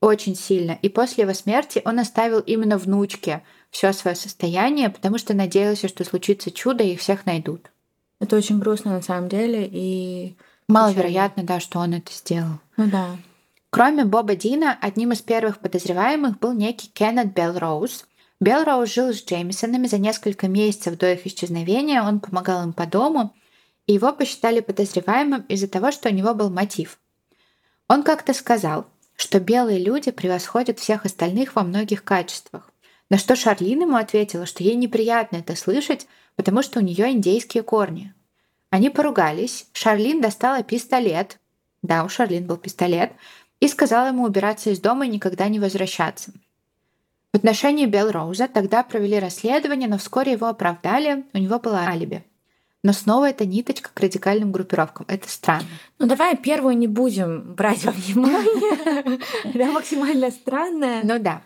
очень 0.01 0.35
сильно. 0.35 0.77
И 0.83 0.89
после 0.89 1.23
его 1.23 1.33
смерти 1.33 1.81
он 1.85 2.01
оставил 2.01 2.41
именно 2.41 2.77
внучке 2.77 3.45
все 3.71 3.93
свое 3.93 4.17
состояние, 4.17 4.91
потому 4.91 5.17
что 5.17 5.33
надеялся, 5.33 5.87
что 5.87 6.03
случится 6.03 6.51
чудо 6.51 6.83
и 6.83 6.95
их 6.95 7.01
всех 7.01 7.25
найдут. 7.25 7.71
Это 8.19 8.35
очень 8.35 8.59
грустно 8.59 8.91
на 8.91 9.03
самом 9.03 9.29
деле 9.29 9.71
и 9.71 10.35
маловероятно, 10.67 11.45
да, 11.45 11.61
что 11.61 11.79
он 11.79 11.95
это 11.95 12.13
сделал. 12.13 12.59
Ну 12.77 12.89
да. 12.89 13.11
Кроме 13.75 14.05
Боба 14.05 14.37
Дина, 14.37 14.77
одним 14.83 15.13
из 15.13 15.23
первых 15.23 15.59
подозреваемых 15.59 16.39
был 16.39 16.53
некий 16.53 16.89
Кеннет 16.89 17.33
Белроуз. 17.33 18.07
Белроуз 18.39 18.93
жил 18.93 19.15
с 19.15 19.25
Джеймисонами 19.25 19.87
за 19.87 19.97
несколько 19.97 20.47
месяцев 20.47 20.99
до 20.99 21.15
их 21.15 21.27
исчезновения, 21.27 22.03
он 22.03 22.21
помогал 22.21 22.65
им 22.65 22.75
по 22.75 22.85
дому, 22.85 23.35
и 23.87 23.95
его 23.95 24.13
посчитали 24.13 24.61
подозреваемым 24.61 25.47
из-за 25.49 25.69
того, 25.69 25.91
что 25.91 26.11
у 26.11 26.13
него 26.13 26.35
был 26.35 26.51
мотив. 26.51 26.99
Он 27.89 28.03
как-то 28.03 28.35
сказал, 28.35 28.85
что 29.17 29.41
белые 29.41 29.83
люди 29.83 30.11
превосходят 30.11 30.79
всех 30.79 31.07
остальных 31.07 31.57
во 31.57 31.63
многих 31.63 32.05
качествах. 32.05 32.71
На 33.09 33.17
что 33.17 33.37
Шарлин 33.37 33.81
ему 33.81 33.97
ответила, 33.97 34.45
что 34.45 34.63
ей 34.63 34.75
неприятно 34.75 35.39
это 35.39 35.57
слышать, 35.57 36.07
потому 36.37 36.61
что 36.61 36.81
у 36.81 36.83
нее 36.83 37.11
индейские 37.11 37.63
корни. 37.63 38.13
Они 38.69 38.91
поругались, 38.91 39.67
Шарлин 39.73 40.21
достала 40.21 40.63
пистолет, 40.63 41.39
да, 41.83 42.05
у 42.05 42.09
Шарлин 42.09 42.47
был 42.47 42.59
пистолет, 42.59 43.13
и 43.63 43.69
сказала 43.69 44.09
ему 44.09 44.25
убираться 44.25 44.71
из 44.71 44.81
дома 44.81 45.07
и 45.07 45.09
никогда 45.09 45.47
не 45.47 45.61
возвращаться. 45.61 46.33
В 47.33 47.37
отношении 47.37 47.87
Белл 47.87 48.11
Роуза 48.11 48.49
тогда 48.49 48.83
провели 48.83 49.21
расследование, 49.21 49.89
но 49.89 49.99
вскоре 49.99 50.33
его 50.33 50.49
оправдали, 50.49 51.25
у 51.33 51.39
него 51.39 51.61
было 51.61 51.79
алиби. 51.79 52.25
Но 52.83 52.93
снова 52.93 53.31
это 53.31 53.47
ниточка 53.47 53.91
к 53.95 54.01
радикальным 54.01 54.51
группировкам. 54.51 55.07
Это 55.09 55.29
странно. 55.29 55.69
Ну 56.01 56.07
давай 56.07 56.37
первую 56.37 56.77
не 56.77 56.89
будем 56.89 57.55
брать 57.55 57.85
во 57.85 57.93
внимание. 57.93 59.21
Да, 59.55 59.71
максимально 59.71 60.33
странная. 60.33 61.03
Ну 61.05 61.21
да. 61.21 61.43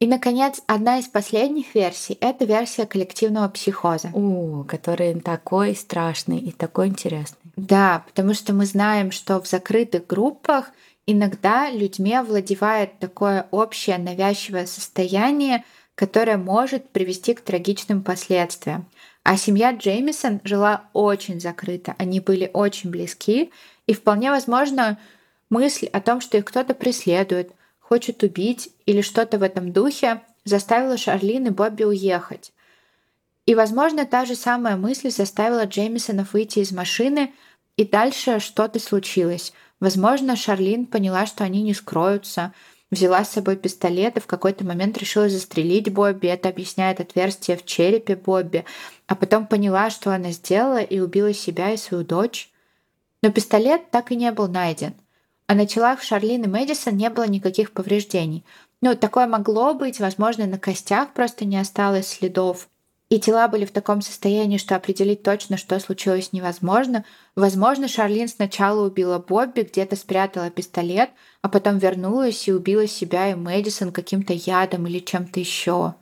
И, 0.00 0.06
наконец, 0.06 0.62
одна 0.66 0.98
из 0.98 1.08
последних 1.08 1.74
версий— 1.74 2.16
это 2.22 2.46
версия 2.46 2.86
коллективного 2.86 3.48
психоза. 3.48 4.10
О, 4.14 4.64
который 4.66 5.20
такой 5.20 5.76
страшный 5.76 6.38
и 6.38 6.52
такой 6.52 6.86
интересный. 6.86 7.36
Да, 7.56 8.04
потому 8.06 8.32
что 8.32 8.54
мы 8.54 8.64
знаем, 8.64 9.10
что 9.10 9.42
в 9.42 9.46
закрытых 9.46 10.06
группах 10.06 10.70
иногда 11.10 11.70
людьми 11.70 12.14
овладевает 12.14 12.98
такое 12.98 13.48
общее 13.50 13.96
навязчивое 13.96 14.66
состояние, 14.66 15.64
которое 15.94 16.36
может 16.36 16.90
привести 16.90 17.32
к 17.32 17.40
трагичным 17.40 18.02
последствиям. 18.02 18.86
А 19.24 19.38
семья 19.38 19.72
Джеймисон 19.72 20.42
жила 20.44 20.84
очень 20.92 21.40
закрыто, 21.40 21.96
они 21.98 22.20
были 22.20 22.50
очень 22.52 22.90
близки, 22.90 23.50
и 23.86 23.94
вполне 23.94 24.30
возможно 24.30 24.98
мысль 25.48 25.86
о 25.86 26.02
том, 26.02 26.20
что 26.20 26.36
их 26.36 26.44
кто-то 26.44 26.74
преследует, 26.74 27.52
хочет 27.80 28.22
убить 28.22 28.70
или 28.84 29.00
что-то 29.00 29.38
в 29.38 29.42
этом 29.42 29.72
духе, 29.72 30.20
заставило 30.44 30.98
Шарлин 30.98 31.46
и 31.46 31.50
Бобби 31.50 31.84
уехать. 31.84 32.52
И, 33.46 33.54
возможно, 33.54 34.04
та 34.04 34.26
же 34.26 34.34
самая 34.34 34.76
мысль 34.76 35.10
заставила 35.10 35.64
Джеймисонов 35.64 36.34
выйти 36.34 36.58
из 36.58 36.70
машины, 36.70 37.32
и 37.78 37.86
дальше 37.86 38.40
что-то 38.40 38.78
случилось. 38.78 39.54
Возможно, 39.80 40.34
Шарлин 40.34 40.86
поняла, 40.86 41.26
что 41.26 41.44
они 41.44 41.62
не 41.62 41.72
скроются, 41.72 42.52
взяла 42.90 43.24
с 43.24 43.30
собой 43.30 43.56
пистолет 43.56 44.16
и 44.16 44.20
в 44.20 44.26
какой-то 44.26 44.64
момент 44.64 44.98
решила 44.98 45.28
застрелить 45.28 45.92
Бобби. 45.92 46.26
Это 46.26 46.48
объясняет 46.48 47.00
отверстие 47.00 47.56
в 47.56 47.64
черепе 47.64 48.16
Бобби. 48.16 48.64
А 49.06 49.14
потом 49.14 49.46
поняла, 49.46 49.90
что 49.90 50.12
она 50.12 50.32
сделала 50.32 50.80
и 50.80 50.98
убила 50.98 51.32
себя 51.32 51.72
и 51.72 51.76
свою 51.76 52.04
дочь. 52.04 52.50
Но 53.22 53.30
пистолет 53.30 53.90
так 53.90 54.10
и 54.10 54.16
не 54.16 54.32
был 54.32 54.48
найден. 54.48 54.94
А 55.46 55.54
на 55.54 55.66
телах 55.66 56.02
Шарлин 56.02 56.44
и 56.44 56.46
Мэдисон 56.46 56.96
не 56.96 57.08
было 57.08 57.26
никаких 57.26 57.72
повреждений. 57.72 58.44
Ну, 58.80 58.94
такое 58.94 59.26
могло 59.26 59.74
быть, 59.74 59.98
возможно, 59.98 60.46
на 60.46 60.58
костях 60.58 61.12
просто 61.14 61.44
не 61.44 61.56
осталось 61.56 62.08
следов. 62.08 62.68
И 63.10 63.18
тела 63.18 63.48
были 63.48 63.64
в 63.64 63.70
таком 63.70 64.02
состоянии, 64.02 64.58
что 64.58 64.76
определить 64.76 65.22
точно, 65.22 65.56
что 65.56 65.78
случилось, 65.80 66.34
невозможно. 66.34 67.06
Возможно, 67.36 67.88
Шарлин 67.88 68.28
сначала 68.28 68.86
убила 68.86 69.18
Бобби, 69.18 69.62
где-то 69.62 69.96
спрятала 69.96 70.50
пистолет, 70.50 71.10
а 71.40 71.48
потом 71.48 71.78
вернулась 71.78 72.46
и 72.46 72.52
убила 72.52 72.86
себя 72.86 73.30
и 73.30 73.34
Мэдисон 73.34 73.92
каким-то 73.92 74.34
ядом 74.34 74.86
или 74.86 74.98
чем-то 74.98 75.40
еще. 75.40 75.94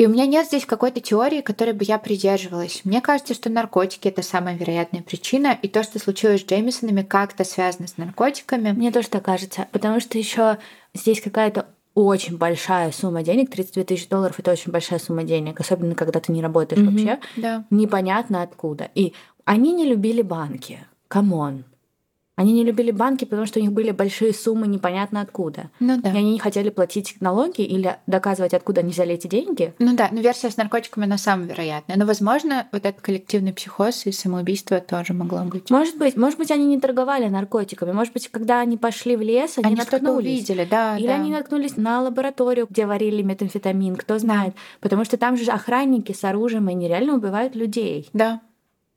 И 0.00 0.06
у 0.06 0.08
меня 0.08 0.26
нет 0.26 0.46
здесь 0.46 0.64
какой-то 0.64 1.00
теории, 1.00 1.42
которой 1.42 1.72
бы 1.74 1.84
я 1.84 1.98
придерживалась. 1.98 2.82
Мне 2.84 3.02
кажется, 3.02 3.34
что 3.34 3.50
наркотики 3.50 4.08
это 4.08 4.22
самая 4.22 4.56
вероятная 4.56 5.02
причина, 5.02 5.58
и 5.60 5.68
то, 5.68 5.82
что 5.82 5.98
случилось 5.98 6.40
с 6.40 6.46
Джеймисонами, 6.46 7.02
как-то 7.02 7.44
связано 7.44 7.86
с 7.86 7.98
наркотиками. 7.98 8.70
Мне 8.70 8.92
тоже 8.92 9.08
так 9.08 9.24
кажется, 9.24 9.68
потому 9.72 10.00
что 10.00 10.16
еще 10.16 10.56
здесь 10.94 11.20
какая-то 11.20 11.66
очень 12.06 12.36
большая 12.36 12.92
сумма 12.92 13.22
денег, 13.22 13.50
32 13.50 13.84
тысячи 13.84 14.08
долларов 14.08 14.38
это 14.38 14.52
очень 14.52 14.72
большая 14.72 14.98
сумма 14.98 15.24
денег, 15.24 15.60
особенно 15.60 15.94
когда 15.94 16.20
ты 16.20 16.32
не 16.32 16.42
работаешь 16.42 16.82
mm-hmm, 16.82 16.90
вообще. 16.90 17.18
Да. 17.36 17.64
Непонятно 17.70 18.42
откуда. 18.42 18.90
И 18.94 19.14
они 19.44 19.72
не 19.72 19.84
любили 19.86 20.22
банки. 20.22 20.86
Come 21.08 21.40
on. 21.40 21.64
Они 22.40 22.54
не 22.54 22.64
любили 22.64 22.90
банки, 22.90 23.26
потому 23.26 23.46
что 23.46 23.58
у 23.58 23.62
них 23.62 23.70
были 23.70 23.90
большие 23.90 24.32
суммы 24.32 24.66
непонятно 24.66 25.20
откуда. 25.20 25.68
Ну 25.78 26.00
да. 26.00 26.10
И 26.10 26.16
они 26.16 26.32
не 26.32 26.38
хотели 26.38 26.70
платить 26.70 27.16
налоги 27.20 27.60
или 27.60 27.98
доказывать, 28.06 28.54
откуда 28.54 28.80
они 28.80 28.92
взяли 28.92 29.12
эти 29.12 29.26
деньги. 29.26 29.74
Ну 29.78 29.94
да, 29.94 30.08
но 30.10 30.22
версия 30.22 30.48
с 30.48 30.56
наркотиками, 30.56 31.04
она 31.04 31.18
самая 31.18 31.48
вероятная. 31.48 31.98
Но, 31.98 32.06
возможно, 32.06 32.66
вот 32.72 32.86
этот 32.86 33.02
коллективный 33.02 33.52
психоз 33.52 34.06
и 34.06 34.12
самоубийство 34.12 34.80
тоже 34.80 35.12
могло 35.12 35.40
быть. 35.40 35.68
Может 35.68 35.98
быть. 35.98 36.16
Может 36.16 36.38
быть, 36.38 36.50
они 36.50 36.64
не 36.64 36.80
торговали 36.80 37.28
наркотиками. 37.28 37.92
Может 37.92 38.14
быть, 38.14 38.28
когда 38.28 38.60
они 38.60 38.78
пошли 38.78 39.16
в 39.16 39.20
лес, 39.20 39.58
они, 39.58 39.66
они 39.66 39.76
наткнулись. 39.76 40.38
увидели, 40.38 40.64
да. 40.64 40.96
Или 40.96 41.08
да. 41.08 41.16
они 41.16 41.32
наткнулись 41.32 41.76
на 41.76 42.00
лабораторию, 42.00 42.66
где 42.70 42.86
варили 42.86 43.20
метамфетамин, 43.20 43.96
кто 43.96 44.18
знает. 44.18 44.54
Да. 44.54 44.60
Потому 44.80 45.04
что 45.04 45.18
там 45.18 45.36
же 45.36 45.50
охранники 45.50 46.12
с 46.12 46.24
оружием, 46.24 46.68
они 46.68 46.88
реально 46.88 47.16
убивают 47.16 47.54
людей. 47.54 48.08
Да 48.14 48.40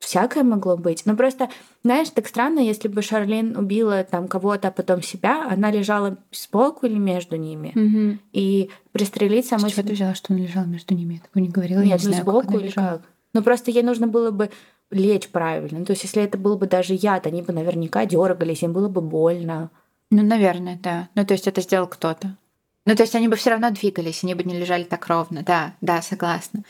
всякое 0.03 0.43
могло 0.43 0.77
быть. 0.77 1.05
Но 1.05 1.15
просто, 1.15 1.49
знаешь, 1.83 2.09
так 2.09 2.27
странно, 2.27 2.59
если 2.59 2.87
бы 2.87 3.01
Шарлин 3.01 3.57
убила 3.57 4.03
там 4.03 4.27
кого-то, 4.27 4.67
а 4.67 4.71
потом 4.71 5.01
себя, 5.01 5.47
она 5.49 5.71
лежала 5.71 6.17
сбоку 6.31 6.85
или 6.85 6.97
между 6.97 7.35
ними. 7.37 7.71
Угу. 7.75 8.19
И 8.33 8.69
пристрелить 8.91 9.47
самой... 9.47 9.69
С 9.69 9.73
чего 9.73 9.87
ты 9.87 9.93
взяла, 9.93 10.15
что 10.15 10.33
она 10.33 10.43
лежала 10.43 10.65
между 10.65 10.93
ними? 10.93 11.15
Я 11.15 11.19
такого 11.21 11.43
не 11.43 11.49
говорила, 11.49 11.79
Нет, 11.79 11.87
я 11.87 11.97
не 11.97 12.03
ну, 12.03 12.09
знаю, 12.09 12.23
сбоку 12.23 12.53
как 12.53 12.61
или 12.61 12.69
как. 12.69 13.01
Ну 13.33 13.41
просто 13.41 13.71
ей 13.71 13.83
нужно 13.83 14.07
было 14.07 14.31
бы 14.31 14.51
лечь 14.91 15.29
правильно. 15.29 15.79
Ну, 15.79 15.85
то 15.85 15.93
есть, 15.93 16.03
если 16.03 16.21
это 16.21 16.37
был 16.37 16.57
бы 16.57 16.67
даже 16.67 16.93
яд, 16.93 17.25
они 17.25 17.41
бы 17.41 17.51
наверняка 17.51 18.05
дергались, 18.05 18.63
им 18.63 18.73
было 18.73 18.89
бы 18.89 19.01
больно. 19.01 19.71
Ну, 20.11 20.21
наверное, 20.21 20.79
да. 20.81 21.09
Ну, 21.15 21.25
то 21.25 21.33
есть 21.33 21.47
это 21.47 21.61
сделал 21.61 21.87
кто-то. 21.87 22.37
Ну, 22.85 22.95
то 22.95 23.03
есть 23.03 23.15
они 23.15 23.27
бы 23.27 23.35
все 23.35 23.51
равно 23.51 23.71
двигались, 23.71 24.23
они 24.23 24.35
бы 24.35 24.43
не 24.43 24.59
лежали 24.59 24.83
так 24.83 25.07
ровно. 25.07 25.41
Да, 25.43 25.73
да, 25.81 26.01
согласна. 26.01 26.63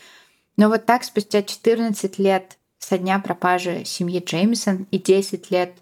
Но 0.56 0.68
вот 0.68 0.86
так 0.86 1.04
спустя 1.04 1.42
14 1.42 2.18
лет 2.18 2.56
со 2.84 2.98
дня 2.98 3.18
пропажи 3.18 3.84
семьи 3.84 4.22
Джеймисон 4.24 4.86
и 4.90 4.98
10 4.98 5.50
лет 5.50 5.72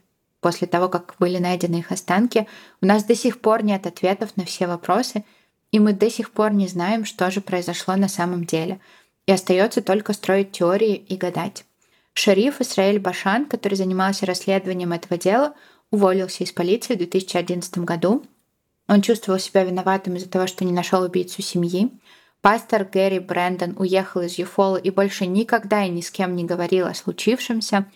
после 0.41 0.67
того, 0.67 0.89
как 0.89 1.15
были 1.19 1.39
найдены 1.39 1.77
их 1.77 1.93
останки, 1.93 2.47
у 2.81 2.87
нас 2.87 3.05
до 3.05 3.15
сих 3.15 3.41
пор 3.41 3.63
нет 3.65 3.87
ответов 3.87 4.37
на 4.37 4.45
все 4.45 4.67
вопросы, 4.67 5.25
и 5.71 5.79
мы 5.79 5.93
до 5.93 6.11
сих 6.11 6.33
пор 6.33 6.53
не 6.53 6.69
знаем, 6.69 7.05
что 7.05 7.31
же 7.31 7.41
произошло 7.41 7.97
на 7.97 8.09
самом 8.09 8.45
деле. 8.45 8.81
И 9.27 9.33
остается 9.33 9.83
только 9.83 10.13
строить 10.13 10.53
теории 10.53 10.95
и 10.95 11.17
гадать. 11.17 11.65
Шериф 12.13 12.61
Исраэль 12.61 12.99
Башан, 12.99 13.47
который 13.47 13.75
занимался 13.75 14.27
расследованием 14.27 14.93
этого 14.93 15.17
дела, 15.17 15.55
уволился 15.91 16.45
из 16.45 16.53
полиции 16.53 16.95
в 16.95 16.99
2011 16.99 17.79
году. 17.79 18.25
Он 18.89 19.01
чувствовал 19.01 19.39
себя 19.39 19.65
виноватым 19.65 20.17
из-за 20.17 20.29
того, 20.29 20.47
что 20.47 20.65
не 20.65 20.73
нашел 20.73 21.03
убийцу 21.03 21.41
семьи. 21.41 21.91
Пастор 22.43 22.85
Гэри 22.85 23.21
Брэндон 23.21 23.77
уехал 23.79 24.23
из 24.23 24.37
Юфола 24.37 24.77
и 24.77 24.91
больше 24.91 25.27
никогда 25.27 25.85
и 25.85 25.89
ни 25.89 26.01
с 26.01 26.11
кем 26.11 26.35
не 26.35 26.43
говорил 26.43 26.89
о 26.89 26.95
случившемся, 26.95 27.87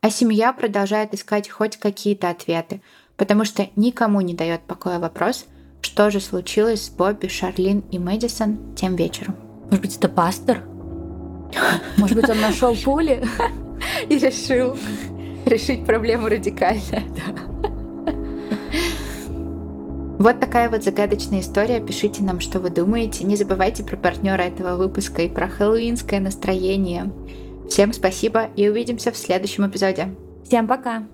а 0.00 0.10
семья 0.10 0.52
продолжает 0.52 1.14
искать 1.14 1.48
хоть 1.48 1.76
какие-то 1.76 2.28
ответы, 2.28 2.82
потому 3.16 3.44
что 3.44 3.68
никому 3.76 4.20
не 4.20 4.34
дает 4.34 4.62
покоя 4.62 4.98
вопрос, 4.98 5.46
что 5.82 6.10
же 6.10 6.18
случилось 6.18 6.86
с 6.86 6.90
Бобби, 6.90 7.28
Шарлин 7.28 7.84
и 7.92 8.00
Мэдисон 8.00 8.74
тем 8.74 8.96
вечером. 8.96 9.36
Может 9.66 9.82
быть, 9.82 9.96
это 9.96 10.08
пастор? 10.08 10.64
Может 11.96 12.16
быть, 12.16 12.28
он 12.28 12.40
нашел 12.40 12.74
пули 12.74 13.24
и 14.08 14.18
решил 14.18 14.76
решить 15.46 15.86
проблему 15.86 16.26
радикально. 16.26 17.04
Вот 20.22 20.38
такая 20.38 20.70
вот 20.70 20.84
загадочная 20.84 21.40
история. 21.40 21.80
Пишите 21.80 22.22
нам, 22.22 22.38
что 22.38 22.60
вы 22.60 22.70
думаете. 22.70 23.24
Не 23.24 23.34
забывайте 23.34 23.82
про 23.82 23.96
партнера 23.96 24.42
этого 24.42 24.76
выпуска 24.76 25.22
и 25.22 25.28
про 25.28 25.48
хэллоуинское 25.48 26.20
настроение. 26.20 27.12
Всем 27.68 27.92
спасибо 27.92 28.44
и 28.54 28.68
увидимся 28.68 29.10
в 29.10 29.16
следующем 29.16 29.66
эпизоде. 29.66 30.14
Всем 30.44 30.68
пока! 30.68 31.08